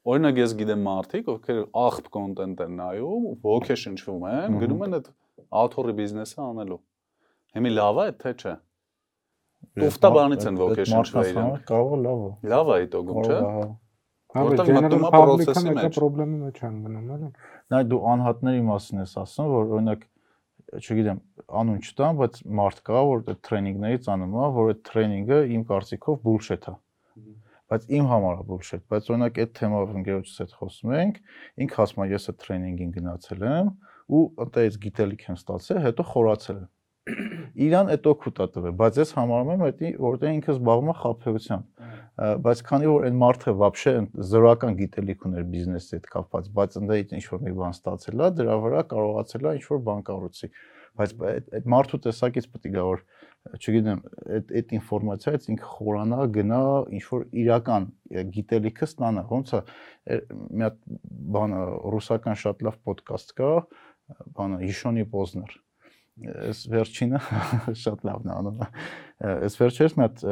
[0.04, 5.06] Օրինակ ես գիտեմ մարդիկ, ովքեր աղբ կոնտենտ են նայում, ոգե շնչվում են, գնում են այդ
[5.62, 6.78] աթոռի բիզնեսը անելու։
[7.54, 8.52] Հիմի լավ է, թե չէ։
[9.80, 13.38] Տուֆտաբանից են ոգե շնչվել իրանք։ Կարող է լավ է։ Լավ է այդ օգում, չէ։
[14.34, 17.28] Որտեղ մտնում է process-ի մեջ։ խնդրի մեջ են գնում, էլի։
[17.72, 20.02] Նայ դու անհատների մասին ես ասում, որ օրինակ
[20.74, 21.20] չգիտեմ,
[21.60, 26.20] անուն չտամ, բայց մարդ կա, որ այդ տրեյնինգներից անում է, որ այդ տրեյնինգը իմ կարծիքով
[26.24, 26.74] bullshit է։
[27.72, 31.20] Բայց իմ համար է bullshit, բայց օրինակ այդ թեմայով ընկերոջս հետ խոսում ենք,
[31.64, 33.70] ինքը ասում է ես այդ տրեյնինգին գնացել եմ
[34.04, 36.70] ու այդտեղից գիտելիք եմ ստացել, հետո խորացել եմ։
[37.64, 41.64] Իրան այդ օգուտ է տվել, բայց ես համարում եմ այդ որտեղ ինքը զբաղվում է խափեությամբ։
[41.64, 41.93] Ա,
[42.45, 43.93] բայց քանի որ այն մարդը вообще
[44.31, 48.57] զրոական գիտելիք ուներ բիզնեսի հետ կապված, բայց ընդդեմ ինչ որ մի բան ստացել է, դրա
[48.65, 50.51] վրա կարողացել է ինչ որ բան կառուցի։
[50.99, 53.03] Բայց բա այդ այդ մարդու տեսակից պետք է գա որ
[53.59, 53.99] չգիտեմ,
[54.35, 56.63] այդ այդ ինֆորմացիայից ինքը խորանա, գնա
[56.97, 60.19] ինչ որ իրական ե, գիտելիքը ստանա։ Ոնց է է,
[60.59, 60.81] մի հատ
[61.37, 61.63] բանը
[61.95, 63.53] ռուսական շատ լավ ոդկաստ կա,
[64.35, 65.55] բանը Հիշոնի Պոզներ
[66.19, 67.19] Այս վերջինը
[67.79, 68.63] շատ լավն է անում։
[69.29, 70.23] Այս վերջերս մի հատ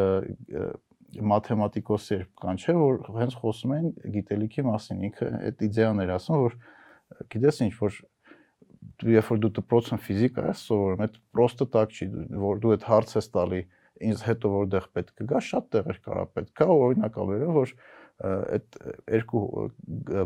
[1.12, 6.56] էր կան չէ որ հենց խոսում են գիտելիքի մասին ինքը այդ իդեան էր ասում որ
[7.32, 7.98] գիտես ինչ որ
[9.02, 12.08] դու երբ որ դու դպրոցում ֆիզիկա ես սովորում այդ պրոստը տակ չի
[12.42, 13.62] որ դու այդ հարց ես տալի
[14.08, 17.74] ինձ հետո որտեղ պետք կգա շատ տեղեր կարա պետք կա օրինակ ավերեմ որ
[18.22, 18.78] այդ
[19.18, 19.44] երկու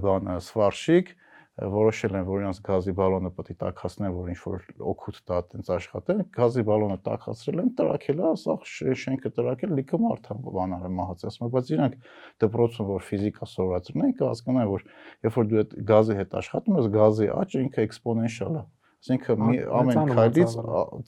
[0.07, 1.13] բանը սվարշիկ
[1.57, 5.70] որոշել են, որ իրանց գազի բալոնը պետք է տաքացնեն, որ ինչ որ օգուտ տա այդպես
[5.77, 8.57] աշխատեն, գազի բալոնը տաքացրել են, տրակել է, սա
[9.03, 11.97] շենքը տրակել, լիքը մարդ է բանարը մահացած, բայց իրանք
[12.45, 14.85] դպրոցում որ ֆիզիկա սովորածում են, կհասկանան, որ
[15.24, 18.65] երբ որ դու այդ գազի հետ աշխատում ես, գազի աճը ինքը էքսպոնենշիալ է։
[19.07, 19.43] Այսինքն
[19.81, 20.55] ամեն է քայլից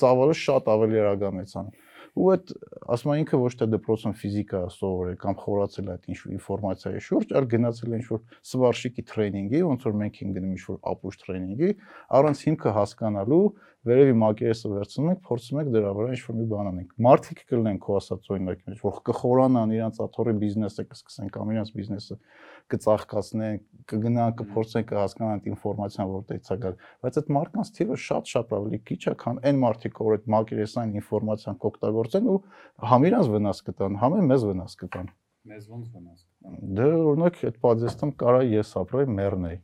[0.01, 1.88] ծավալը շատ ավելի արագ է մեծանում։
[2.19, 2.53] Ու այդ
[2.95, 7.47] ասում են ինքը ոչ թե դպրոցում ֆիզիկա սովորել կամ խորացել այդ ինչ ինֆորմացիայի շուրջ, այլ
[7.53, 11.71] գնացել ինչ որ սվարշիկի տրեյնինգի, ոնց որ մենք ենք գնում ինչ որ ապուշ տրեյնինգի,
[12.19, 13.45] առանց հիմքը հասկանալու
[13.87, 17.79] վերևի մակերեսը վերցնում ենք, փորձում ենք դրա վրա ինչ որ մի բան անենք։ Մարդիկ կլինեն
[17.85, 22.17] քո ասած օրինակ, որ կխորանան իրանց աթոռի բիզնեսը կսկսեն կամ իրանց բիզնեսը
[22.75, 26.75] կծաղկացնեն, կգնան, կփորձեն կհասկանան այդ ինֆորմացիան որտեղից է գալ,
[27.07, 31.59] բայց այդ մարդկանց թիվը շատ-շատ ավելի քիչ է, քան այն մարդիկ, որ այդ մակերեսային ինֆորմացիան
[31.65, 32.39] կօգտագործեն ու
[32.93, 35.09] համ իրանց վնաս կտան, համ էլ մեզ վնաս կտան։
[35.49, 36.21] Մեզ ոնց վնաս։
[36.77, 39.59] Դե օրինակ այդ պատժեստում կարա ես ապրեի մեռնեի,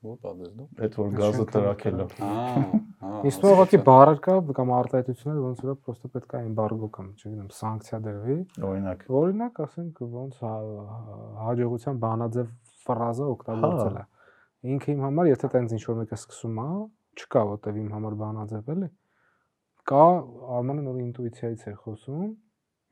[0.00, 2.60] Ո՞ր պատես դու։ այդ որ գազը տրակելը։ Ահա,
[3.00, 7.50] հա։ Իսկ ուղղակի բարեր կա կամ արտահայտություններ, ոնց որ պրոստը պետք է էմբարգո կամ, չգիտեմ,
[7.58, 8.36] սանկցիա դրվի։
[8.70, 10.86] Օրինակ։ Օրինակ, ասենք, ոնց հա-
[11.44, 12.48] հաջողության բանաձև
[12.86, 14.04] ֆրազը օգտագործել է։
[14.70, 16.68] Ինքը իմ համար, եթե տենց ինչ որ մեկը սկսում է,
[17.20, 18.88] չկա որտեվ իմ համար բանաձև էլի։
[19.90, 20.04] Կա
[20.60, 22.24] Արմանը նոր ինտուիցիայից էր խոսում։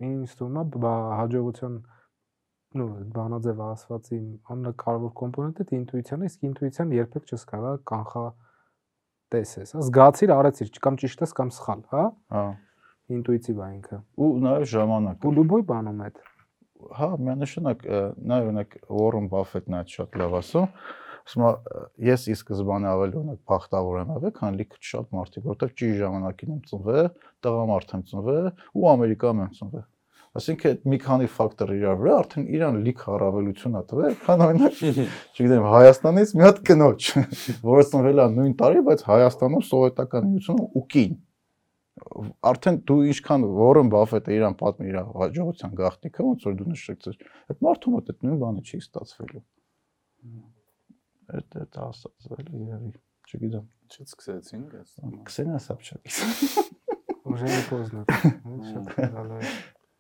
[0.08, 1.74] Ինձ թվում է բա հաջողության
[2.76, 4.18] նո բանաձև ասվածի
[4.52, 8.24] ամենակարևոր կոմպոնենտը դա ինտուիցիան է, իսկ ինտուիցիան երբեք չես կարա կանխա
[9.32, 12.04] տեսես, հա, զգացիր, արեցիր, կամ ճիշտ ես կամ սխալ, հա,
[12.36, 12.44] Հա։
[13.18, 16.10] ինտուիտիվ է ինքը։ Ու նաև ժամանակ։ Ու լուբոյ բանում է։
[16.98, 17.84] Հա, միանշանակ
[18.28, 20.68] նա օրինակ Warren Buffett-ն է շատ լավ ասում,
[21.28, 21.52] ասում է
[22.08, 26.54] ես ի սկզբանե ավելի օրինակ բախտավոր եմ եղել, քան լիքը շատ մարդիկ, որովհետև ճիշտ ժամանակին
[26.54, 27.08] եմ ծնվել,
[27.44, 29.84] տղամարդ եմ ծնվել ու Ամերիկայում եմ ծնվել։
[30.37, 34.79] Այսինքն այդ մի քանի ֆակտոր իրար վրա արդեն իրան լիք առավելություն ա տվել, քան օրինակ,
[35.37, 37.09] չգիտեմ, Հայաստանից մի հատ կնոջ,
[37.69, 41.13] որը ծնվել է նույն տարի, բայց Հայաստանում սովետական միությունում ու կին։
[42.49, 47.19] արդեն դու ինչքան Warren Buffett-ը իրան պատմի իր հաջողության գաղտնիքը, ոնց որ դու նշեցիր,
[47.53, 49.43] այդ մարդու մոտ այդ նույն բանը չի ստացվելու։
[51.37, 52.91] Այդ այդ ասած էլի երևի,
[53.29, 54.97] չգիտեմ։ Չսկսեցինք այս։
[55.29, 56.11] Քսենիա Սապչակի։
[57.29, 59.53] Уже не поздно։ Շատ լավ է։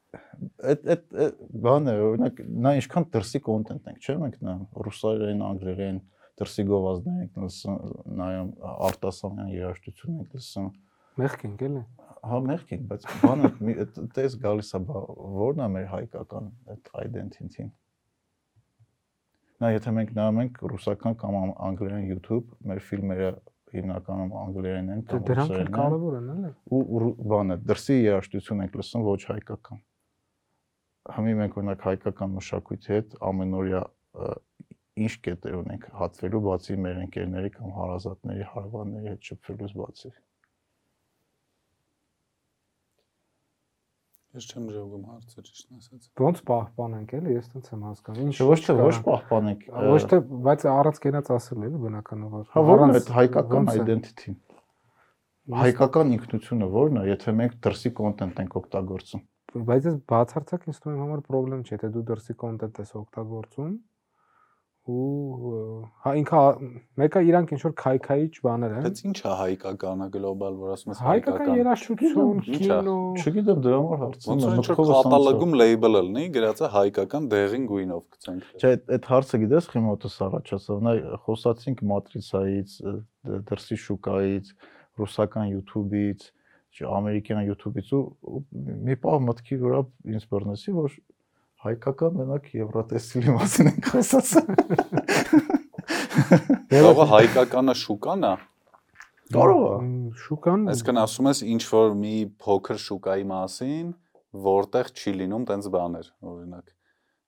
[0.08, 1.16] Այդ այդ
[1.64, 4.54] բանը, օրինակ, նա ինչքան դրսի կոնտենտ ենք, չէ՞ մենք նա
[4.86, 5.98] ռուսերեն, անգլերեն,
[6.40, 7.76] դրսի գովազդներ ենք լսում,
[8.20, 8.48] նայում
[8.88, 10.70] արտասահման երաժշտություն ենք լսում։
[11.18, 11.82] Մեղք ենք էլի։
[12.28, 13.50] Հա, մեղք ենք, բայց բանը
[14.16, 17.70] տես գալիս է, ո՞րն է մեր հայկական այդ identity-ին։
[19.58, 21.36] Նա եթե մենք նայում ենք ռուսական կամ
[21.68, 23.30] անգլերեն YouTube, մեր ֆիլմերը
[23.74, 28.78] հիմնականում անգլերեն են կամ Դրանք ռուսերեն են կարևոր են, էլի։ ու բանը դրսի երաժշտություն ենք
[28.78, 29.82] լսում ոչ հայկական
[31.16, 33.82] համի մենք օրինակ հայկական մշակույթի հետ ամենօրյա
[34.98, 40.12] ինչ կետեր ունենք հատվելու բացի մեր ընկերների կամ հարազատների հարևանների հետ շփվելուց բացի
[44.36, 48.58] Ես չեմ ժողում հարցը ճիշտ ասած։ Ոնց պահպանենք էլի, ես տենց եմ հասկանում։ Ինչ ոչ
[48.66, 50.18] թե ոչ պահպանենք ոչ թե,
[50.48, 54.36] բայց առանց կենաց ասել էլի բնականաբար։ հա ո՞րն է այդ հայկական identity-ն
[55.48, 59.22] հայկական ինքնությունը ո՞րն է եթե մենք դրսի կոնտենտ ենք օգտագործում
[59.54, 63.72] բայց այս բացարձակ ինձ թվում է համար խնդրեմ չէ, թե դու դրսի կոնտենտ ես օգտագործում
[64.88, 66.38] ու հա ինքը
[67.00, 71.02] մեկը իրանք ինչ որ քայքայիչ բաներ են։ Բայց ի՞նչ է հայկականը գլոբալ, որ ասում ես
[71.08, 76.62] Հայկական երաժշտություն, Ի՞նչ է։ կինո, չգիտեմ դրա համար հարցնում Ոնց որ կատալոգում լեյբլը լինի, գրած
[76.64, 80.96] է հայկական դեղին գույնով գցենք։ Չէ, այդ հարցը գիտես խիմոտս առաջացավ։ Նա
[81.28, 82.78] խոսացինք մատրիցայից,
[83.52, 84.52] դրսի շուկայից,
[84.98, 86.28] ռուսական YouTube-ից,
[86.86, 88.02] ամերիկյան YouTube-ից ու
[88.86, 89.80] մի պահ մտքի վրա
[90.14, 90.90] ինձ բռնեցի, որ
[91.64, 94.46] հայկական մենակ Եվրատեսիլի մասին ենք խոսացել։
[96.72, 98.32] Կարող է հայկականը շուկան է։
[99.34, 99.70] Կարող է։
[100.22, 103.86] շուկան Այսինքն ասում ես ինչ որ մի փոքր շուկայի մասին,
[104.48, 106.74] որտեղ չի լինում տենց բաներ, օրինակ։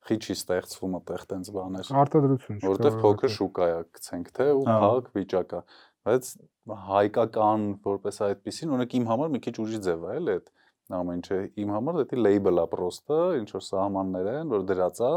[0.01, 4.63] Խի չի ստեղծվում այդտեղ տենց բաներ։ արտադրություն չկա, որտեղ փոքր շուկա է գցենք թե ու
[4.65, 5.61] Հա։ փակ վիճակա
[6.09, 6.31] բայց
[6.91, 10.51] հայկական որպես այդպեսին օրինակ իմ համար մի քիչ ուրիշ ձև է էլ այդ
[11.01, 15.13] ամեն ինչը իմ համար դա լեյբլա պրոստը ինչ որ սահմաններ են որ դրած է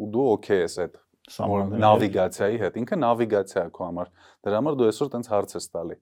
[0.00, 0.98] ու դու օքեյ ես այդ
[1.30, 4.12] Սահմանները։ նավիգացիայի հետ ինքը նավիգացիա է քո համար
[4.46, 5.96] դրա համար դու այսօր տենց հարց ես տալի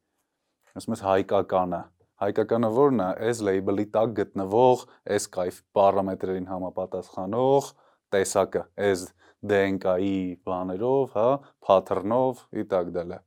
[0.78, 1.80] ասում ես հայկականը
[2.22, 4.84] հայկականը ո՞րն է այս լեյբլի տակ գտնվող
[5.16, 7.68] այս կայֆ պարամետրերին համապատասխանող
[8.14, 9.04] տեսակը այս
[9.38, 10.14] DNK-ի
[10.48, 11.26] բաներով, հա,
[11.62, 13.18] pattern-ով ի տակ դալը։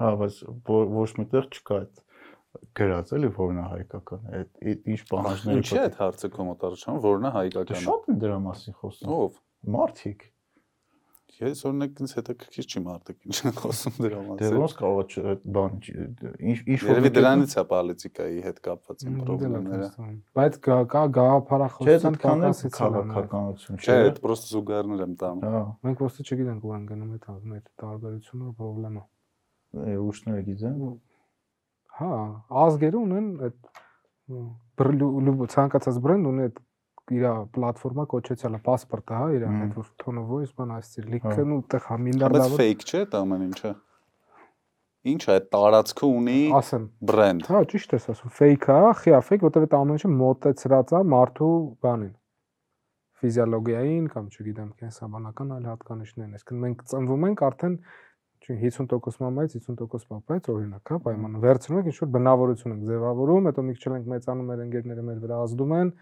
[0.00, 0.38] Հա, բայց
[0.98, 2.02] ոչ միտեղ չկա այդ
[2.78, 7.02] գրած էլի որն է հայկական։ Այդ այդ ինչ պահանջներ Ինչի՞ է այդ հարցը կոմ առաջանում,
[7.04, 9.42] որն է Դե հայկականը։ Շատ են դրա մասին խոսում։ Ով։
[9.74, 10.24] Մարդիկ։
[11.34, 15.22] Ես օրինակ ինձ հետաքրքիր չի մարդիկ ինչ են խոսում դրա Դե մասին։ ոնց կարող է
[15.34, 19.88] այդ բան ինչ ինչ Երևի մի կետը- դրանից է պոլիտիկայի հետ կապված դե լավ խնդիրները։
[20.38, 25.50] Բայց կա կա Չէ, գաղափարախոսության դա կանել կապասիցիան։ քաղաքականություն Չէ, այդ պրոստը զուգարներ եմ տանում։
[25.54, 29.04] Հա, Մենք ոստը չգիտենք ու են գնում այդ մեր տարբերությունը խնդրեմը
[29.73, 30.79] ուշները գիտեն։
[31.99, 32.13] Հա,
[32.63, 33.69] ազգերը ունեն այդ
[34.79, 36.59] բրլու ցանկացած բրենդ ունի այդ
[37.09, 37.25] իր
[37.55, 41.45] պլատֆորմա կոչեցյալը паспорта, հա, իր Մմ։ այդ որ tone of voice բան ասցիր, Հա։ լիքը
[41.55, 43.71] ու տեղ հա Բայց միլիարդավոր fake չէ դա ամեն ինչը։
[45.09, 49.65] Ինչ է տարածքը ունի ասեմ։ բրենդ։ Հա, ճիշտ ես ասում, fake է, խիա fake, որտեղ
[49.65, 51.53] այդ ամեն ինչը մոտեցրած է մարդու
[51.85, 52.13] բանին
[53.19, 57.75] ֆիզիոլոգիային կամ չգիտեմ, կենսաբանական այլ հատկանիշներն։ Այսինքն մենք ծնվում ենք արդեն
[58.44, 63.48] չի 50% մամայից 50% պապայից օրինակ, հա, պայմանը վերցնում ենք ինչ որ բնավորություն ենք ձևավորում,
[63.48, 65.92] հետո մի քիչ ենք մեծանում, մեր ընկերները մեր վրա ազդում են,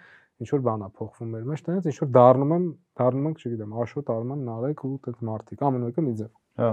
[0.43, 2.67] ինչ որ բան է փոխվում մեր մեջ, տենց ինչ որ դառնում եմ,
[2.99, 6.33] դառնում ենք, չգիտեմ, Աշոտ, Արման, Նարեկ ու տենց մարդիկ, ամեն մեկը մի ձև։
[6.63, 6.71] Հա,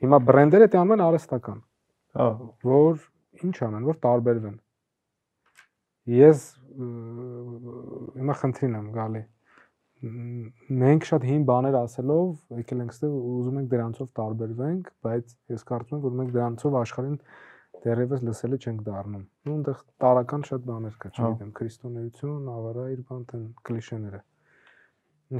[0.00, 1.58] Հիմա բրենդերը դե անում են արհեստական
[2.16, 2.26] հա,
[2.64, 3.02] որ
[3.44, 4.54] ինչ անեն, որ տարբերվեն։
[6.10, 6.46] Ես
[8.20, 9.22] հիմա խնդրին եմ գալի։
[10.00, 15.64] Մենք շատ հին բաներ ասելով եկել ենք ստեղ ու ուզում ենք դրանցով տարբերվենք, բայց ես
[15.70, 17.18] կարծում եմ, որ մենք դրանցով աշխարհին
[17.84, 23.04] դեռևս լսելի չենք դառնում։ Ու այնտեղ տարական շատ բաներ կա, Հա։ չգիտեմ, քրիստոնեություն, ավարա իր
[23.10, 24.20] բան տեն կլիշեները։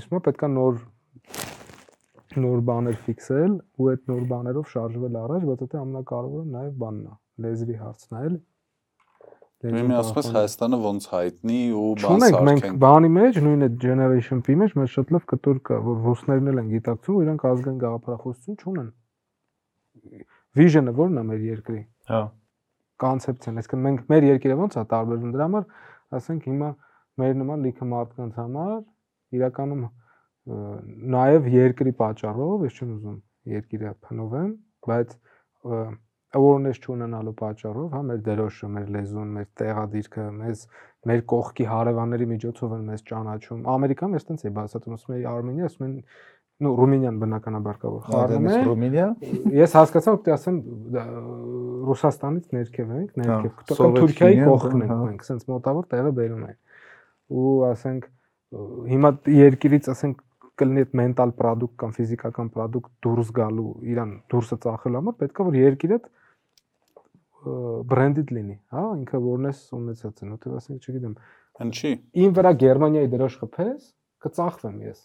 [0.01, 0.85] Իսկ մա պետքա նոր
[2.41, 7.15] նոր բաներ ֆիքսել ու այդ նոր բաներով շարժվել առաջ, բայց դա ամենակարևորը նաև բանն է,
[7.45, 8.41] լեզվի հարցն է, էլի։
[9.61, 14.41] Մենք ասում ես Հայաստանը ոնց հայտնի ու բան Չունենք մենք բանի մեջ, նույն այդ generation
[14.47, 18.61] P մեջ մեր շատ լավ կտոր կա, որ ռուսներն էլ են գիտակցում, իրանք ազգային գաղափարախոսություն
[18.65, 18.89] չունեն։
[20.61, 22.23] Vision-ը ո՞րն է մեր երկրի։ հա,
[23.05, 25.67] կոնցեպցիան, այսինքն մենք մեր երկիրը ոնց է տարբերվում դրա համար,
[26.21, 26.71] ասենք հիմա
[27.21, 28.81] մեր նման լիքը մարդկանց համար
[29.41, 29.85] իրականում
[31.15, 33.19] նաև երկրի պատճառով, ես չեմ ուզում
[33.55, 34.51] երկիրը փնովեմ,
[34.89, 35.81] բայց ը,
[36.39, 40.67] awareness չունենալու պատճառով, հա, մեր դերոշը, մեր լեզուն, մեր տեղադիրքը, մեզ
[41.11, 45.71] մեր կողքի հարևանների միջոցով են մեզ ճանաչում։ Ամերիկայում ես տենց էի բացատրում, ասում էի Արմենիա,
[45.71, 45.95] ասում են
[46.61, 49.05] նո Ռումինիան բնականաբար կա որ խառնում է Ռումինիա
[49.57, 50.57] ես հասկացա որ ասեմ
[51.89, 57.55] Ռուսաստանից ներքև ենք ներքև կամ Թուրքիայի կողքն ենք մենք ասենց մոտավոր տեղը բերում ենք ու
[57.71, 58.09] ասենք
[58.93, 60.21] հիմա երկիրից ասենք
[60.61, 65.59] կլինի այդ մենտալ product կամ ֆիզիկական product դուրս գալու իրան դուրսը ծախելու համար պետքա որ
[65.61, 65.99] երկիրը
[67.91, 71.15] բրենդիդ լինի, հա, ինքը որն է ունեցած են, որտեղ ասենք, չգիտեմ։
[71.65, 73.87] Ինչի։ Իմ վրա Գերմանիայի դրոշ խփես,
[74.25, 74.99] կծախվեմ ես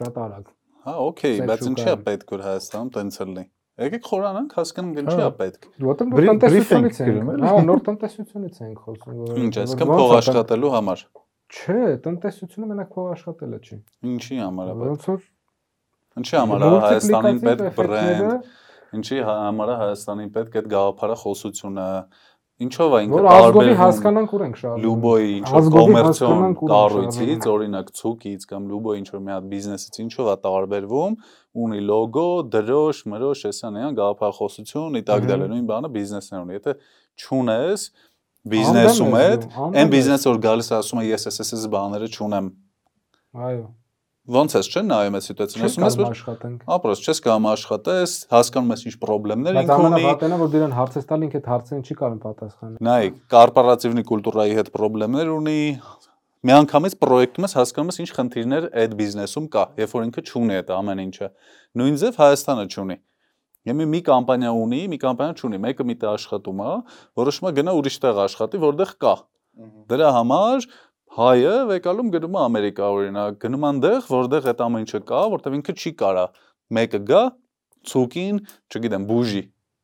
[0.00, 0.52] շատ արագ։
[0.82, 3.44] Հա, օքեյ, բայց ինչի է պետք որ Հայաստանում տենց լինի։
[3.82, 9.38] Եկեք խորանանք, հասկանանք ինչի է պետք։ Որտեղ տնտեսությունից ենք, հա, նոր տնտեսությունից ենք խոսում, որ
[9.42, 11.04] Ինչ, այսքան փող աշխատելու համար։
[11.52, 13.78] Չէ, տնտեսությունը մենակ փող աշխատելը չի։
[14.12, 15.24] Ինչի համար է պետք։ Ոնց որ
[16.22, 18.52] Ինչի համար է Հայաստանին պետք բրենդ,
[18.98, 21.86] ինչի համար է Հայաստանին պետք այդ գաղափարախոսությունը,
[22.62, 27.46] ինչով է ինքը տարբերվում։ Որ ազգովի հասկանանք ուր ենք շարժվում։ Լուբոյի ինչ որ կոմերցիոն կառույցից,
[27.52, 31.16] օրինակ ցուկից կամ Լուբոյի ինչ որ մի հատ բիզնեսից ինչով է տարբերվում,
[31.62, 36.76] ունի լոգո, դրոշ, մրոշ, էսան էան գաղափարախոսություն, ի տակ դալը նույն բանը բիզնեսն ունի։ Եթե
[37.22, 37.86] չունես
[38.52, 42.50] բիզնեսում հետ, այն բիզնեսը որ գալիս ասում է ես էս էս բաները չունեմ։
[43.32, 43.62] Այո
[44.32, 48.72] Ոնց ես չէ նայում այդ սիտուացիան, ասում ես որ աշխատենք։ Ապրես, չես կամ աշխատես, հասկանում
[48.72, 51.96] ես ինչ խնդիրներ ինք ունի։ Բայց ամենավատենը որ դրան հարցես տալ ինքը այդ հարցերին չի
[52.00, 55.60] կարող պատասխանել։ Նայ, կորպորատիվնի կուլտուրայի հետ խնդիրներ ունի,
[56.42, 60.72] միանգամից պրոյեկտում ես հասկանում ես ինչ խնդիրներ այդ բիզնեսում կա, երբ որ ինքը չունի այդ
[60.74, 61.28] ամեն ինչը։
[61.82, 62.96] Նույն ձև Հայաստանը չունի։
[63.62, 66.72] Եմի մի կամպանիա ունի, մի կամպանիա չունի, մեկը մի տեղ աշխատում է,
[67.20, 69.12] որոշում է գնա ուրիշ տեղ աշխատի, որտեղ կա։
[69.92, 70.66] Դրա համար
[71.12, 75.74] հայը վեկալում գնում է Ամերիկա օրինակ, գնում այնտեղ, որտեղ այդ ամեն ինչը կա, որտեղ ինքը
[75.82, 76.24] չի կարա
[76.72, 77.22] մեկը գա
[77.92, 78.38] ցուկին,
[78.72, 79.42] չգիտեմ, բուժի։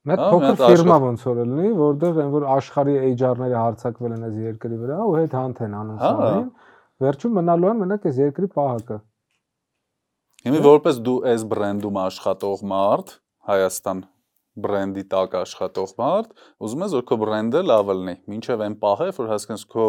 [0.09, 4.36] Մեծ հա, փոքր ֆիրմա ոնց որ լինի, որտեղ այն որ աշխարհի HR-ները հարցակվել են այս
[4.46, 6.46] երկրի վրա ու հետ հանթ են անում հա։ սարին,
[7.05, 8.98] վերջում մնալու են մենակ այս երկրի պահակը։
[10.48, 13.12] Հիմա որպես դու այս բրենդում աշխատող մարդ,
[13.48, 14.00] Հայաստան
[14.59, 16.32] բրենդի տակ աշխատող մարդ,
[16.62, 19.86] ուզում ես որ քո բրենդը լավ լինի, ինչև այն պահը, որ հասկանաս քո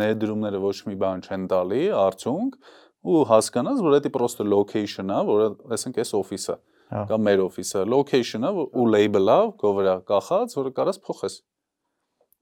[0.00, 2.58] ներդրումները ոչ մի բան չեն տալի, արդյունք
[3.02, 6.56] ու հասկանաս, որ դա պրոստը location-ա, որը ասենք էս օֆիսը
[6.92, 11.36] հա։ կամ մեր օֆիսը, location-ա ու label-ա, քո վրա կախած, որը կարաս փոխես։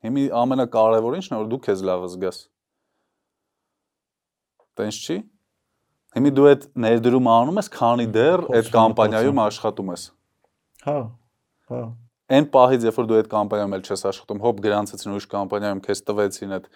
[0.06, 2.38] Հիմի ամենակարևորը ինչն է, որ դու քեզ լավ զգաս։
[4.80, 5.16] Տենց չի։
[6.16, 10.06] Հիմի դու այդ ներդրումը անում ես, քանի դեռ այդ կամպանիայում աշխատում ես։
[10.86, 10.96] Հա,
[11.70, 11.82] հա
[12.30, 16.02] այն պահից երբ որ դու այդ կամպանիայում էլ չես աշխատում, հոբ գրանցեցին ուրիշ կամպանիայում քեզ
[16.10, 16.68] տվեցին այդ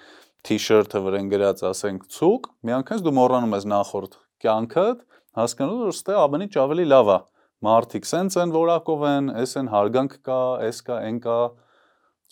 [0.44, 5.04] t-shirt-ը վրան գրած, ասենք, ցուկ, միանգամից դու մոռանում ես նախորդ կյանքդ,
[5.40, 7.18] հասկանում որ ստե ամեն ինչ ավելի լավ է։
[7.64, 11.38] Մարդիկ սենց են որակով են, էս են հարգանք կա, էս կա, այն կա,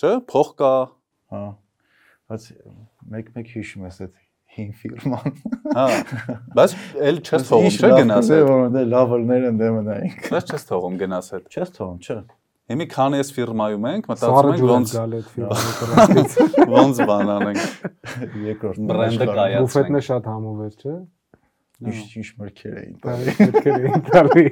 [0.03, 0.75] չէ՞, փող կա։
[1.33, 1.43] Հա։
[2.33, 2.45] Բայց
[3.15, 4.21] մեկ-մեկ հիշում ես այդ
[4.53, 5.41] հին ֆիրման։
[5.79, 5.87] Հա։
[6.59, 6.77] Բայց
[7.09, 11.33] էլ չես թողում, չէ՞ գնաս։ Որ դե լավերներ են դե մնայինք։ Բայց չես թողում գնաս
[11.39, 12.19] այդ։ Չես թողում, չէ։
[12.73, 16.37] Հիմի քանի էս ֆիրմայում ենք, մտածում ենք ոնց գալ այդ ֆիրմայից։
[16.73, 17.65] Ոնց բան անենք։
[18.49, 20.95] Երկրորդ բրենդը կայացնենք։ Բուֆետնը շատ համով էր, չէ՞։
[21.93, 24.45] Իշ իշ մրգեր էին տալի։ Մրգեր էին տալի։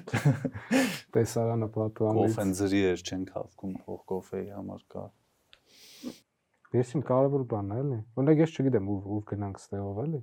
[1.14, 5.06] Տեսարանը պատուանից։ Կոֆեն ձրի էր չենք հավքում փող կոֆեի համար կա։
[6.80, 10.20] Ես իմ կարևոր բանն է, էլի։ Օրինակ ես չգիտեմ ով ով գնանք ստեղով, էլի։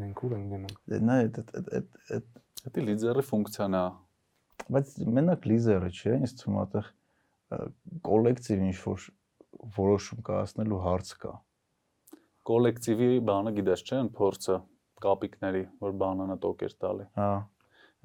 [0.00, 1.70] Մենք ուր ենք գնանք։ Դե նա այդ այդ
[2.14, 2.28] այդ
[2.70, 3.82] դա լիդերի ֆունկցիան է
[4.70, 6.90] բայց մենակ լիզերը չէ, ինձ թվում է այդեղ
[8.06, 9.06] կոլեկտիվ ինչ որ
[9.76, 11.32] որոշում կայացնելու հարց կա։
[12.50, 14.58] Կոլեկտիվի բանը գիտես չէ, փորձը
[15.04, 17.30] կապիկների, որ բանանը տոկեր տալի։ Հա։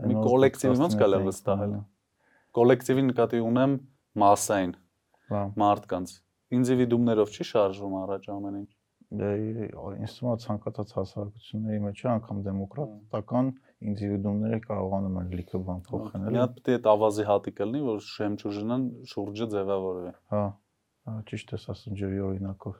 [0.05, 1.75] Մի կոլեկտիվի ոնց կա վստահել։
[2.55, 3.75] Կոլեկտիվի նկատի ունեմ
[4.25, 4.73] massային։
[5.31, 6.15] Հա։ Մարդկանց։
[6.55, 8.71] Ինդիվիդումներով չի շարժվում առաջ ամեն ինչ։
[9.15, 9.29] Դե
[10.33, 13.51] է ցանկացած հասարակությունների մեջ անգամ դեմոկրատական
[13.85, 18.03] ինդիվիդուումները կարողանում են լիքը բան փոխել։ Մի հատ պետք է այդ ավազի հատիկը լինի, որ
[18.09, 20.43] շեմչուժնան շուրջը ձևավորվի։ Հա,
[21.05, 22.77] հա, ճիշտ ես ասում ջրի օրինակով։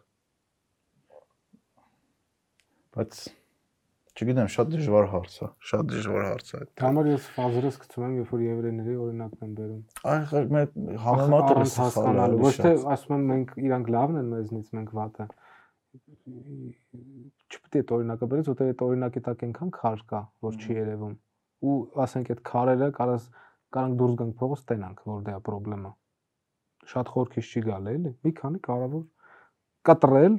[2.96, 3.24] Բայց
[4.16, 8.30] չգիտեմ, շատ դժվար հարց է, շատ դժվար հարց է։ Համար ես ֆազերս գցում եմ, երբ
[8.36, 10.70] որ եվրեների օրինակն եմ բերում։ Այ մեր
[11.06, 15.28] համեմատը հասկանալու, ոչ թե ասում եմ մենք իրանք լավն են մեզնից, մենք վատը
[17.56, 21.14] չպետք է այդ օրինակը բերես, որտեղ այդ օրինակի տակ այնքան քար կա, որ չի երևում։
[21.66, 21.76] Ու
[22.06, 23.24] ասենք այդ քարերը կարաս
[23.76, 25.92] կարանք դուրս գանք փողոց տենանք, որ դա է խնդրեմը։
[26.86, 29.04] Շատ խորքից չի գալ էլի։ Մի քանի կարևոր
[29.90, 30.36] կտրել,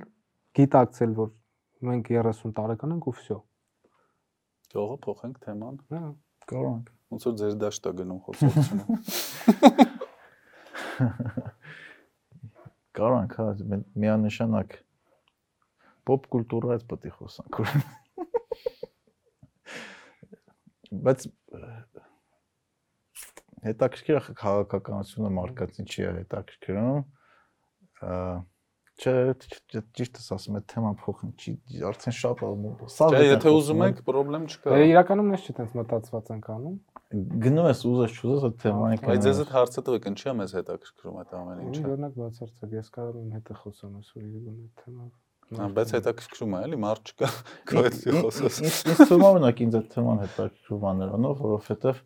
[0.57, 1.29] գիտակցել, որ
[1.87, 3.39] մենք 30 տարեկան ենք ու վсё։
[4.77, 6.03] Թողը փոխենք թեման։ Հա,
[6.53, 6.87] կարող ենք։
[7.17, 8.85] Ոնց որ ձեր դաշտա գնում խոսողությունը։
[12.97, 14.71] Կարանք, հա, մենք միանշանակ
[16.07, 17.61] pop կուլտուրայից պետք է խոսանք։
[21.07, 21.29] Բայց
[23.67, 27.01] հետաքրքիր է քաղաքականությունը մարդկացին չի հետաքրքրում։
[28.97, 29.13] Չէ,
[29.93, 32.45] ճիշտ ես ասում, այդ թեման փոխեն, չի արդեն շատ
[32.95, 36.79] սա Չէ, եթե ուզում եք, խնդրեմ չկա։ Դե իրականում ես չի տենց մտածված ենք անում։
[37.45, 41.21] Գնում ես ուզես չուզես այդ թեման Բայց ես այդ հարցը տվեք, ինչի՞ է մեզ հետաքրքրում
[41.21, 45.26] այդ ամեն ինչը։ Օրինակ բացարձակ ես կարող եմ հետը խոսեմ այսօր իրեն այդ թեմա։ Հա,
[45.47, 47.29] բայց հետաքրքրում է, էլի մարդ չկա,
[47.71, 52.03] քո հետ խոսես։ Ինձ թվում է օրինակ ինձ այդ թեման հետաքրքրում է նրանով, որովհետև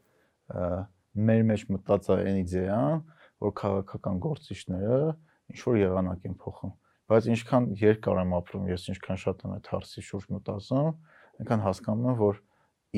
[1.30, 3.00] մեր մեջ մտածա այն իդեան,
[3.40, 5.00] որ քաղաքական գործիչները
[5.50, 6.76] ինչ որ եղանակ են փոխում
[7.10, 10.90] բայց ինչքան երկար եմ ապրում, ես ինչքան շատ եմ այդ հարցի շուրջ մտածում,
[11.42, 12.36] այնքան հասկանում եմ, որ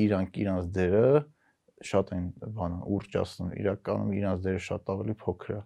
[0.03, 1.21] իրանք իրանց դերը
[1.89, 2.27] շատ են
[2.59, 5.61] բանը ուրճացնում, իրականում իրանց դերը շատ ավելի փոքր է։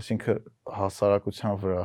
[0.00, 0.40] Այսինքն
[0.78, 1.84] հասարակության վրա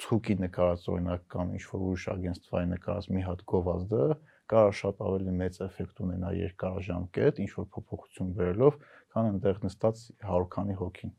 [0.00, 4.06] ցուկի նկարած օրինակ կամ ինչ որ ուրիշ ագենստվայի նկարած մի հատ գովազդը
[4.52, 8.78] կարող շատ ավելի մեծ էֆեկտ ունենա երկարաժամկետ ինչ որ փոփոխություն բերելով,
[9.12, 11.12] քան այնտեղ նստած 100 քանի հոգին։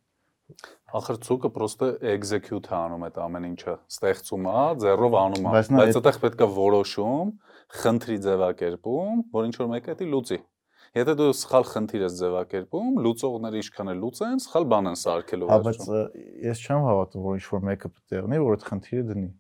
[1.00, 5.72] Ախր ցուկը պրոստը execute է անում այդ ամեն ինչը, ստեղծում է, ձեռով անում է, բայց
[5.84, 7.32] այդտեղ պետք է որոշում,
[7.80, 10.40] խնդրի ձևակերպում, որ ինչ որ մեկը դա լուծի։
[10.94, 15.88] Եթե դու սխալ խնդիր ես ձևակերպում, լուծողները ինչքան է լուծեն, սխալ բան են սարքելու վերջում։
[15.90, 19.32] Հա, բայց ես չեմ հավատում, որ ինչ որ մեկը եղնի, որ այդ խնդիրը դնի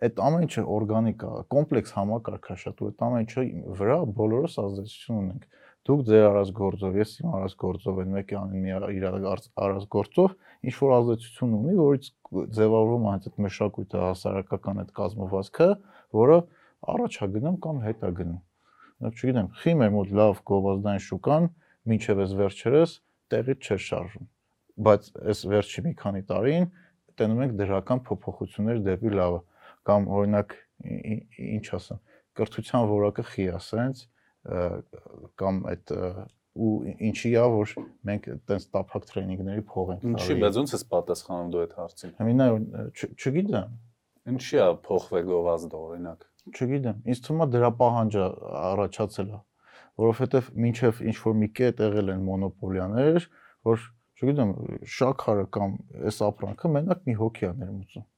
[0.00, 3.42] այդ ամեն ինչը օրգանիկ է, կոմպլեքս համակարգ է շատ ու այդ ամեն ինչը
[3.80, 5.58] վրա բոլորս ազդեցություն ունենք
[5.90, 10.34] դուք ձեր արած գործով, ես իմ արած գործով, այն մեկը մի իր արած գործով
[10.70, 12.10] ինչ որ ազդեցություն ունի, որից
[12.60, 15.68] ձևավորվում է այդ մշակույթը, հասարակական այդ կազմվածքը,
[16.20, 16.38] որը
[16.94, 18.40] առաջ է գնում կամ հետ է գնում։
[19.00, 21.46] չգիտեմ, խի մեր մոտ լավ գովազդային շուկան
[21.90, 22.94] մինչև այս վերջերս
[23.32, 24.26] տեղից չէր շարժում։
[24.86, 26.66] Բայց այս վերջի մի քանի տարին
[27.20, 29.40] տենում ենք դրական փոփոխություններ դեպի լավը
[29.90, 30.54] կամ օրինակ
[31.50, 32.00] ինչ ասեմ,
[32.40, 34.04] կրթության որակը խի ասենց,
[35.40, 35.94] կամ այդ
[36.60, 36.70] ու
[37.10, 37.72] ինչի է որ
[38.08, 42.48] մենք այտենց տափակ տրեյնինգների փող ենք Ինչի, բայց ոնց ես պատասխանում դու այդ հարցին։ Հիմա
[42.90, 43.76] չգիտեմ։
[44.34, 48.26] Ինչի է փոխվել գովազդը օրինակ։ Չգիտեմ։ Ինձ թվում է դրա պահանջը
[48.60, 49.40] առաջացել է,
[50.04, 53.26] որովհետև մինչև ինչ որ մի կետ եղել են մոնոպոլիաներ,
[53.70, 53.84] որ
[54.20, 54.54] չգիտեմ,
[55.00, 55.76] շաքարը կամ
[56.10, 58.08] այս ապրանքը մենակ մի հոգի է ներմուծում։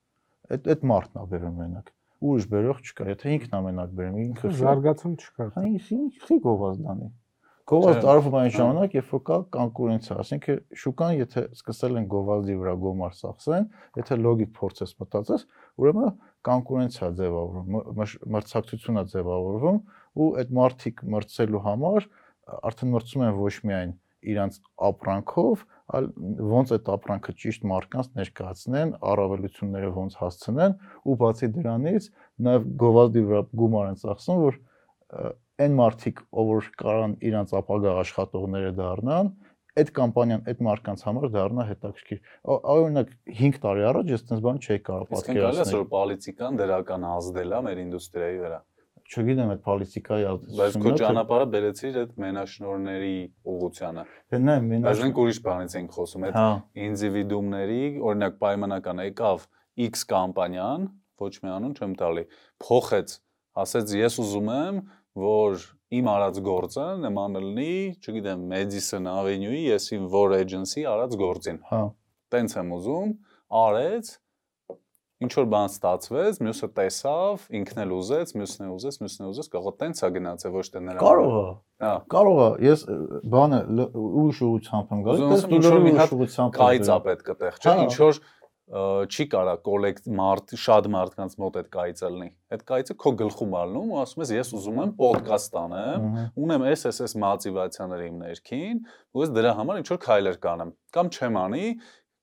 [0.53, 1.93] Այդ այդ մարդն է բերում մենակ
[2.23, 7.09] ուրիշ բերող չկա։ Եթե ինքն ամենակ բերեմ, ինքը զարգացում չկա։ Հա, ինչի գովազդանի։
[7.73, 12.75] Գովազդ արվում այն ժամանակ, երբ որ կա կոնկուրենցիա, ասինքն շուկան, եթե սկսել են գովազդի վրա
[12.83, 13.69] գոմար սախսեն,
[14.03, 15.45] եթե լոգիկ փորձես մտածես,
[15.83, 16.11] ուրեմն
[16.49, 17.77] կոնկուրենցիա ձևավորվում,
[18.37, 19.79] մրցակցություն է ձևավորվում
[20.23, 22.09] ու այդ մարտիկ մրցելու համար
[22.73, 23.93] արդեն մրցում են ոչ միայն
[24.33, 25.63] իրանց ապրանքով,
[25.93, 26.09] այլ
[26.53, 32.09] ոնց այդ ապրանքը ճիշտ մարկանց ներկայացնեն, առավելությունները ոնց հասցնեն ու բացի դրանից
[32.47, 34.61] նաև գովազդի վրա գումար են ծախսում, որ
[35.63, 39.33] այն մարդիկ, ով որ կարան իրանց ապագա աշխատողները դառնան,
[39.81, 42.19] այդ կամպանիան այդ մարկանց համար դառնա հետաքրքիր։
[42.73, 47.07] Օրինակ 5 տարի առաջ ես այդպես բան չէի կարող պատկերացնել։ Իսկ գալիս որ պոլիտիկան դրական
[47.13, 48.61] ազդել է մեր ինդուստրիայի վրա
[49.13, 53.17] չգիտեմ այդ պոլիտիկայի ազդեցությունը։ Բայց քո ճանապարհը բերեցիր այդ մենաշնորների
[53.53, 56.47] ուղղությանը։ Դե նայ մենաշ Բայց մենք ուրիշ բանից ենք խոսում, այդ հա։
[56.87, 59.45] ինդիվիդուումների, օրինակ պայմանական եկավ
[59.89, 60.89] X կամպանիան,
[61.23, 62.25] ոչ մի անուն չեմ տալի,
[62.63, 63.17] փոխեց,
[63.63, 64.81] ասեց ես ուզում եմ,
[65.23, 71.63] որ իմ արած գործը նման լինի, չգիտեմ, Madison Avenue-ի ես իմ որ agency արած գործին։
[71.69, 71.83] Հա։
[72.33, 73.15] Տենց եմ ուզում,
[73.63, 74.13] արեց,
[75.23, 79.51] ինչ որ բան ստացվեց, մյուսը տեսավ, ինքն էլ ուզեց, մյուսն էլ ուզեց, մյուսն էլ ուզեց,
[79.53, 81.45] կարող է տենց է գնացել, ոչ թե նրա։ Կարող է։
[81.83, 82.85] Հա։ Կարող է։ Ես
[83.37, 83.61] բանը
[84.03, 87.61] ուրիշ ուղղությամբ եմ գալիս, դες դու լուրջ մի հատ ուղղությամբ կայծ է պետք է տեղ,
[87.63, 88.21] չէ՞, հա։ ինչ որ
[88.73, 93.91] չի կարա կոլեկտ մարդ շատ մարդկանց մոտ այդ կայծը լինի։ Այդ կայծը քո գլխում ալնում
[93.93, 96.07] ու ասում ես ես ուզում եմ ոդկաստ անեմ,
[96.47, 98.83] ունեմ այս այս այս մոտիվացիաները իմ ներքին,
[99.13, 101.69] ու ես դրա համար ինչ որ քայլեր կանեմ։ Կամ չեմ անի,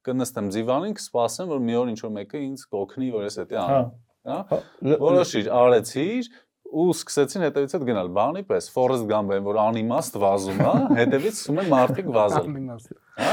[0.10, 3.90] կնստեմ դիվանին, կսպասեմ, որ մի օր ինչ որ մեկը ինձ կօգնի, որ ես դա անեմ։
[4.30, 6.34] Հա։, հա։ Որոշիր, արեցիր,
[6.70, 11.62] ու սկսեցին հետևից հետ գնալ բանի պես Forrest Gump-ն որ անիմաստ վազում է հետևից սկսում
[11.64, 13.32] են մարդիկ վազել անիմաստ հա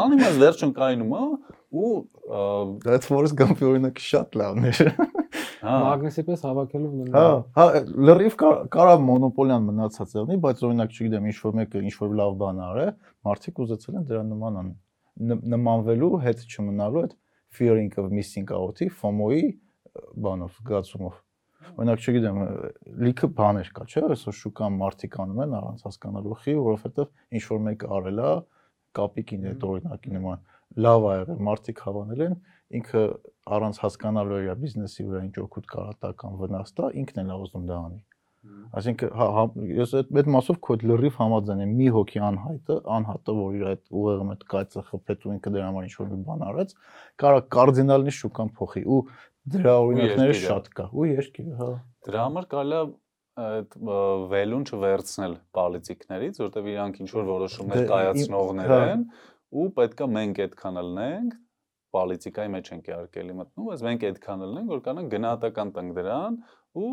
[0.00, 1.22] անիմաստ վերջում կայնում է
[1.74, 1.92] ու
[2.84, 4.80] դա Forrest Gump-ի օրինակը շատ լավն էր
[5.64, 7.28] հա մագնեսի պես հավաքելով մնա հա
[7.58, 8.34] հա լրիվ
[8.74, 12.88] կարա մոնոպոլիան մնացած եղնի բայց օրինակ չգիտեմ ինչ որ մեկը ինչ որ լավ բան արե
[13.28, 14.82] մարդիկ ուզեցել են դրան նման անեն
[15.14, 17.12] նմանվելու, հետ չմնալու այդ
[17.54, 19.44] fearing of missing out-ի, FOMO-ի
[20.24, 21.20] բանով, զգացումով։
[21.74, 22.40] Օրինակ, չգիտեմ,
[23.06, 27.62] լիքը բաներ կա, չէ՞, այսօր շուկան մարդիկ անում են առանց հասկանալու խի, որովհետև ինչ որ
[27.68, 28.32] մեկը արել է,
[28.98, 30.42] կապիկին այդ օրինակի նման
[30.84, 32.34] լավ ա եղել, մարդիկ հավանել են,
[32.78, 33.04] ինքը
[33.54, 37.68] առանց հասկանալու իր բիզնեսի վրա ինչ օգուտ կարա տա կամ վնաս տա, ինքն է ուզում
[37.70, 38.02] դա անի։
[38.76, 39.44] Այսինքն հա, հա
[39.78, 43.82] ես այդ այդ մասով քո լրիվ համաձայն եմ։ Մի հոգի անհայտը, անհատը, որ իր այդ
[44.00, 46.74] ուղեղը մետ կայծը խփեց ու ինքը դրա համար ինչ-որ մի բան արեց,
[47.24, 49.00] կարա կարդինալնի շուկան փոխի ու
[49.54, 51.70] դրա օրինակները շատ կա։ Ու երկիրը, հա։
[52.04, 52.82] Դրա համար կարելի
[53.34, 53.72] այդ
[54.30, 59.02] վելուն չվերցնել պոլիտիկներից, որտեղ իրանք ինչ որ որոշումներ Դե, կայացնողներ հա։ են
[59.54, 61.36] ու պետքա մենք այդքան ելնենք
[61.94, 66.38] պոլիտիկայի մեջ ենք իհարկելի մտնում, բայց մենք այդքան ելնենք, որ կանան գնահատական տանք դրան
[66.84, 66.90] ու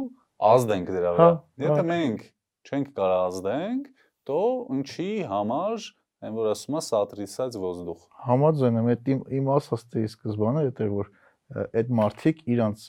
[0.51, 2.27] ազդենք դրա հա, վրա։ հա։ Եթե մենք
[2.69, 3.87] չենք կարող ազդենք,
[4.29, 4.39] то
[4.77, 5.87] ինչի համար
[6.21, 9.07] այն որ ասում է սատրիսած ոզդուխ։ Համաձայն եմ, այդ
[9.41, 11.09] իմ ասածը սկզբանը դա էր որ
[11.81, 12.83] այդ մարդիկ իրանց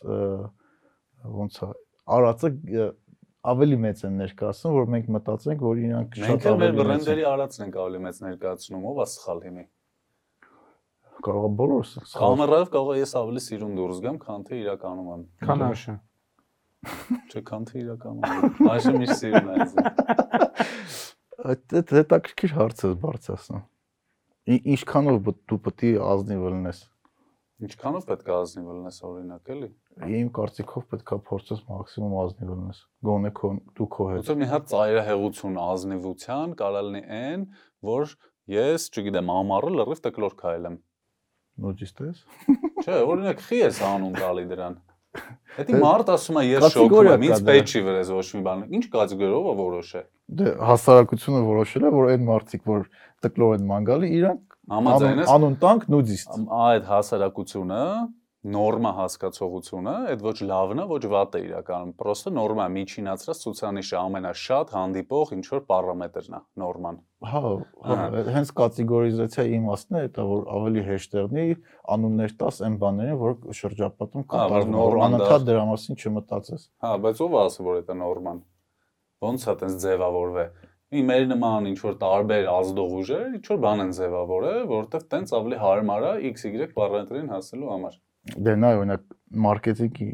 [1.38, 1.70] ոնց է
[2.12, 2.50] արածը
[3.42, 7.24] ավելի մեծ են ներկայացնում, որ մենք մտածենք, որ իրանք Մենք շատ ավելի մեծ են։ բրենդերի
[7.32, 9.64] արածն ենք ավելի մեծ ներկայացնում, ով է սխալ հիմի։
[11.22, 15.10] կարող է բոլորս սխալ Կամերայով կարող է ես ավելի սիրուն դուրս գամ, քան թե իրականում
[15.12, 15.94] եմ։ Քան աշը։
[17.30, 19.74] Չէ, քան թե իրականում Այժմ միշտ սիրուն է ինձ։
[21.52, 23.62] Այդ հետաքրքիր հարց է բարձրացնում։
[24.72, 26.82] Ինչքանով դու պետք է ազնիվ լինես։
[27.62, 29.68] Ինչքանով պետք է ազնիվ լինես օրինակ էլի։
[30.18, 34.48] Իմ կարծիքով պետք է փորձես մաքսիմում ազնիվ լինես։ Գոնե քո դու քո հետ։ Ոնց մի
[34.52, 37.44] հատ ծայրահեղություն ազնիվության կարա լինի այն,
[37.92, 38.14] որ
[38.56, 40.78] ես, չգիտեմ, ամառը լրիվ տկլոր քայլեմ։
[41.62, 42.24] Նոջիստ ես։
[42.82, 44.80] Չէ, օրինակ խի ես անուն տալի դրան։
[45.12, 48.62] Դա Դե- մարդ ասում է ես շոկում եմ, ինձ պետք չի վրես ոչ մի բան։
[48.78, 50.02] Ինչ կատեգորիով է որոշե։
[50.40, 52.86] Դե հասարակությունը որոշել է, որ այն մարդիկ, որ
[53.26, 57.84] տկլոր են մանգալի, իրանք Համաձայն ես։ անուն տանք նուդիստ։ Այդ հասարակությունը
[58.42, 65.32] նորմա հասկացողությունը, այդ ոչ լավն է, ոչ վատը իրականում։ Պրոստը նորմա միջինացրած ցուցանիշը ամենաշատ հանդիպող
[65.36, 66.98] ինչ որ պարամետրն է նորման։
[67.32, 67.42] Հա,
[67.86, 67.98] հա,
[68.34, 71.46] հենց կատեգորիզացիայի իմաստն է դա, որ ավելի հեշտերնի
[71.94, 77.22] անուններ տաս այն բաներին, որ շրջապատում Հա, կատարվում, նորմալ անընդհատ դրա մասին չմտածես։ Հա, բայց
[77.22, 78.42] ով է ասում որ դա նորման։
[79.22, 83.82] Ոնց է տես ձևավորվե։ Ի մեր նման ինչ որ տարբեր ազդող ուժեր ինչ որ բան
[83.84, 87.96] են ձևավորել, որովհետև տենց ավելի հարմար է XY պարամետրին հասնելու համար։
[88.46, 89.06] Դե նա օրինակ
[89.46, 90.08] մարքեթինգի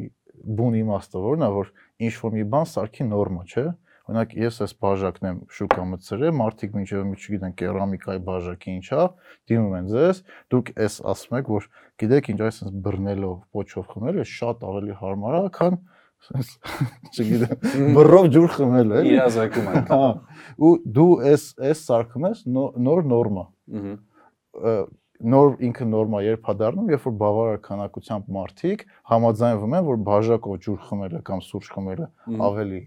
[0.59, 1.72] բուն իմաստը որն է, որ
[2.09, 3.66] ինչ որ մի բան սարքի նորմա, չէ։
[4.09, 9.02] Օրինակ ես այս բաժակն եմ շուկա մտցրել, մարդիկ մինչև մի չգիտեն կերամիկայի բաժակի ինչա,
[9.50, 10.22] դիմում են ձեզ,
[10.55, 11.66] դուք էս ասում եք, որ
[12.00, 15.76] գիտեք ինչ այսպես բռնելով, ոչով խմելը շատ ավելի հարմար է, քան
[16.28, 17.59] չգիտեմ,
[17.97, 20.09] բռով ջուր խմելը, էլի։ Իրազեկում են։ Հա,
[20.69, 23.45] ու դու էս էս սարքում ես նո- նոր նորմա։
[23.78, 24.74] ը,
[25.19, 30.59] նոր ինքը նորմա երբ է դառնում, երբ որ բավարար քանակությամբ մարդիկ համաձայնվում են, որ բաժակով
[30.66, 32.07] ջուր խմելը կամ սուրճ խմելը
[32.49, 32.81] ավելի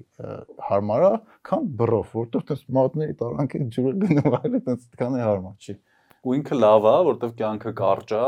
[0.70, 1.12] հարմար է,
[1.52, 5.76] քան բռով, որտեղ տես մատների տարանքի ջուրը գնում այլ տես քան է հարմար չի։
[6.22, 8.26] ու ինքը լավ է, որտեվ կյանքը կարճ է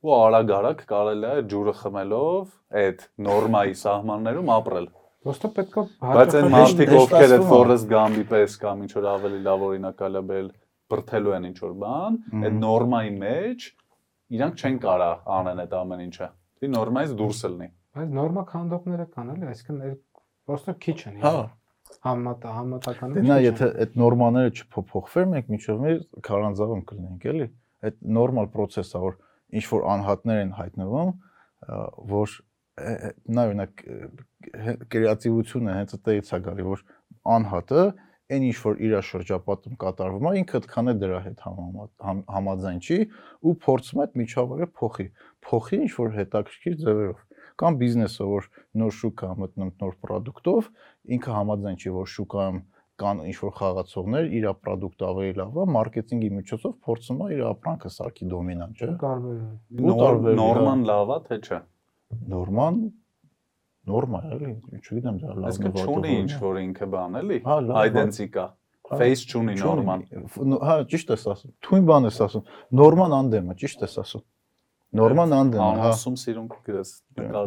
[0.00, 4.86] ու արագ-արագ կարելի է ջուրը խմելով այդ նորմայի սահմաններում ապրել։
[5.28, 9.40] Ոստո պետքա Բայց այն մարդիկ, ովքեր այդ է։ Forrest Gump-ի պես կամ ինչ որ ավելի
[9.44, 10.48] լավ օրինակալ է բել
[10.90, 13.68] բրթելու են ինչ որ բան, այդ նորմայի մեջ
[14.40, 16.28] իրանք չեն կարա անեն այդ ամեն ինչը։
[16.60, 17.68] Դի նորմայից դուրս լինի։
[18.00, 19.96] բայց նորմա քանդողները կան էլի, այսինքն
[20.50, 21.38] ոստո քիչ են։ Հա,
[22.06, 25.96] Համատա համատականը։ դե նա եթե այդ նորմաները չփոփոխվեր, մենք միջով մեր
[26.28, 27.48] քարանձավում կլինենք, էլի։
[27.90, 29.16] Այդ նորմալ process-ը, որ
[29.56, 31.10] ինչ որ անհատներ են հայտնվում,
[32.10, 32.36] որ
[33.30, 33.82] նա օրինակ
[34.92, 36.84] կրեատիվությունը հենց այդտեղից է գալի, որ
[37.34, 37.82] անհատը
[38.30, 41.40] այն ինչ որ իր շրջապատում կատարվում է, ինքը այդքան է դրա հետ
[42.30, 42.98] համաձայն չի
[43.42, 45.06] ու փորձում է այդ միջավայրը փոխի,
[45.50, 47.24] փոխի ինչ որ հետաքրքիր ձևերով
[47.60, 48.46] կամ բիզնեսը, որ
[48.80, 50.70] նոր շուկա մտնում նոր product-ով,
[51.16, 52.60] ինքը համաձայն չի, որ շուկայում
[53.00, 57.90] կան ինչ որ խաղացողներ, իր product-ը ավելի լավ է, մարքեթինգի միջոցով փորձում է իր ապրանքը
[57.96, 59.38] սարքի դոմինանտ, չէ։ տարբեր,
[60.30, 61.60] հա։ Նորման լավ է, թե չէ։
[62.34, 62.80] Նորման
[63.90, 67.38] նորմա է, էլի, չգիտեմ դա լավ Այսինքն չունի ինչ որ ինքը բան էլի։
[67.90, 68.44] Identica։
[68.90, 70.00] Հա, Face չունի նորման։
[70.50, 72.44] Նո- Հա, ճիշտ ես ասում։ Թույն բան ես ասում։
[72.80, 74.24] Նորման անդեմ է, ճիշտ ես ասում։
[75.00, 76.90] Նորման անդեմ է, հա։ Անասում սիրուն գրես։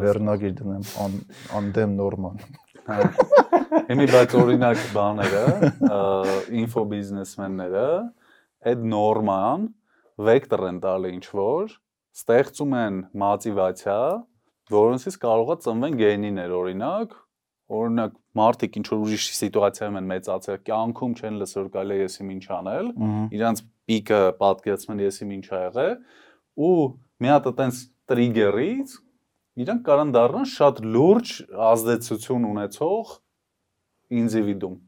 [0.04, 1.18] Վերնագիր դնեմ ան,
[1.60, 2.38] անդեմ նորման։
[2.84, 3.00] Հա։
[3.88, 5.44] Հիմի բայց օրինակ բաները,
[6.60, 7.86] ինֆո բիզնեսմենները
[8.72, 9.68] այդ նորման
[10.28, 11.76] վեկտոր են տալի ինչ որ,
[12.20, 14.00] ստեղծում են մոտիվացիա,
[14.74, 17.16] որոնցից կարող է ծնվեն գենիներ օրինակ,
[17.74, 22.46] օրինակ մարդիկ ինչ որ ուրիշ սիտուացիայում են մեծացել, կյանքում չեն լսել կարելի է եսի ինչ
[22.58, 22.92] անել,
[23.40, 25.96] իրանց պիկը պատկերացնեն եսի ինչ ա եղել
[26.68, 26.78] ու
[27.24, 27.82] մի հատ այտենց
[28.12, 28.96] տրիգերից
[29.62, 31.36] իրանք կարան դառնան շատ լուրջ
[31.74, 33.14] ազդեցություն ունեցող
[34.24, 34.82] ինդիվիդուում։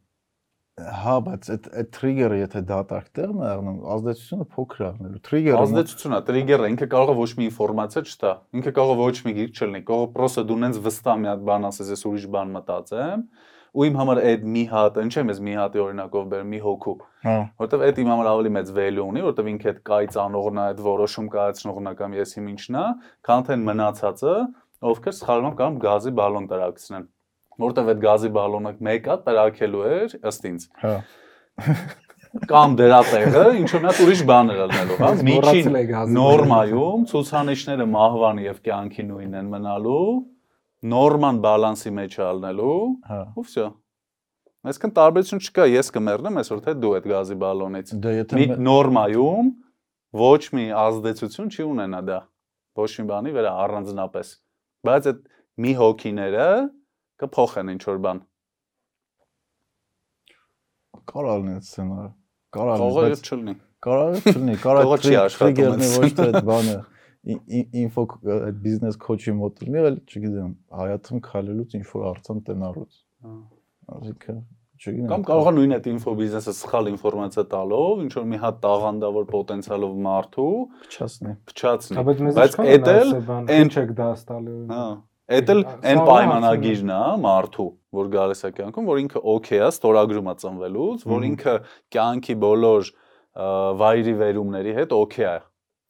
[0.75, 5.59] Հա, բայց այդ այդ trigger-ը եթե դատարկ տեղն է առնում, ազդեցությունը փոքր է առնելու։ Trigger-ը
[5.61, 9.33] Ազդեցությունն է, տրիգերը ինքը կարող է ոչ մի ինֆորմացիա չտա։ Ինքը կարող է ոչ մի
[9.37, 12.51] գիրք չլինի։ Կարող է պրոսը դու նենց վստահ մի հատ բան ասես, ես ուրիշ բան
[12.59, 13.23] մտածեմ,
[13.76, 16.93] ու իմ համար այդ մի հատ, ինչ եմ ես մի հատի օրինակով բերեմ մի հոգու,
[17.26, 20.80] հա, որովհետև այդ իմ համար ավելի մեծ value ունի, որովհետև ինքը այդ կայծանողն է, այդ
[20.85, 22.85] որոշում կայացնողն է կամ ես իմ ինչն է,
[23.27, 24.38] քան թե մնացածը,
[24.95, 27.06] ովքեր սխալվում կամ գազի բալոն տրաքցնեն
[27.61, 30.95] որտեվ այդ գազի բալոնը մեկը տրաքելու էր ըստ ինձ հա։
[32.52, 35.77] կամ դրա տեղը ինչ որ մի հատ ուրիշ բան էր ելնելու, հա, միջին
[36.18, 40.10] նորմայում ցուցանիշները մահվան եւ կյանքի նույնն են մնալու,
[40.91, 42.75] նորման բալանսի մեջ ալնելու,
[43.09, 43.65] Հա։ ու վсё։
[44.65, 49.49] Այսինքն տարբերություն չկա, ես կմեռնեմ այսօր թե դու այդ գազի բալոնից։ Դե եթե Մի նորմայում
[50.25, 52.19] ոչ մի ազդեցություն չի ունենա դա։
[52.81, 54.31] Ոչ մի բանի վրա առանձնապես։
[54.89, 55.19] Բայց այդ
[55.65, 56.47] մի հոգիները
[57.23, 58.23] կփոխեն ինչ որ բան։
[61.05, 62.09] կարող լինի այդ սցենարը։
[62.55, 63.55] Կարող Կարող լինի, է չլինի։
[63.85, 66.75] կարող չլինի, կարող է այդ ոչ թե այդ բանը
[67.26, 68.03] ինֆո
[68.35, 72.99] այդ բիզնես քոչի մոտ լինի, այլ չգիտեմ, հայաթում քալելուց ինչ որ արցան տնալուց։
[73.95, 74.38] Այսինքն,
[74.76, 78.60] չգիտեմ։ Կամ կարող է նույն այդ ինֆո բիզնեսը սխալ ինֆորմացիա տալով, ինչ որ մի հատ
[78.65, 80.53] տաղանդավոր պոտենցիալով մարդու
[80.85, 83.14] փչացնի։ փչացնի։ Բայց էդ էլ
[83.56, 84.85] այն չեք դաստալի։ Հա։
[85.26, 90.27] Էդ էլ այն պայմանագիրն է մարդու, որ գալիս է կյանքում, որ ինքը օքեյ է, ստորագրում
[90.30, 91.56] է ծնվելուց, որ ինքը
[91.95, 92.91] կյանքի բոլոր
[93.81, 95.39] վայրի վերումների հետ օքեյ է։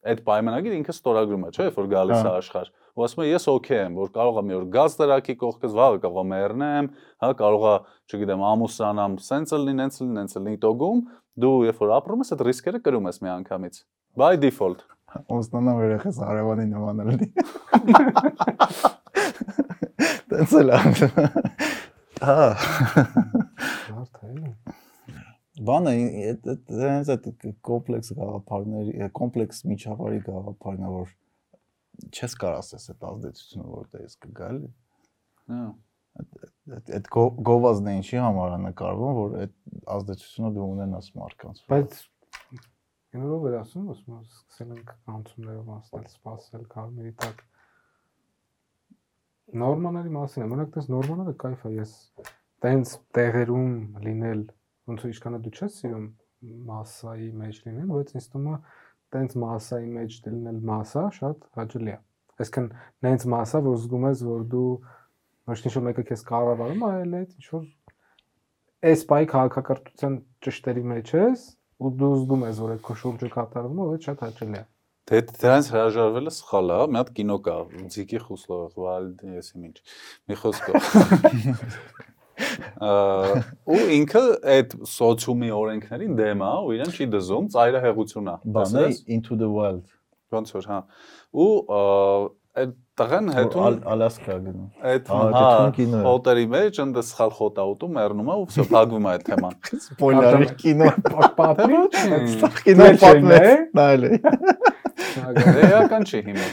[0.05, 3.47] Այդ պայմանագիրը ինքը ստորագրում է, չէ՞, որ գալիս է Հա։ աշխարհ։ Ու ասում է ես
[3.51, 6.89] օքեյ եմ, որ կարող եմ մի օր գազ տրակի կողքս, վաղը կարող եմ մեռնեմ,
[7.25, 7.75] հա, կարող է,
[8.05, 10.99] չգիտեմ, ամուսանամ, սենց լինի, նենց լինի, նենց լինի տոգում,
[11.41, 13.81] դու երբ որ ապրում ես, այդ ռիսկերը կրում ես մի անգամից։
[14.15, 14.85] By default։
[15.31, 17.27] Ոստանամ երեխես արևանի նման լինի։
[20.31, 20.69] Տենց էլ
[22.25, 22.47] Հա։
[23.89, 24.31] Հարթ է
[25.69, 27.27] բանը հենց այդ
[27.69, 31.13] կոմպլեքս գաղափարների կոմպլեքս միջավայրի գաղափարն է որ
[32.11, 34.71] չես կարող ասես այդ ազդեցությունը որտեղից կգա էլի
[35.51, 35.61] հա
[36.97, 37.07] այդ
[37.47, 39.55] գովազն է ինչի համար է նկարվում որ այդ
[39.95, 41.97] ազդեցությունը դու ունենաս մարդկանց բայց
[43.15, 47.43] գնալով էր ասում ասում սկսել ենք կանցումներով անցնել սпасել կարմիրի տակ
[49.63, 51.95] նորմանալի մասին է մենակ դες նորմանալը кайֆ է ես
[52.65, 53.75] տենց տեղերում
[54.07, 54.41] լինել
[54.89, 56.05] ոնց որ ինչքան է դու չես սիրում
[56.69, 58.57] massայի մեջ լինել, բայց ինձ թվում է
[59.15, 61.97] տենց massայի մեջ լինել massa շատ հաճելի է։
[62.35, 62.69] Այսինքն
[63.05, 64.69] նենց massa, որ զգում ես, որ դու
[65.49, 67.65] ոչ թե ինչ-որ մեկը քեզ կառավարում, այլ այդ ինչ որ
[68.85, 71.45] այս բայ քաղաքակրթության ճշտերի մեջ ես
[71.85, 74.65] ու դու զգում ես որ այդ քո շուրջը կատարվում է, այդ շատ հաճելի է։
[75.05, 77.55] Դե դրանց հրաժարվելը սխալ է, մի հատ կինո կա,
[77.93, 79.75] Ձիկի Խուսլով, Վալդ, ես ինչ։
[80.25, 80.89] Մի խոսքով։
[83.75, 84.23] ու ինքը
[84.55, 88.87] այդ սոցիումի օրենքներին դեմ է, ու իրեն չի դզում, ծայրահեղություն է։ Բանը
[89.17, 89.85] into the wild։
[90.35, 90.79] Ոնց որ, հա։
[91.35, 91.49] Ու
[92.55, 95.17] այդ տղեն հետո Ալ- Ալասկա գնում։ այդ հա
[95.75, 99.25] կինո հոտերի մեջ ընդ սխալ խոտ է ուտում, մեռնում է ու վсё փակվում է այդ
[99.29, 100.87] թեման։ Սպոյլերի կինո։
[101.39, 101.81] Պատմի
[102.63, 104.11] Կինո Դե պատմեց։ Նայել է։
[105.15, 106.45] Էական չի հիմա։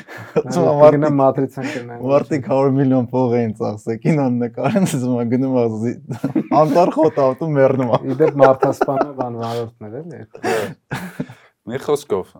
[0.55, 0.63] Ծո
[0.95, 5.65] Գնա մատրիցան կնա։ Մարդիկ 100 միլիոն փող էին ծախսել կինոն նկարեն, ասում եմ գնում է
[5.83, 10.23] զի- անտար խոտավտում մեռնում է։ Իդեպ մարդասպանը բան վարորդներ էլի։
[11.73, 12.33] Մի խոսքով,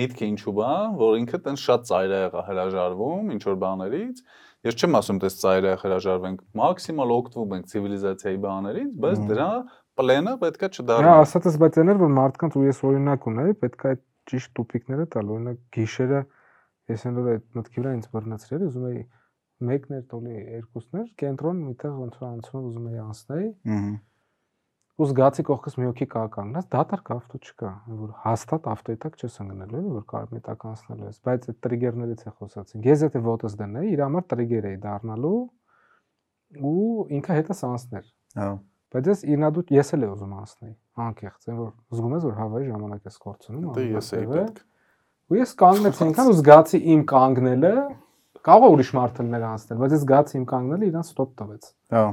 [0.00, 0.70] միտքը ինչու բա,
[1.00, 4.18] որ ինքը տենց շատ ծայրահեղ է հրաժարվում ինչ որ բաներից։
[4.60, 9.48] Ես չեմ ասում դες ծայրահեղ հրաժարվենք, մաքսիմալ օգտվում ենք ցիվիլիզացիայի բաներից, բայց դրա
[10.00, 13.90] պլենը պետքա Դա չդառնա։ ասածս բայց էներ որ մարդկանց ու ես օրինակ ունեի, պետք է
[13.90, 16.20] այդ ճիշտ տուփիկները տալ, օրինակ գիշերը
[16.90, 19.02] ես այնօր այդ մտքի վրա ինձ բռնացրել, ուզում էի
[19.70, 23.90] մեկն էր տոլի երկուսներ, կենտրոն միտեղ ոնց որ անցնում ուզում էի անցնել, Ահա։
[25.00, 27.70] ու զգացի կողքս մի հոգի կա կանգնած, դատարկ ավտո չկա,
[28.00, 32.24] որ հաստատ ավտոյի տակ չես ընկնելու, որ կարող մի տակ անցնելու ես, բայց այդ տրիգերներից
[32.24, 35.40] է խոսացինք։ Ես եթե ոտս դնեի, իր համար տրիգեր էի դառնալու
[36.70, 38.50] ու ինքը հետս անցներ։ Հա։
[38.90, 40.74] Բայց ես իրնադու ես էլ եմ ուզում անցնել,
[41.04, 44.60] անկեղծ, այն որ զգում ես որ հավայի ժամանակ ես կորցնում, Դե ես էի պետք։
[45.30, 47.74] Ու ես կանգնեցի այնքան ու զգացի իմ կանգնելը,
[48.50, 52.04] կարող է ուրիշ մարդ լներ անցնել, բայց ես զգացի իմ կանգնելը իրան ստոպ տվեց, Հա։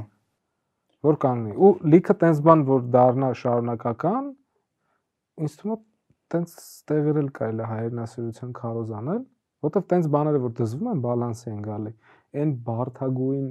[1.08, 4.28] որ կանգնի։ Ու լիքը տենց բան որ դառնա շարունակական,
[5.38, 5.80] ինձ թվում է
[6.28, 6.54] տենց
[6.90, 9.22] տեղեր էլ կարելի հայրենասիրության քարոզ անել,
[9.64, 11.92] որովհետև տենց բաները որ դզվում են բալանսի են գալի։
[12.38, 13.46] Այն բարթագույն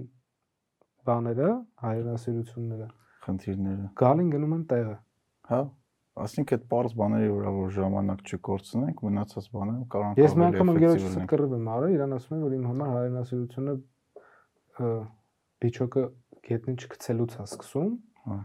[1.07, 1.49] բաները,
[1.88, 2.88] հայրենասիրությունները
[3.27, 4.95] Խնդիրները։ գալին գնում են տեղը։
[5.47, 5.61] Հա։
[6.17, 11.17] Ասենք այդ པարզ բաների վրա որ ժամանակ չկորցնենք, մնացած բաները կարող Ես մի անգամ ընկերոջս
[11.17, 13.75] հետ կռիվ եմ արել, իրան ասում եմ, որ իմ համար հայրենասիրությունը
[15.61, 16.05] բիչոկը
[16.47, 17.93] գետնին չգցելուց է սկսում։
[18.27, 18.37] Հա։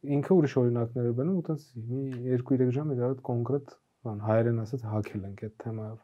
[0.00, 2.04] ինքը ուրիշ օրինակներ է բերում ու տենց մի
[2.34, 3.74] 2-3 ժամ իր հետ կոնկրետ
[4.06, 5.98] բան հայերեն ասած հակել ենք այդ թեմայով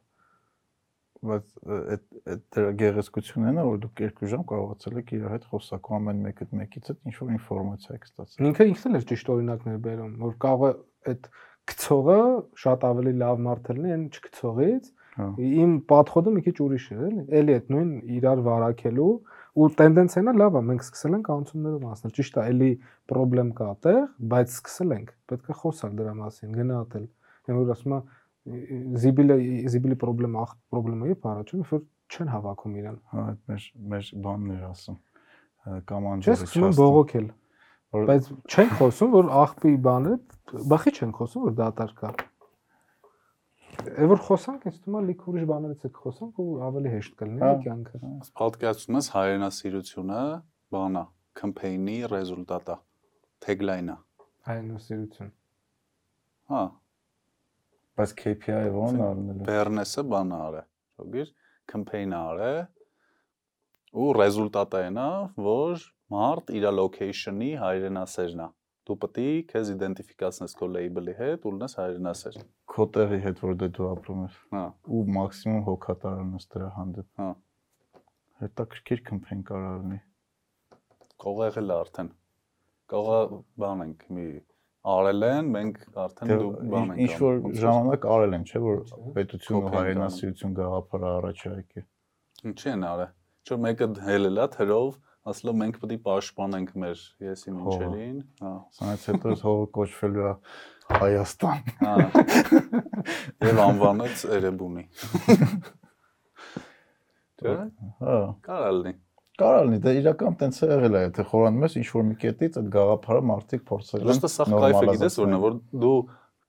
[1.26, 2.02] բայց այդ
[2.32, 6.48] այդ դրա գեղեցկությունն է, որ դուք երկու ժամ կարողացել եք իր հետ խոսակու ամեն մեկը
[6.60, 10.66] մեկից այդ ինչ որ ինֆորմացիա եք ստացել։ Ինքը ինքն էլ ճիշտ օրինակներ բերում, որ կարող
[10.66, 10.74] է
[11.12, 11.30] այդ
[11.66, 12.20] գցողը
[12.62, 17.22] շատ ավելի լավ մարդ լինի, այն չգցողից։ Հա։ Իմ պատխոդը մի քիչ ուրիշ է, էլի։
[17.40, 19.12] Էլի այդ նույն իրար վարակելու
[19.56, 22.68] ու տենդենսիան է լավ է, մենք սկսել ենք անցումներով անցնել։ Ճիշտ է, էլի
[23.12, 24.02] խնդրեմ կա այդտեղ,
[24.36, 27.06] բայց սկսել ենք։ Պետք է խոսալ դրա մասին, գնահատել։
[27.46, 28.04] Այն որ ասում եմ
[28.46, 29.36] զիբիլը
[29.72, 34.52] զիբիլի խնդրեմ ախ խնդրեմը է առաջում, որ չեն հավաքում իրան։ Հա, այդ մեր մեր բանն
[34.56, 34.98] էր ասում։
[35.90, 37.26] Կամ Չէ, անջերը սկսում բողոքել։
[38.06, 40.14] Բայց չենք խոսում, որ աղբի բանը,
[40.70, 42.10] բախի չենք խոսում, որ դատար կա։
[43.86, 47.42] Է որ խոսանք, ինձ թվում է լիք ուրիշ բաներից է խոսանք ու ավելի հեշտ կլինի
[47.42, 48.00] Հա։ կյանքը։
[48.40, 50.22] Պատկերացնում ես հայրենասիրությունը,
[50.76, 51.02] բանա,
[51.40, 52.76] campaign-ի ռեզուլտատա,
[53.46, 53.96] tagline-ը։
[54.46, 55.30] Հայնոսիրություն։
[56.50, 56.62] Հա,
[57.96, 60.62] բայց KPI-ը ո՞րն առնել է։ Բեռնեսը բանը արե։
[60.96, 61.30] Շոգիր
[61.72, 62.52] campaign-ը արե
[63.96, 65.08] ու ռեզուլտատը այնա,
[65.46, 68.48] որ մարդ իր location-ի հայրենասերն է։
[68.86, 72.36] Դու պետք է քեզ իդենտիֆիկացնես քո label-ի հետ ու լինես հայրենասեր։
[72.70, 74.62] Քո տեղի հետ որ դե դու ապրում ես Հա,
[74.94, 77.30] ու մաքսիմում հոգատարանս դրա հանդեպ։ հա։
[78.44, 79.98] Հետաքրքիր կմփեն կարող լինի։
[81.24, 82.12] Կարող է եղել է արդեն։
[82.92, 84.26] Կարող է բան ենք մի
[84.92, 88.78] արել են, մենք արդեն Դե դու բան ենք։ ինչ որ ժամանակ արել են, չէ՞ որ
[88.86, 91.84] Չէ։ պետություն ու Կոպի են հայրենասիրություն գաղափարը առաջ եկի։
[92.50, 93.10] Ինչի են արել։
[93.46, 94.90] Չէ՞ մեկը հելել է թրով,
[95.26, 100.34] ասել է մենք պետք է պաշտպանենք մեր եսի մինչերին, հա։ Սրանից հետո հողը կոչվելու է
[100.86, 101.94] Հայաստան։ Հա։
[103.46, 104.84] Եվ անվանեց Էրեբունի։
[107.42, 107.56] Չէ՞։
[108.06, 108.94] Հա։ Կարա լինի։
[109.41, 112.57] Կարող լինի, դա իրական տենց է եղել է, եթե խորանում ես ինչ որ մի կետից
[112.61, 115.93] այդ գաղափարը մարդիկ փորձել են։ Просто սա կայֆը գիտես որն է, որ դու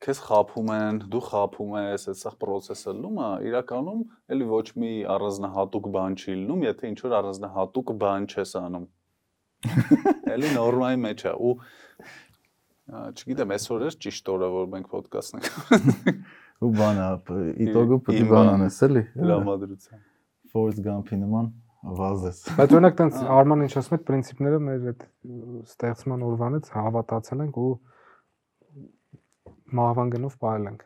[0.02, 4.00] քեզ խափում են, դու խափում ես, այդ սա process-ը լնում է, իրականում
[4.34, 8.86] էլի ոչ մի առանձնահատուկ բան չի լինում, եթե ինչ որ առանձնահատուկ բան չես անում։
[10.36, 11.54] Էլի նորմայի մեջ է ու
[12.92, 15.46] ա, չգիտեմ, այսօր է ճիշտ օրը, որ մենք ոդկաստ ենք
[16.66, 17.06] ու բանա,
[17.62, 20.02] իտոգը պետք է Իմ բան բան- անես էլի։ դրամատրության։
[20.52, 21.46] Forrest Gump-ի նման
[21.97, 25.05] վազես։ Բայց օրինակ տենց Արման ինչ ասում է, princip-ները մեր այդ
[25.71, 27.71] ստեղծման օրվանից հավատացել ենք ու
[29.79, 30.85] մահվան գնով ողել ենք։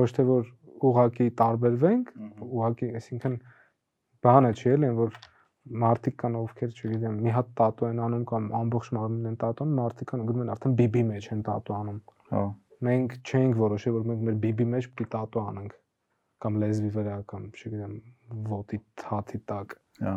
[0.00, 0.48] Ոչ թե որ
[0.90, 2.14] ուղակի տարբերվենք,
[2.46, 3.36] ուղակի, այսինքն
[4.26, 5.20] բանը չի էլի, որ
[5.84, 9.76] մարդիկ կան ովքեր, չգիտեմ, մի հատ տատու են անում կամ ամբողջ մարմինն են տատու անում,
[9.80, 12.00] մարդիկ կան գնում են արդեն բիբի մեջ են տատու անում։
[12.30, 12.42] Հա։
[12.88, 15.76] Մենք չենք որոշել, որ մենք մեր բիբի մեջ պիտի տատու անենք
[16.40, 17.94] կամ լեզվի վրա կամ, չգիտեմ,
[18.50, 19.74] ոտի թաթի տակ
[20.06, 20.14] Հա։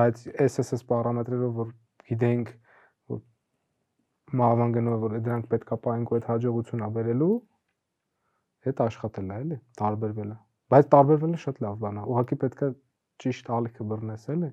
[0.00, 1.72] բայց SSS պարամետրերով որ
[2.10, 2.52] գիտենք
[3.14, 3.20] որ
[4.40, 7.34] մահվան գնով որ դրանք պետքա պայենք ու այդ հաջողությունը բերելու
[8.68, 10.38] հետ աշխատել է էլի տարբերվելը
[10.74, 12.72] բայց տարբերվելը շատ լավ բան է ուղղակի պետքա
[13.24, 14.50] ճիշտ ալիքը բռնես էլի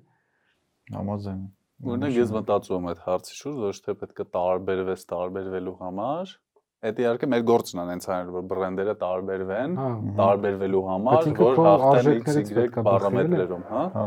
[0.94, 1.40] Համաձայն։
[1.88, 6.32] Օրինակ ես մտածում եմ այդ հարցի շուրջ, ոչ թե պետք է տարբերվես տարբերվելու համար։
[6.78, 9.86] Այդ իհարկե մեր գործն է հենց այն որ բրենդերը տարբերվեն, հա
[10.18, 14.04] տարբերվելու համար, որ հաղթեն XY պարամետրերում, հա։ Հա։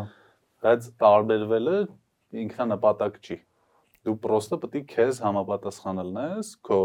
[0.63, 1.73] Բայց տարբերվելը
[2.43, 3.37] ինքնանպատակ չի։
[4.07, 6.79] Դու պրոստը պետք է քեզ համապատասխանը լինես քո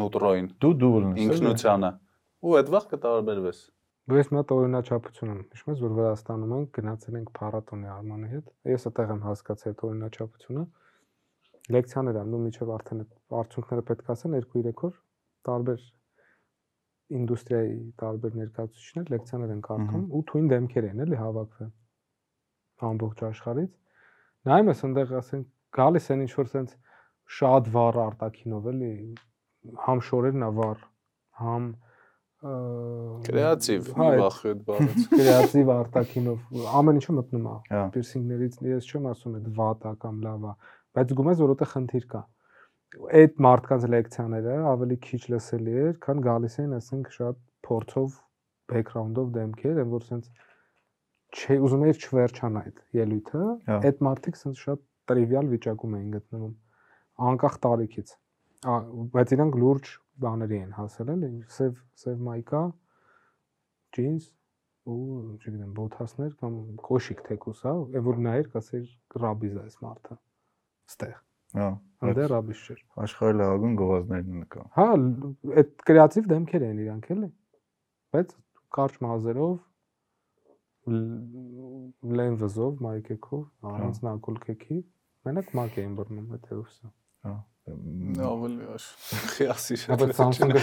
[0.00, 1.90] նուտրոին, Դու դու լինես։ էլի։ ինքնությանը։
[2.40, 3.60] Ու այդ վաղ կտարբերվես։
[4.10, 8.30] Դու ես մի հատ օրինաչափություն եմ հիշում ես որ Վրաստանում ենք գնացել ենք փառատոնի Արմանի
[8.34, 10.64] հետ ես այդտեղ եմ հասկացել այդ օրինաչափությունը
[11.76, 14.96] լեկցիաներ դու միջև արդեն այդ արդյունքները պետք է ասեն 2-3 օր
[15.48, 15.86] տարբեր
[17.20, 21.70] ինդուստրիայի տարբեր ներկայացուցիչներ լեկցիաներ են կարդում ու թույն դեմքեր են էլի հավաքվել
[22.90, 23.72] ամբողջ աշխարհից
[24.50, 25.48] նայում ես այնտեղ ասենք
[25.80, 26.78] գալիս են ինչ որ sense
[27.40, 28.92] շատ վառ արտակինով էլի
[29.86, 30.84] համ շորերն է վառ
[31.40, 31.70] համ
[32.40, 39.08] Կրեատիվ, հա, մի այդ բառից։ կրեատիվ արտակինով ամեն ինչը մտնում է Հա։ պիրսինգներից ես չեմ
[39.10, 40.54] ասում այդ վատ է կամ լավ է
[40.96, 42.22] բայց գումես որ որտեղ խնդիր կա
[42.98, 48.16] այդ մարդկանց լեկցիաները ավելի քիչ լսելի էր քան գալիս էին ասենք շատ փորձով
[48.72, 50.32] բեքգրաունդով դեմքեր են որ sense
[51.30, 56.54] չէ ուզում էր չվերջանա այդ ելույթը Հա։ այդ մարդիկ sense շատ տրիվիալ վիճակում էին գտնվում
[57.30, 58.12] անկախ տարիքից
[58.60, 58.74] Ա,
[59.14, 62.64] բայց իրանք լուրջ բաների են հասել էլի սև սև մայկա
[63.96, 64.26] ջինս
[64.90, 66.58] ու չգիտեմ բոթասներ կամ
[66.88, 68.86] կոշիկ թեկուս, հա, այն որ նայեր կասեր
[69.24, 70.16] ռաբիզ է այս մարդը։
[70.90, 71.16] Ստեղ։
[71.60, 71.68] Հա։
[72.00, 74.86] Անդե ռաբիզ չէր։ Աշխարհի լավագույն գովազդներն են կա։ Հա,
[75.60, 77.28] այդ կրեատիվ դեմքեր են իրանք էլի։
[78.16, 78.32] Բայց
[78.76, 79.52] կարճ մազերով
[80.94, 83.44] լ- լեն վզով, մայքեքով,
[83.74, 84.78] առանց նակուլ կեքի,
[85.28, 86.92] մենակ մակ էին բռնում այդ հերոսը։
[87.28, 87.34] Հա։
[87.70, 88.84] Ավելի աշ։
[89.36, 90.62] Խիասի Ապա Samsung-ը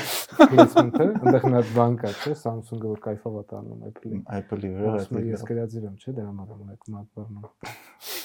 [0.50, 5.22] placement-ը, այնտեղ հատ բան կա, չէ, Samsung-ը որ կայֆով է տանում Apple-ին։ Apple-ի վրա եմ,
[5.30, 7.46] ես այդ գրած իրեմ, չէ, դրա համար այդ մատբարնում։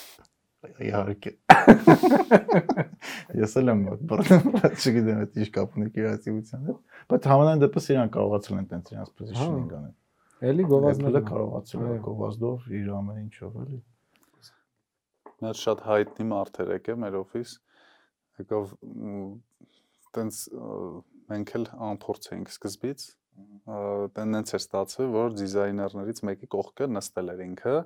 [0.62, 1.32] իհարկե։
[3.42, 3.80] Ես էլ եմ
[4.10, 6.78] բռնում, չգիտեմ այդ ինչ կապ ունի կիրացիության հետ,
[7.12, 9.96] բայց համանայն դեպս իրան կարողացել են տենց իրan's positioning անեն։
[10.42, 13.80] Էլի Apple-ը գովազդները կարողացել Այո։ գովազդով իր ամեն ինչով էլի։
[15.42, 17.52] հատ շատ հայտնի մարդ էր եկել մեր օֆիս։
[18.42, 18.72] Եկավ
[20.18, 20.38] տենց
[21.32, 23.06] մենք էլ անփորձ էինք սկզբից։
[24.18, 27.76] Տենდենս էր ստացվել, որ դիզայներներից մեկի կողքը նստել էր ինքը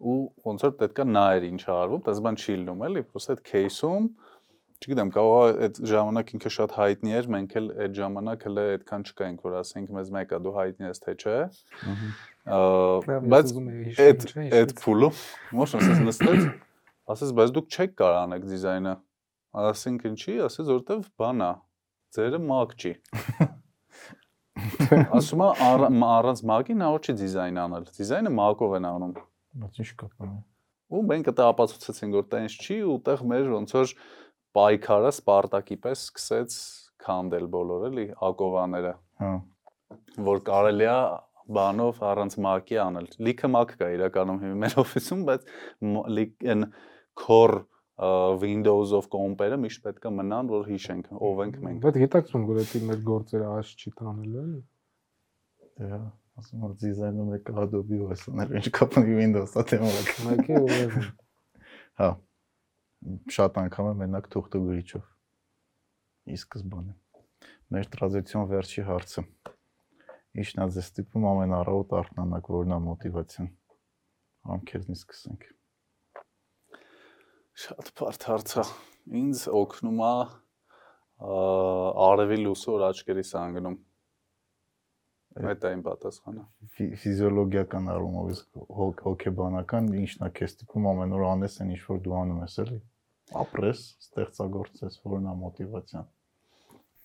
[0.00, 4.06] ու ոնց որ պետքա նայեր ինչ արվում, դա զբան չի լինում էլի, պլյուս այդ кейսում
[4.80, 9.02] չգիտեմ, կարող է այդ ժամանակ ինքը շատ հայտնի էր, մենք էլ այդ ժամանակ հələ այդքան
[9.10, 11.36] չկայինք, որ ասենք մեզ մեկա դու հայտնի ես թե չէ։
[13.34, 13.52] Բայց
[14.06, 14.24] այդ
[14.60, 15.10] այդ փուլը
[15.60, 16.48] մոշն ասես նստեց,
[17.12, 18.94] ասես բայց դուք չեք կարող անեք դիզայնը։
[19.60, 21.52] Ասենք ինչի, ասես որտեվ բան է,
[22.16, 22.92] ձերը մակ չի։
[25.20, 29.12] Ասում է առանց մակի նա ոչ չի դիզայն անել։ Դիզայնը մակով են անում։
[29.60, 30.38] Բայց ինչ կապ ունի։
[30.90, 33.94] Ու մենք դա ապացուցեցինք, որ տենց չի, ու տեղ մեր ոնց որ
[34.58, 36.56] պայքարը Սպարտակի պես սկսեց
[37.04, 39.32] քանդել բոլոր էլի ակովաները, Հա։
[40.30, 40.96] որ կարելի է
[41.50, 45.46] բանով առանց մակի անել։ Լիքը մակ կա իրականում հիմա մեր օֆիսում, բայց
[45.86, 46.66] մ- լիք են
[47.20, 47.62] core
[48.40, 52.80] Windows-ով կոմպերը միշտ պետք է մնան, որ հիշենք ով ենք մենք։ Բայց գիտակցում որ դա
[52.90, 54.62] մեր գործերը աշ չի տանել էլի։
[55.80, 55.98] Դե,
[56.38, 60.68] ասում եմ դիզայնում եք Adobe OS-ներ, ինչ կապ ունի Windows-ա թեմայով։ Մեկի ու
[62.00, 62.10] Հա։
[63.34, 65.06] Շատ անգամ է մենակ թուղթogrիչով։
[66.30, 66.94] Ի սկզբանե։
[67.74, 69.24] Մեր տրադիցիոն վերջի հարցը։
[70.40, 73.48] Ինչն է ձեզ ստիպում ամեն առավոտ արթնանաք, որն է մոտիվացիան։
[74.54, 75.46] Ամ քեզնից սկսենք։
[77.60, 78.64] Շատ բարդ հարց է։
[79.20, 80.14] Ինձ օգնում է
[82.08, 83.76] արևի լույսը որ աչքերիս անգնում։
[85.30, 86.42] Այդ իմ պատասխանը։
[86.74, 91.82] Ֆի- Ֆիզիոլոգիական առումով իսկ հոգ- հոգեբանական ինչն է քեզ ստիպում ամեն օր անես այն ինչ
[91.86, 92.78] որ դու անում ես, էլի։
[93.42, 93.80] Ապրես,
[94.10, 96.08] ստեղծագործես, որն է մոտիվացիան։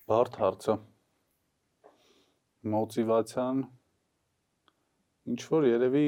[0.10, 0.76] Բարդ հարց է։
[2.76, 3.62] Մոտիվացիան
[5.36, 6.08] ինչ որ երևի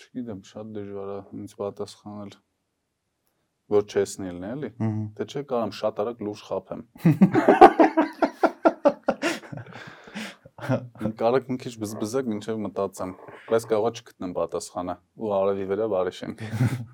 [0.00, 2.36] չգիտեմ, շատ դժվար է ինձ պատասխանել։
[3.70, 4.70] Որ չեսնի լինի, էլի։
[5.18, 6.80] Դե չէ, կարամ շատ արագ լուրջ խափեմ։
[11.20, 13.12] Կարող մի քիչ բզբզակ մինչև մտածեմ,
[13.50, 16.34] բայց կարողա չգտնեմ պատասխանը ու արևի վրա բարիշեմ։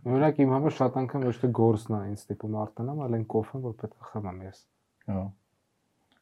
[0.06, 3.64] Օրինակ իմ համար շատ անգամ ոչ թե գործն է ինձ տիպում արտանամ, այլ այն կոֆեն,
[3.66, 4.62] որ պետք է խմեմ ես։
[5.10, 5.24] Հա։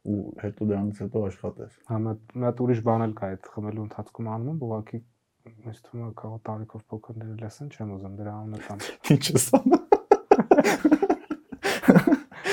[0.04, 2.14] Ու հետո դրանից հետո աշխատես։ Հա մի
[2.44, 5.00] հատ- ուրիշ բան էլ կա այդ խմելու ընթացքում անում ուղղակի
[5.44, 9.83] ինձ թվում է կարող տարիքով փոքրները լսեն, չեմ ուզում դրա անունը տամ։ Ինչ ես անում։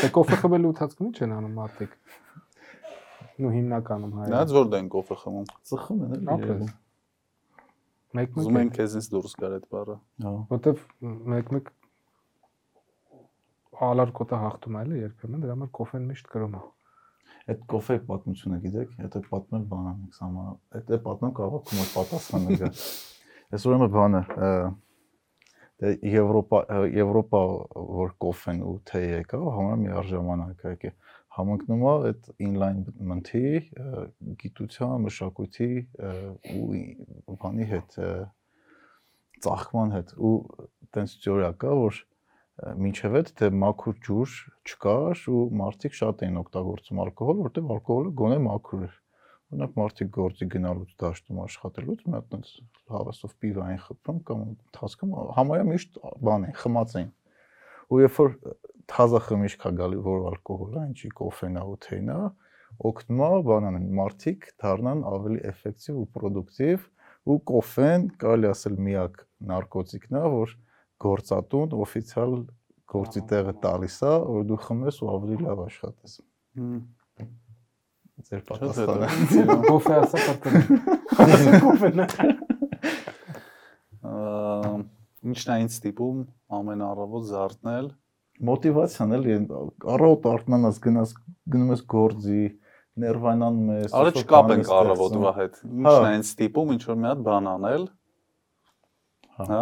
[0.02, 1.92] Դե կոֆե խմելու ընթացքում ի՞նչ են անում մարդիկ։
[3.42, 6.72] Նու հիմնականում հայ։ Նայած որ դեն կոֆե խմում։ Ծխում են էլի։ Ապրես։
[8.12, 10.82] Մեկ-մեկ Ուզում են քեզից դուրս գար այդ բառը։ Հա։ որտեվ
[11.32, 11.70] մեկ-մեկ
[13.88, 16.64] ալարկոտը հաղթում է, էլի երբեմն դրա համար կոֆեն միշտ կրում է։
[17.52, 20.44] Այդ կոֆե պատմությունը գիտեք, հետո պատմել բան անենք սամա։
[20.78, 22.70] Այդ է պատմեմ կարող ում պատասխանը գա։
[23.52, 24.22] Այս ուրեմն բանը
[25.82, 26.60] դե Եվրոպա
[26.94, 27.40] Եվրոպա
[28.02, 30.92] որ կոֆեն ու թեյ եկա, համարը մի արժանանակ եկե
[31.32, 33.42] համընկնում է այդ ինլայնմենթի
[34.44, 35.70] գիտության, մշակույթի
[36.60, 37.98] ու բանի հետ
[39.46, 40.34] ծաղկման հետ ու
[40.96, 42.02] տենց թեորիա կա որ
[42.82, 44.34] մինչև այդ դե մաքուր ջուր
[44.70, 49.01] չկար ու մարդիկ շատ էին օգտագործում ալկոհոլ, որտեղ ալկոհոլը գոնե մաքուր էր։
[49.52, 52.52] Օրինակ մարդիկ գործի գնալուց դաշտում աշխատելուց մի հատ տենց
[52.92, 55.98] հավասով պիվա են խփում կամ ընթացքում համարյա միշտ
[56.28, 57.10] բան են, խմած են։
[57.92, 58.38] Ու երբ որ
[58.92, 62.18] թազա խմիչք է գալի, որ ալկոհոլ է, ինչի կոֆեն է ու թեյն է,
[62.92, 66.88] օգնում է բանան մարդիկ դառնան ավելի էֆեկտիվ ու պրոդուկտիվ
[67.32, 69.20] ու կոֆեն կարելի ասել միակ
[69.52, 70.56] նարկոտիկն է, որ
[71.06, 72.34] գործատուն օֆիցիալ
[72.92, 76.18] գործի տեղը տալիս է, որ դու խմես ու ավելի լավ աշխատես։
[78.28, 79.08] Ձեր պատասխանը։
[79.68, 80.66] Կոֆե ասա պատկերն։
[81.66, 82.04] Կոֆեն։
[85.32, 86.22] Ինչն է ինձ ստիպում
[86.58, 87.88] ամեն առավոտ զարթնել։
[88.52, 89.34] Մոտիվացիան էլի
[89.96, 91.16] առավոտ արթնանաս գնաս
[91.54, 92.44] գնում ես գործի,
[93.02, 97.08] ներվանանում ես։ Արա չկապենք բաներ առավոտվա հետ։ Հա։ Ինչն է ինձ ստիպում ինչ որ մի
[97.12, 97.86] հատ բան անել,
[99.42, 99.62] Հա, հա,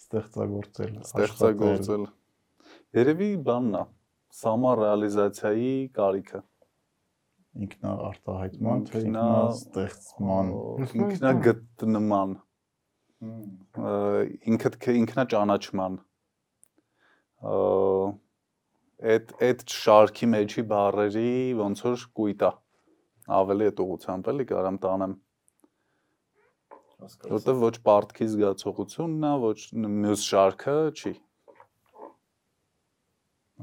[0.00, 2.06] ստեղծագործել, ստեղծագործել։
[2.96, 3.82] Երևի բանն է,
[4.38, 6.40] սամարեալիզացիայի կարիքը։
[7.64, 10.52] ինքնա արտահայտման, թե Ինքնա- ինքնա ստեղծման։
[11.06, 12.36] ինքնա գտնման։
[13.16, 13.92] Ա,
[14.52, 15.94] ինքդ ինքնաճանաչման
[19.06, 21.30] այդ այդ շարքի մեջի բարերի
[21.60, 22.50] ոնց որ կույտա
[23.38, 25.14] ավելի այդ ուղությամբ էլի կարամ տանեմ
[27.32, 29.56] որտեվ ոչ պարտքի զգացողությունն է ոչ
[29.96, 31.12] մյուս շարքը չի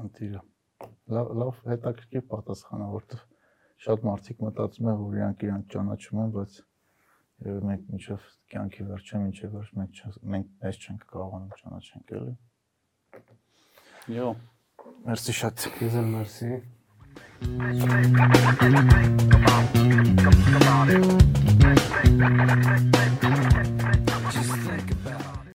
[0.04, 0.42] ընտիրը
[1.18, 3.22] լավ լավ հետաքրքիր պատասխան է որտեվ
[3.84, 6.52] շատ մարդիկ մտածում են որ իրանք իրանք ճանաչում են բայց
[7.44, 10.00] երբ մենք միջով կյանքի վերջը մինչև որ մենք
[10.34, 12.34] մենք մեզ չենք կարողանում ճանաչենք էլի
[14.14, 14.28] Յո
[15.04, 16.52] Մերսի շատ Քեզ էլ մերսի
[17.44, 19.74] Come on, come on,
[22.10, 22.38] come
[22.94, 23.13] on.